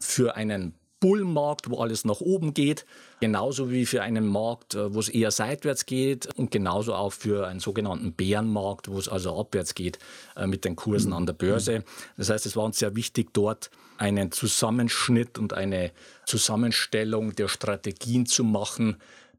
für 0.00 0.36
einen 0.36 0.74
Bullmarkt, 1.00 1.70
wo 1.70 1.78
alles 1.78 2.04
nach 2.04 2.20
oben 2.20 2.54
geht, 2.54 2.86
genauso 3.20 3.70
wie 3.70 3.84
für 3.84 4.02
einen 4.02 4.26
Markt, 4.26 4.74
äh, 4.74 4.94
wo 4.94 5.00
es 5.00 5.08
eher 5.08 5.30
seitwärts 5.30 5.86
geht 5.86 6.26
und 6.36 6.50
genauso 6.50 6.94
auch 6.94 7.12
für 7.12 7.46
einen 7.46 7.60
sogenannten 7.60 8.12
Bärenmarkt, 8.12 8.88
wo 8.88 8.98
es 8.98 9.08
also 9.08 9.38
abwärts 9.38 9.74
geht 9.74 9.98
äh, 10.36 10.46
mit 10.46 10.64
den 10.64 10.74
Kursen 10.74 11.12
an 11.12 11.26
der 11.26 11.34
Börse. 11.34 11.84
Das 12.16 12.30
heißt, 12.30 12.46
es 12.46 12.56
war 12.56 12.64
uns 12.64 12.78
sehr 12.78 12.96
wichtig, 12.96 13.34
dort 13.34 13.70
einen 13.98 14.32
Zusammenschnitt 14.32 15.38
und 15.38 15.52
eine 15.52 15.92
Zusammenstellung 16.24 17.34
der 17.34 17.48
Strategien 17.48 18.26
zu 18.26 18.44
machen, 18.44 18.96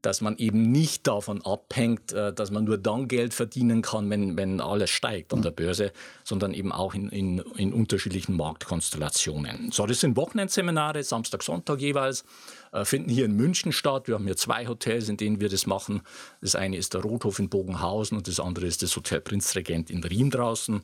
dass 0.08 0.22
man 0.22 0.38
eben 0.38 0.72
nicht 0.72 1.06
davon 1.06 1.42
abhängt, 1.42 2.14
äh, 2.14 2.32
dass 2.32 2.50
man 2.50 2.64
nur 2.64 2.78
dann 2.78 3.10
Geld 3.10 3.34
verdienen 3.34 3.82
kann, 3.82 4.10
wenn, 4.10 4.38
wenn 4.38 4.62
alles 4.62 4.90
steigt 4.90 5.34
an 5.34 5.42
der 5.42 5.52
Börse, 5.52 5.92
sondern 6.24 6.54
eben 6.54 6.72
auch 6.72 6.94
in, 6.94 7.10
in, 7.10 7.40
in 7.58 7.74
unterschiedlichen 7.74 8.38
Marktkonstellationen. 8.38 9.70
So, 9.74 9.86
das 9.86 10.00
sind 10.00 10.16
Wochenendseminare, 10.16 11.04
Samstag, 11.04 11.44
Sonntag 11.44 11.82
jeweils, 11.82 12.24
äh, 12.72 12.86
finden 12.86 13.10
hier 13.10 13.26
in 13.26 13.34
München 13.34 13.74
statt. 13.74 14.08
Wir 14.08 14.16
haben 14.16 14.24
hier 14.24 14.38
zwei 14.38 14.66
Hotels, 14.66 15.10
in 15.10 15.18
denen 15.18 15.42
wir 15.42 15.50
das 15.50 15.68
machen. 15.68 16.00
Das 16.40 16.56
eine 16.56 16.78
ist 16.78 16.94
der 16.94 17.02
Rothof 17.02 17.38
in 17.40 17.50
Bogenhausen 17.50 18.18
und 18.18 18.30
das 18.30 18.40
andere 18.40 18.66
ist 18.66 18.84
das 18.84 18.96
Hotel 18.96 19.20
Prinzregent 19.20 19.90
in 19.90 20.02
Riem 20.06 20.32
draußen. 20.32 20.84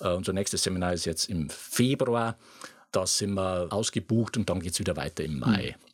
Äh, 0.00 0.14
unser 0.14 0.32
nächstes 0.32 0.62
Seminar 0.62 0.94
ist 0.94 1.04
jetzt 1.04 1.28
im 1.28 1.50
Februar. 1.50 2.38
Da 2.90 3.06
sind 3.06 3.34
wir 3.34 3.68
ausgebucht 3.70 4.38
und 4.38 4.48
dann 4.48 4.60
geht 4.60 4.72
es 4.72 4.78
wieder 4.78 4.96
weiter 4.96 5.24
im 5.24 5.40
Mai. 5.40 5.76
Hm. 5.78 5.91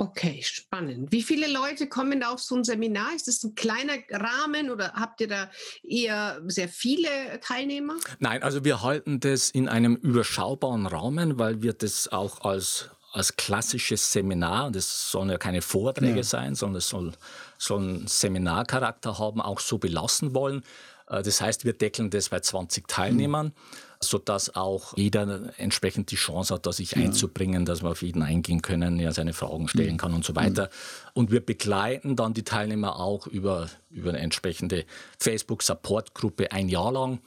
Okay, 0.00 0.40
spannend. 0.44 1.10
Wie 1.10 1.24
viele 1.24 1.52
Leute 1.52 1.88
kommen 1.88 2.20
da 2.20 2.28
auf 2.28 2.38
so 2.38 2.54
ein 2.54 2.62
Seminar? 2.62 3.16
Ist 3.16 3.26
das 3.26 3.42
ein 3.42 3.56
kleiner 3.56 3.94
Rahmen 4.12 4.70
oder 4.70 4.92
habt 4.92 5.20
ihr 5.20 5.26
da 5.26 5.50
eher 5.82 6.40
sehr 6.46 6.68
viele 6.68 7.08
Teilnehmer? 7.42 7.96
Nein, 8.20 8.44
also 8.44 8.64
wir 8.64 8.82
halten 8.82 9.18
das 9.18 9.50
in 9.50 9.68
einem 9.68 9.96
überschaubaren 9.96 10.86
Rahmen, 10.86 11.40
weil 11.40 11.62
wir 11.62 11.72
das 11.72 12.06
auch 12.06 12.42
als, 12.42 12.90
als 13.12 13.34
klassisches 13.34 14.12
Seminar, 14.12 14.70
das 14.70 15.10
sollen 15.10 15.30
ja 15.30 15.36
keine 15.36 15.62
Vorträge 15.62 16.18
ja. 16.18 16.22
sein, 16.22 16.54
sondern 16.54 16.76
es 16.76 16.88
soll, 16.88 17.10
soll 17.58 17.80
einen 17.80 18.06
Seminarcharakter 18.06 19.18
haben, 19.18 19.40
auch 19.40 19.58
so 19.58 19.78
belassen 19.78 20.32
wollen. 20.32 20.62
Äh, 21.08 21.24
das 21.24 21.40
heißt, 21.40 21.64
wir 21.64 21.72
deckeln 21.72 22.10
das 22.10 22.28
bei 22.28 22.38
20 22.38 22.86
Teilnehmern. 22.86 23.46
Mhm 23.46 23.78
sodass 24.00 24.54
auch 24.54 24.96
jeder 24.96 25.52
entsprechend 25.58 26.10
die 26.10 26.16
Chance 26.16 26.54
hat, 26.54 26.66
da 26.66 26.72
sich 26.72 26.92
ja. 26.92 27.02
einzubringen, 27.02 27.64
dass 27.64 27.82
wir 27.82 27.90
auf 27.90 28.02
jeden 28.02 28.22
eingehen 28.22 28.62
können, 28.62 29.00
ja 29.00 29.12
seine 29.12 29.32
Fragen 29.32 29.68
stellen 29.68 29.96
kann 29.96 30.14
und 30.14 30.24
so 30.24 30.36
weiter. 30.36 30.70
Und 31.14 31.30
wir 31.30 31.44
begleiten 31.44 32.14
dann 32.14 32.34
die 32.34 32.44
Teilnehmer 32.44 33.00
auch 33.00 33.26
über, 33.26 33.68
über 33.90 34.10
eine 34.10 34.20
entsprechende 34.20 34.84
Facebook-Support-Gruppe 35.18 36.52
ein 36.52 36.68
Jahr 36.68 36.92
lang. 36.92 37.20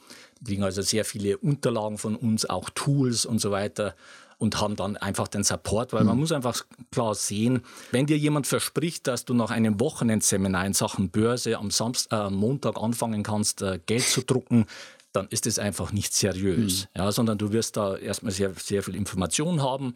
Kriegen 0.45 0.63
also 0.63 0.81
sehr 0.81 1.05
viele 1.05 1.37
Unterlagen 1.37 1.97
von 1.97 2.15
uns, 2.15 2.49
auch 2.49 2.69
Tools 2.69 3.25
und 3.25 3.39
so 3.39 3.51
weiter 3.51 3.95
und 4.41 4.59
haben 4.59 4.75
dann 4.75 4.97
einfach 4.97 5.27
den 5.27 5.43
Support, 5.43 5.93
weil 5.93 6.03
man 6.03 6.15
mhm. 6.15 6.21
muss 6.21 6.31
einfach 6.31 6.65
klar 6.89 7.13
sehen, 7.13 7.61
wenn 7.91 8.07
dir 8.07 8.17
jemand 8.17 8.47
verspricht, 8.47 9.05
dass 9.05 9.23
du 9.23 9.35
nach 9.35 9.51
einem 9.51 9.79
Wochenendseminar 9.79 10.65
in 10.65 10.73
Sachen 10.73 11.09
Börse 11.09 11.59
am 11.59 11.69
Samstag, 11.69 12.27
äh, 12.27 12.29
Montag 12.31 12.77
anfangen 12.77 13.21
kannst, 13.21 13.61
äh, 13.61 13.79
Geld 13.85 14.01
zu 14.01 14.23
drucken, 14.23 14.65
dann 15.13 15.27
ist 15.27 15.45
es 15.47 15.59
einfach 15.59 15.91
nicht 15.91 16.13
seriös, 16.13 16.83
mhm. 16.95 17.01
ja, 17.01 17.11
sondern 17.11 17.37
du 17.37 17.51
wirst 17.51 17.77
da 17.77 17.97
erstmal 17.97 18.31
sehr, 18.31 18.53
sehr 18.55 18.83
viel 18.83 18.95
Information 18.95 19.61
haben 19.61 19.95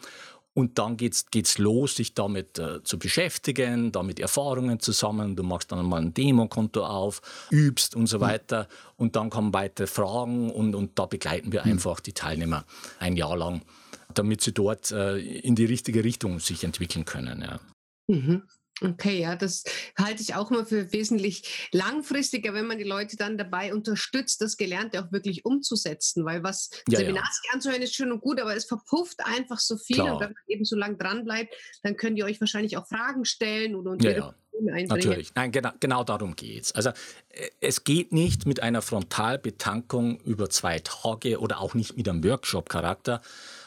und 0.55 0.79
dann 0.79 0.95
geht's 0.95 1.25
geht's 1.31 1.57
los, 1.57 1.97
sich 1.97 2.13
damit 2.13 2.57
äh, 2.59 2.81
zu 2.81 2.97
beschäftigen, 2.97 3.91
damit 3.91 4.21
Erfahrungen 4.21 4.79
zu 4.79 4.93
sammeln. 4.93 5.35
Du 5.35 5.43
machst 5.43 5.73
dann 5.73 5.85
mal 5.85 6.01
ein 6.01 6.13
Demokonto 6.13 6.85
auf, 6.85 7.21
übst 7.51 7.93
und 7.93 8.07
so 8.07 8.17
mhm. 8.17 8.21
weiter. 8.21 8.67
Und 8.95 9.17
dann 9.17 9.29
kommen 9.29 9.53
weitere 9.53 9.85
Fragen 9.85 10.49
und, 10.49 10.73
und 10.73 10.97
da 10.97 11.07
begleiten 11.07 11.51
wir 11.51 11.65
mhm. 11.65 11.73
einfach 11.73 11.99
die 11.99 12.13
Teilnehmer 12.13 12.63
ein 12.99 13.17
Jahr 13.17 13.35
lang, 13.35 13.63
damit 14.13 14.39
sie 14.39 14.53
dort 14.53 14.91
äh, 14.91 15.17
in 15.17 15.55
die 15.55 15.65
richtige 15.65 16.05
Richtung 16.05 16.39
sich 16.39 16.63
entwickeln 16.63 17.03
können. 17.03 17.41
Ja. 17.41 17.59
Mhm. 18.07 18.43
Okay, 18.81 19.21
ja, 19.21 19.35
das 19.37 19.63
halte 19.97 20.21
ich 20.21 20.35
auch 20.35 20.49
mal 20.49 20.65
für 20.65 20.91
wesentlich 20.91 21.69
langfristiger, 21.71 22.53
wenn 22.53 22.67
man 22.67 22.77
die 22.77 22.83
Leute 22.83 23.15
dann 23.15 23.37
dabei 23.37 23.73
unterstützt, 23.73 24.41
das 24.41 24.57
Gelernte 24.57 25.01
auch 25.01 25.11
wirklich 25.13 25.45
umzusetzen. 25.45 26.25
Weil 26.25 26.43
was 26.43 26.69
ja, 26.89 26.99
Seminars 26.99 27.41
ja. 27.45 27.53
anzuhören 27.53 27.81
ist 27.81 27.95
schön 27.95 28.11
und 28.11 28.19
gut, 28.19 28.39
aber 28.41 28.55
es 28.55 28.65
verpufft 28.65 29.19
einfach 29.25 29.59
so 29.59 29.77
viel. 29.77 29.97
Klar. 29.97 30.15
Und 30.15 30.19
wenn 30.21 30.29
man 30.29 30.43
eben 30.47 30.65
so 30.65 30.75
lang 30.75 30.97
dran 30.97 31.23
bleibt, 31.23 31.55
dann 31.83 31.95
könnt 31.95 32.17
ihr 32.17 32.25
euch 32.25 32.41
wahrscheinlich 32.41 32.75
auch 32.75 32.87
Fragen 32.87 33.23
stellen 33.23 33.75
oder 33.75 33.95
ja, 34.01 34.17
ja. 34.17 34.35
Natürlich. 34.61 35.35
Nein, 35.35 35.51
genau, 35.51 35.71
genau 35.79 36.03
darum 36.03 36.35
geht 36.35 36.63
es. 36.63 36.71
Also 36.73 36.89
äh, 37.29 37.49
es 37.59 37.83
geht 37.83 38.13
nicht 38.13 38.45
mit 38.45 38.61
einer 38.61 38.81
Frontalbetankung 38.81 40.19
über 40.21 40.49
zwei 40.49 40.79
Tage 40.79 41.39
oder 41.39 41.59
auch 41.59 41.73
nicht 41.73 41.97
mit 41.97 42.07
einem 42.07 42.23
Workshop-Charakter. 42.23 43.21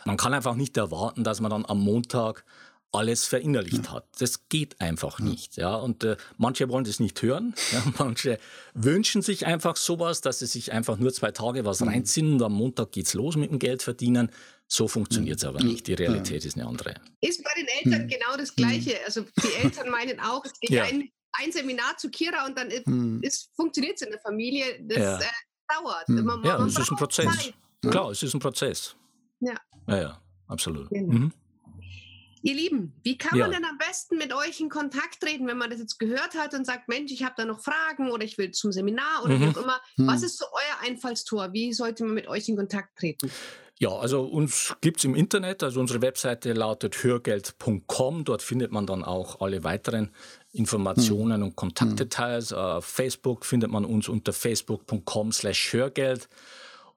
Man 0.06 0.16
kann 0.16 0.32
einfach 0.32 0.54
nicht 0.54 0.76
erwarten, 0.76 1.24
dass 1.24 1.40
man 1.40 1.50
dann 1.50 1.66
am 1.66 1.80
Montag 1.80 2.44
alles 2.92 3.26
verinnerlicht 3.26 3.90
hat. 3.90 4.08
Das 4.18 4.48
geht 4.48 4.80
einfach 4.80 5.18
nicht. 5.18 5.56
Ja. 5.56 5.74
Und 5.76 6.04
äh, 6.04 6.16
manche 6.38 6.68
wollen 6.68 6.84
das 6.84 7.00
nicht 7.00 7.20
hören. 7.22 7.54
Ja. 7.72 7.84
Manche 7.98 8.38
wünschen 8.72 9.20
sich 9.20 9.44
einfach 9.44 9.76
sowas, 9.76 10.22
dass 10.22 10.38
sie 10.38 10.46
sich 10.46 10.72
einfach 10.72 10.96
nur 10.96 11.12
zwei 11.12 11.32
Tage 11.32 11.66
was 11.66 11.80
mhm. 11.80 11.88
reinziehen 11.88 12.32
und 12.32 12.42
am 12.42 12.54
Montag 12.54 12.92
geht's 12.92 13.12
los 13.12 13.36
mit 13.36 13.50
dem 13.50 13.58
Geld 13.58 13.82
verdienen. 13.82 14.30
So 14.68 14.88
funktioniert 14.88 15.38
es 15.38 15.44
aber 15.44 15.62
nicht. 15.62 15.86
Die 15.86 15.92
Realität 15.94 16.46
ist 16.46 16.56
eine 16.56 16.66
andere. 16.66 16.94
Ist 17.20 17.44
bei 17.44 17.50
den 17.56 17.66
Eltern 17.66 18.04
mhm. 18.04 18.08
genau 18.08 18.36
das 18.38 18.54
Gleiche. 18.54 18.96
Also 19.04 19.22
die 19.22 19.52
Eltern 19.62 19.90
meinen 19.90 20.18
auch, 20.20 20.44
es 20.46 20.58
geht 20.60 20.70
ja. 20.70 20.84
ein, 20.84 21.10
ein, 21.32 21.52
Seminar 21.52 21.98
zu 21.98 22.10
Kira 22.10 22.46
und 22.46 22.56
dann 22.56 22.68
mhm. 22.86 23.22
funktioniert 23.54 23.96
es 23.96 24.02
in 24.02 24.10
der 24.10 24.20
Familie. 24.20 24.64
Das 24.82 24.98
ja. 24.98 25.18
äh, 25.18 25.24
dauert. 25.68 26.08
Mhm. 26.08 26.24
Man, 26.24 26.44
ja, 26.44 26.58
man 26.58 26.68
es 26.68 26.78
ist 26.78 26.90
ein 26.90 26.96
Prozess. 26.96 27.26
Zeit. 27.26 27.54
Klar, 27.90 28.10
es 28.10 28.22
ist 28.22 28.34
ein 28.34 28.40
Prozess. 28.40 28.96
Ja. 29.40 29.54
Ja, 29.86 29.96
ja, 30.00 30.22
absolut. 30.46 30.88
Genau. 30.88 31.12
Mhm. 31.12 31.32
Ihr 32.42 32.54
Lieben, 32.54 32.92
wie 33.02 33.18
kann 33.18 33.38
man 33.38 33.50
denn 33.50 33.64
am 33.64 33.78
besten 33.78 34.16
mit 34.16 34.32
euch 34.32 34.60
in 34.60 34.68
Kontakt 34.68 35.20
treten, 35.20 35.46
wenn 35.46 35.58
man 35.58 35.70
das 35.70 35.80
jetzt 35.80 35.98
gehört 35.98 36.34
hat 36.34 36.54
und 36.54 36.64
sagt, 36.64 36.88
Mensch, 36.88 37.12
ich 37.12 37.24
habe 37.24 37.34
da 37.36 37.44
noch 37.44 37.60
Fragen 37.60 38.10
oder 38.10 38.24
ich 38.24 38.38
will 38.38 38.50
zum 38.50 38.72
Seminar 38.72 39.24
oder 39.24 39.36
mhm. 39.36 39.40
wie 39.40 39.48
auch 39.48 39.62
immer. 39.62 39.80
Mhm. 39.96 40.06
Was 40.06 40.22
ist 40.22 40.38
so 40.38 40.44
euer 40.52 40.88
Einfallstor? 40.88 41.52
Wie 41.52 41.72
sollte 41.72 42.04
man 42.04 42.14
mit 42.14 42.28
euch 42.28 42.48
in 42.48 42.56
Kontakt 42.56 42.98
treten? 42.98 43.30
Ja, 43.80 43.90
also 43.90 44.22
uns 44.22 44.74
gibt 44.80 44.98
es 44.98 45.04
im 45.04 45.14
Internet, 45.14 45.62
also 45.62 45.78
unsere 45.78 46.02
Webseite 46.02 46.52
lautet 46.52 47.04
hörgeld.com. 47.04 48.24
Dort 48.24 48.42
findet 48.42 48.72
man 48.72 48.86
dann 48.86 49.04
auch 49.04 49.40
alle 49.40 49.62
weiteren 49.62 50.10
Informationen 50.52 51.40
mhm. 51.40 51.46
und 51.48 51.56
Kontaktdetails. 51.56 52.52
Auf 52.52 52.84
Facebook 52.84 53.46
findet 53.46 53.70
man 53.70 53.84
uns 53.84 54.08
unter 54.08 54.32
facebook.com 54.32 55.30
slash 55.32 55.72
hörgeld 55.72 56.28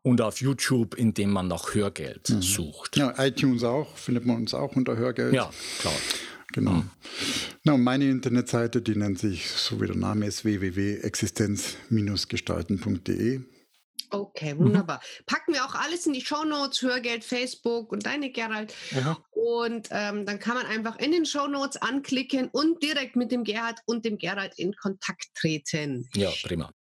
und 0.03 0.21
auf 0.21 0.41
YouTube, 0.41 0.95
indem 0.95 1.31
man 1.31 1.47
nach 1.47 1.73
Hörgeld 1.73 2.29
mhm. 2.29 2.41
sucht. 2.41 2.97
Ja, 2.97 3.13
iTunes 3.17 3.63
auch, 3.63 3.95
findet 3.97 4.25
man 4.25 4.35
uns 4.37 4.53
auch 4.53 4.75
unter 4.75 4.97
Hörgeld. 4.97 5.33
Ja, 5.33 5.49
klar. 5.79 5.93
Genau. 6.53 6.71
Mhm. 6.71 6.89
Na, 7.63 7.77
meine 7.77 8.09
Internetseite, 8.09 8.81
die 8.81 8.95
nennt 8.95 9.19
sich, 9.19 9.49
so 9.49 9.79
wie 9.79 9.87
der 9.87 9.95
Name 9.95 10.25
ist, 10.25 10.43
www.existenz-gestalten.de. 10.43 13.39
Okay, 14.13 14.57
wunderbar. 14.57 14.97
Mhm. 14.97 15.23
Packen 15.25 15.53
wir 15.53 15.63
auch 15.65 15.75
alles 15.75 16.05
in 16.05 16.11
die 16.11 16.19
Show 16.19 16.43
Notes, 16.43 16.81
Hörgeld, 16.81 17.23
Facebook 17.23 17.93
und 17.93 18.05
deine 18.05 18.29
Gerald. 18.31 18.75
Ja. 18.91 19.17
Und 19.29 19.87
ähm, 19.91 20.25
dann 20.25 20.39
kann 20.39 20.55
man 20.55 20.65
einfach 20.65 20.99
in 20.99 21.13
den 21.13 21.25
Show 21.25 21.47
Notes 21.47 21.81
anklicken 21.81 22.49
und 22.49 22.83
direkt 22.83 23.15
mit 23.15 23.31
dem 23.31 23.45
Gerhard 23.45 23.79
und 23.85 24.03
dem 24.03 24.17
Gerald 24.17 24.55
in 24.57 24.75
Kontakt 24.75 25.29
treten. 25.35 26.09
Ja, 26.13 26.29
prima. 26.43 26.73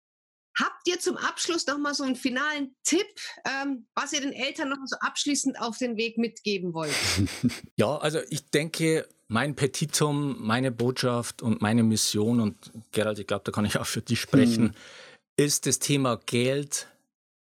Habt 0.58 0.88
ihr 0.88 0.98
zum 0.98 1.16
Abschluss 1.16 1.66
noch 1.66 1.78
mal 1.78 1.94
so 1.94 2.02
einen 2.02 2.16
finalen 2.16 2.74
Tipp, 2.82 3.06
ähm, 3.44 3.86
was 3.94 4.12
ihr 4.12 4.20
den 4.20 4.32
Eltern 4.32 4.68
noch 4.68 4.78
mal 4.78 4.86
so 4.86 4.96
abschließend 5.00 5.60
auf 5.60 5.78
den 5.78 5.96
Weg 5.96 6.18
mitgeben 6.18 6.74
wollt? 6.74 6.94
Ja, 7.76 7.96
also 7.96 8.18
ich 8.28 8.50
denke, 8.50 9.08
mein 9.28 9.54
Petitum, 9.54 10.36
meine 10.38 10.70
Botschaft 10.70 11.40
und 11.40 11.62
meine 11.62 11.82
Mission, 11.82 12.40
und 12.40 12.72
Gerald, 12.92 13.18
ich 13.18 13.26
glaube, 13.26 13.44
da 13.44 13.52
kann 13.52 13.64
ich 13.64 13.78
auch 13.78 13.86
für 13.86 14.02
dich 14.02 14.20
sprechen, 14.20 14.64
hm. 14.64 14.74
ist 15.36 15.66
das 15.66 15.78
Thema 15.78 16.20
Geld 16.26 16.88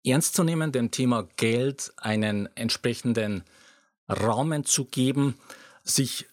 ernst 0.06 0.36
zu 0.36 0.44
nehmen, 0.44 0.72
dem 0.72 0.92
Thema 0.92 1.28
Geld 1.38 1.94
einen 1.98 2.50
entsprechenden 2.56 3.44
Rahmen 4.08 4.66
zu 4.66 4.86
geben, 4.86 5.38
sich 5.84 6.28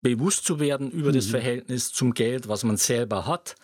bewusst 0.00 0.44
zu 0.44 0.60
werden 0.60 0.90
über 0.90 1.10
mhm. 1.10 1.14
das 1.14 1.26
Verhältnis 1.26 1.92
zum 1.92 2.14
Geld, 2.14 2.48
was 2.48 2.64
man 2.64 2.76
selber 2.76 3.26
hat, 3.26 3.56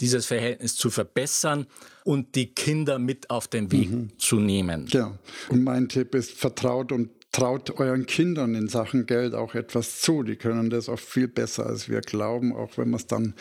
dieses 0.00 0.26
Verhältnis 0.26 0.74
zu 0.74 0.90
verbessern 0.90 1.66
und 2.04 2.34
die 2.34 2.54
Kinder 2.54 2.98
mit 2.98 3.30
auf 3.30 3.48
den 3.48 3.70
Weg 3.70 3.90
mhm. 3.90 4.18
zu 4.18 4.36
nehmen. 4.36 4.86
Ja, 4.88 5.18
und 5.48 5.62
mein 5.62 5.88
Tipp 5.88 6.14
ist, 6.14 6.32
vertraut 6.32 6.92
und 6.92 7.10
traut 7.32 7.70
euren 7.78 8.06
Kindern 8.06 8.54
in 8.54 8.68
Sachen 8.68 9.06
Geld 9.06 9.34
auch 9.34 9.54
etwas 9.54 10.00
zu. 10.00 10.22
Die 10.22 10.36
können 10.36 10.70
das 10.70 10.88
oft 10.88 11.04
viel 11.04 11.28
besser, 11.28 11.66
als 11.66 11.88
wir 11.88 12.00
glauben, 12.00 12.54
auch 12.54 12.76
wenn 12.76 12.90
man 12.90 13.00
es 13.00 13.06
dann 13.06 13.34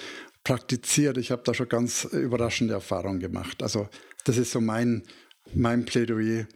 praktiziert. 0.44 1.18
Ich 1.18 1.32
habe 1.32 1.44
da 1.46 1.54
schon 1.54 1.70
ganz 1.70 2.06
überraschende 2.06 2.74
Erfahrungen 2.74 3.20
gemacht. 3.20 3.62
Also 3.62 3.90
das 4.24 4.38
ist 4.38 4.52
so 4.52 4.62
mein, 4.62 5.04
mein 5.54 5.86
Plädoyer. 5.86 6.48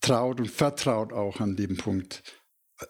Traut 0.00 0.38
und 0.38 0.50
vertraut 0.50 1.14
auch 1.14 1.40
an 1.40 1.56
dem 1.56 1.78
Punkt 1.78 2.22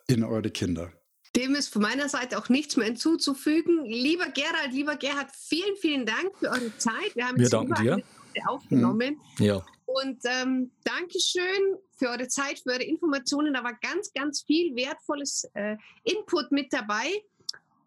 in 0.09 0.25
eure 0.25 0.51
Kinder. 0.51 0.93
Dem 1.37 1.55
ist 1.55 1.73
von 1.73 1.83
meiner 1.83 2.09
Seite 2.09 2.39
auch 2.39 2.49
nichts 2.49 2.77
mehr 2.77 2.87
hinzuzufügen. 2.87 3.85
Lieber 3.85 4.27
Gerald, 4.27 4.73
lieber 4.73 4.97
Gerhard, 4.97 5.31
vielen, 5.37 5.77
vielen 5.77 6.07
Dank 6.07 6.31
für 6.39 6.49
eure 6.49 6.77
Zeit. 6.79 7.15
Wir 7.15 7.27
haben 7.27 7.39
Wir 7.39 7.49
danken 7.49 7.75
dir. 7.83 8.03
aufgenommen. 8.47 9.19
Mhm. 9.39 9.45
Ja. 9.45 9.65
Und 9.87 10.19
ähm, 10.25 10.71
Dankeschön 10.85 11.77
für 11.97 12.09
eure 12.09 12.29
Zeit, 12.29 12.61
für 12.61 12.71
eure 12.71 12.85
Informationen. 12.85 13.55
Da 13.55 13.65
war 13.65 13.75
ganz, 13.81 14.13
ganz 14.13 14.43
viel 14.43 14.75
wertvolles 14.77 15.49
äh, 15.55 15.77
Input 16.05 16.53
mit 16.53 16.73
dabei. 16.73 17.11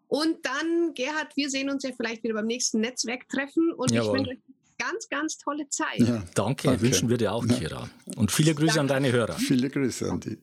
Und 0.08 0.44
dann, 0.44 0.94
Gerhard, 0.94 1.36
wir 1.36 1.50
sehen 1.50 1.68
uns 1.70 1.82
ja 1.84 1.90
vielleicht 1.96 2.22
wieder 2.22 2.34
beim 2.34 2.46
nächsten 2.46 2.80
Netzwerktreffen. 2.80 3.72
Und 3.72 3.90
Jawohl. 3.90 4.06
ich 4.06 4.26
wünsche 4.26 4.30
euch 4.32 4.38
ganz, 4.78 5.08
ganz 5.08 5.38
tolle 5.38 5.68
Zeit. 5.68 5.98
Ja, 5.98 6.22
danke, 6.34 6.68
danke. 6.68 6.82
wünschen 6.82 7.08
wir 7.10 7.18
dir 7.18 7.32
auch, 7.32 7.46
Kira. 7.46 7.88
Und 8.16 8.30
viele 8.30 8.54
Grüße 8.54 8.76
danke. 8.76 8.80
an 8.80 9.02
deine 9.02 9.12
Hörer. 9.12 9.34
Viele 9.34 9.68
Grüße 9.68 10.10
an 10.10 10.20
die. 10.20 10.38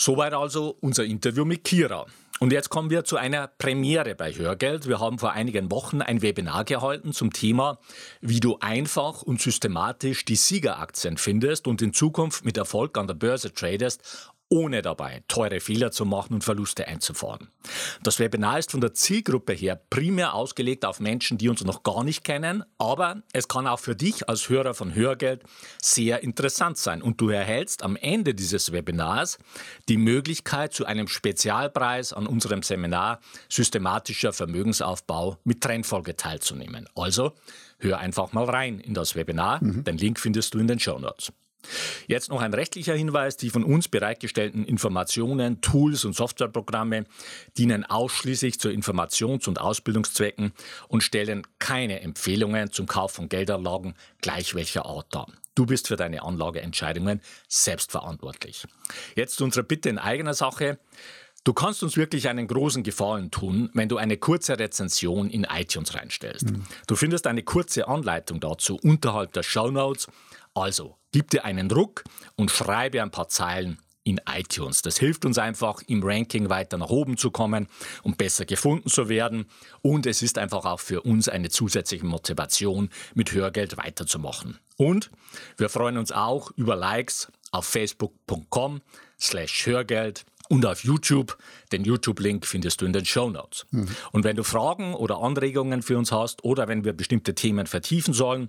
Soweit 0.00 0.32
also 0.32 0.78
unser 0.80 1.04
Interview 1.04 1.44
mit 1.44 1.62
Kira. 1.62 2.06
Und 2.38 2.54
jetzt 2.54 2.70
kommen 2.70 2.88
wir 2.88 3.04
zu 3.04 3.18
einer 3.18 3.48
Premiere 3.48 4.14
bei 4.14 4.32
Hörgeld. 4.32 4.88
Wir 4.88 4.98
haben 4.98 5.18
vor 5.18 5.32
einigen 5.32 5.70
Wochen 5.70 6.00
ein 6.00 6.22
Webinar 6.22 6.64
gehalten 6.64 7.12
zum 7.12 7.34
Thema, 7.34 7.78
wie 8.22 8.40
du 8.40 8.56
einfach 8.60 9.20
und 9.20 9.42
systematisch 9.42 10.24
die 10.24 10.36
Siegeraktien 10.36 11.18
findest 11.18 11.66
und 11.66 11.82
in 11.82 11.92
Zukunft 11.92 12.46
mit 12.46 12.56
Erfolg 12.56 12.96
an 12.96 13.08
der 13.08 13.14
Börse 13.14 13.52
tradest, 13.52 14.32
ohne 14.50 14.82
dabei 14.82 15.22
teure 15.28 15.60
Fehler 15.60 15.92
zu 15.92 16.04
machen 16.04 16.34
und 16.34 16.44
Verluste 16.44 16.86
einzufahren. 16.86 17.48
Das 18.02 18.18
Webinar 18.18 18.58
ist 18.58 18.72
von 18.72 18.80
der 18.80 18.92
Zielgruppe 18.92 19.52
her 19.52 19.80
primär 19.90 20.34
ausgelegt 20.34 20.84
auf 20.84 20.98
Menschen, 20.98 21.38
die 21.38 21.48
uns 21.48 21.64
noch 21.64 21.84
gar 21.84 22.02
nicht 22.02 22.24
kennen, 22.24 22.64
aber 22.76 23.22
es 23.32 23.46
kann 23.46 23.68
auch 23.68 23.78
für 23.78 23.94
dich 23.94 24.28
als 24.28 24.48
Hörer 24.48 24.74
von 24.74 24.94
Hörgeld 24.94 25.44
sehr 25.80 26.22
interessant 26.24 26.78
sein 26.78 27.00
und 27.00 27.20
du 27.20 27.30
erhältst 27.30 27.84
am 27.84 27.96
Ende 27.96 28.34
dieses 28.34 28.72
Webinars 28.72 29.38
die 29.88 29.96
Möglichkeit 29.96 30.74
zu 30.74 30.84
einem 30.84 31.06
Spezialpreis 31.06 32.12
an 32.12 32.26
unserem 32.26 32.64
Seminar 32.64 33.20
Systematischer 33.48 34.32
Vermögensaufbau 34.32 35.38
mit 35.44 35.60
Trendfolge 35.60 36.16
teilzunehmen. 36.16 36.88
Also 36.96 37.32
hör 37.78 37.98
einfach 37.98 38.32
mal 38.32 38.44
rein 38.44 38.80
in 38.80 38.94
das 38.94 39.14
Webinar, 39.14 39.62
mhm. 39.62 39.84
den 39.84 39.96
Link 39.96 40.18
findest 40.18 40.54
du 40.54 40.58
in 40.58 40.66
den 40.66 40.80
Show 40.80 40.98
Notes. 40.98 41.32
Jetzt 42.06 42.30
noch 42.30 42.40
ein 42.40 42.54
rechtlicher 42.54 42.94
Hinweis. 42.94 43.36
Die 43.36 43.50
von 43.50 43.64
uns 43.64 43.88
bereitgestellten 43.88 44.64
Informationen, 44.64 45.60
Tools 45.60 46.04
und 46.04 46.14
Softwareprogramme 46.14 47.04
dienen 47.56 47.84
ausschließlich 47.84 48.58
zu 48.58 48.68
Informations- 48.68 49.48
und 49.48 49.60
Ausbildungszwecken 49.60 50.52
und 50.88 51.02
stellen 51.02 51.46
keine 51.58 52.00
Empfehlungen 52.00 52.72
zum 52.72 52.86
Kauf 52.86 53.12
von 53.12 53.28
Geldanlagen 53.28 53.94
gleich 54.20 54.54
welcher 54.54 54.86
Art 54.86 55.14
dar. 55.14 55.26
Du 55.54 55.66
bist 55.66 55.88
für 55.88 55.96
deine 55.96 56.22
Anlageentscheidungen 56.22 57.20
selbst 57.48 57.90
verantwortlich. 57.90 58.66
Jetzt 59.14 59.40
unsere 59.42 59.64
Bitte 59.64 59.88
in 59.88 59.98
eigener 59.98 60.34
Sache. 60.34 60.78
Du 61.42 61.54
kannst 61.54 61.82
uns 61.82 61.96
wirklich 61.96 62.28
einen 62.28 62.46
großen 62.46 62.82
Gefallen 62.82 63.30
tun, 63.30 63.70
wenn 63.72 63.88
du 63.88 63.96
eine 63.96 64.18
kurze 64.18 64.58
Rezension 64.58 65.30
in 65.30 65.44
iTunes 65.44 65.94
reinstellst. 65.94 66.50
Mhm. 66.50 66.64
Du 66.86 66.96
findest 66.96 67.26
eine 67.26 67.42
kurze 67.42 67.88
Anleitung 67.88 68.40
dazu 68.40 68.78
unterhalb 68.82 69.32
der 69.32 69.42
Show 69.42 69.70
Notes 69.70 70.06
also, 70.54 70.96
gib 71.12 71.30
dir 71.30 71.44
einen 71.44 71.68
Druck 71.68 72.04
und 72.36 72.50
schreibe 72.50 73.02
ein 73.02 73.10
paar 73.10 73.28
Zeilen 73.28 73.78
in 74.02 74.20
iTunes. 74.28 74.82
Das 74.82 74.98
hilft 74.98 75.24
uns 75.24 75.38
einfach, 75.38 75.82
im 75.86 76.02
Ranking 76.02 76.48
weiter 76.48 76.78
nach 76.78 76.88
oben 76.88 77.16
zu 77.16 77.30
kommen 77.30 77.68
und 78.02 78.18
besser 78.18 78.44
gefunden 78.44 78.88
zu 78.88 79.08
werden. 79.08 79.46
Und 79.82 80.06
es 80.06 80.22
ist 80.22 80.38
einfach 80.38 80.64
auch 80.64 80.80
für 80.80 81.02
uns 81.02 81.28
eine 81.28 81.50
zusätzliche 81.50 82.06
Motivation, 82.06 82.88
mit 83.14 83.32
Hörgeld 83.32 83.76
weiterzumachen. 83.76 84.58
Und 84.76 85.10
wir 85.58 85.68
freuen 85.68 85.98
uns 85.98 86.12
auch 86.12 86.50
über 86.56 86.76
Likes 86.76 87.28
auf 87.52 87.66
facebook.com 87.66 88.80
slash 89.20 89.66
Hörgeld 89.66 90.24
und 90.48 90.64
auf 90.66 90.82
YouTube. 90.82 91.36
Den 91.70 91.84
YouTube-Link 91.84 92.46
findest 92.46 92.80
du 92.80 92.86
in 92.86 92.92
den 92.92 93.04
Show 93.04 93.30
Notes. 93.30 93.66
Mhm. 93.70 93.88
Und 94.12 94.24
wenn 94.24 94.36
du 94.36 94.42
Fragen 94.42 94.94
oder 94.94 95.18
Anregungen 95.18 95.82
für 95.82 95.98
uns 95.98 96.10
hast 96.10 96.42
oder 96.42 96.68
wenn 96.68 96.84
wir 96.84 96.94
bestimmte 96.94 97.34
Themen 97.34 97.66
vertiefen 97.66 98.14
sollen, 98.14 98.48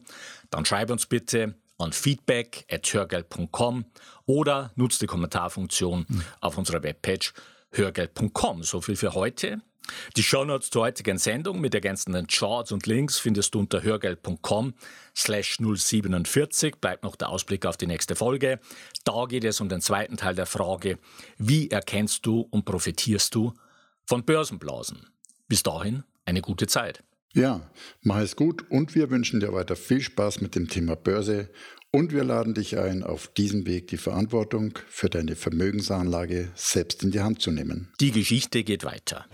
dann 0.50 0.66
schreib 0.66 0.90
uns 0.90 1.06
bitte 1.06 1.56
an 1.82 1.94
feedback.hörgeld.com 1.94 3.86
oder 4.26 4.72
nutzt 4.76 5.02
die 5.02 5.08
Kommentarfunktion 5.08 6.06
mhm. 6.08 6.24
auf 6.40 6.58
unserer 6.58 6.84
Webpage 6.84 7.34
hörgeld.com. 7.72 8.64
So 8.64 8.82
viel 8.82 8.96
für 8.96 9.14
heute. 9.14 9.62
Die 10.16 10.24
Shownotes 10.24 10.70
zur 10.70 10.84
heutigen 10.84 11.18
Sendung 11.18 11.60
mit 11.60 11.74
ergänzenden 11.74 12.28
Charts 12.28 12.72
und 12.72 12.86
Links 12.86 13.18
findest 13.20 13.56
du 13.56 13.60
unter 13.60 13.82
hörgeld.com 13.82 14.74
slash 15.16 15.58
047. 15.58 16.76
Bleibt 16.80 17.04
noch 17.04 17.16
der 17.16 17.30
Ausblick 17.30 17.66
auf 17.66 17.78
die 17.78 17.88
nächste 17.88 18.16
Folge. 18.16 18.60
Da 19.04 19.26
geht 19.26 19.44
es 19.44 19.60
um 19.60 19.70
den 19.70 19.82
zweiten 19.82 20.18
Teil 20.18 20.36
der 20.36 20.46
Frage, 20.46 21.00
wie 21.38 21.70
erkennst 21.70 22.26
du 22.26 22.42
und 22.52 22.66
profitierst 22.66 23.34
du 23.36 23.54
von 24.06 24.24
Börsenblasen? 24.24 25.08
Bis 25.48 25.64
dahin 25.64 26.04
eine 26.26 26.42
gute 26.42 26.68
Zeit. 26.68 27.04
Ja, 27.34 27.70
mach 28.02 28.20
es 28.20 28.36
gut 28.36 28.70
und 28.70 28.94
wir 28.94 29.10
wünschen 29.10 29.40
dir 29.40 29.54
weiter 29.54 29.76
viel 29.76 30.02
Spaß 30.02 30.42
mit 30.42 30.56
dem 30.56 30.68
Thema 30.68 30.96
Börse 30.96 31.50
und 31.92 32.12
wir 32.12 32.24
laden 32.24 32.54
dich 32.54 32.78
ein, 32.78 33.04
auf 33.04 33.28
diesem 33.28 33.66
Weg 33.66 33.88
die 33.88 33.98
Verantwortung 33.98 34.78
für 34.90 35.10
deine 35.10 35.36
Vermögensanlage 35.36 36.52
selbst 36.56 37.04
in 37.04 37.12
die 37.12 37.22
Hand 37.22 37.42
zu 37.42 37.52
nehmen. 37.52 37.94
Die 38.00 38.12
Geschichte 38.12 38.64
geht 38.64 38.84
weiter. 38.84 39.26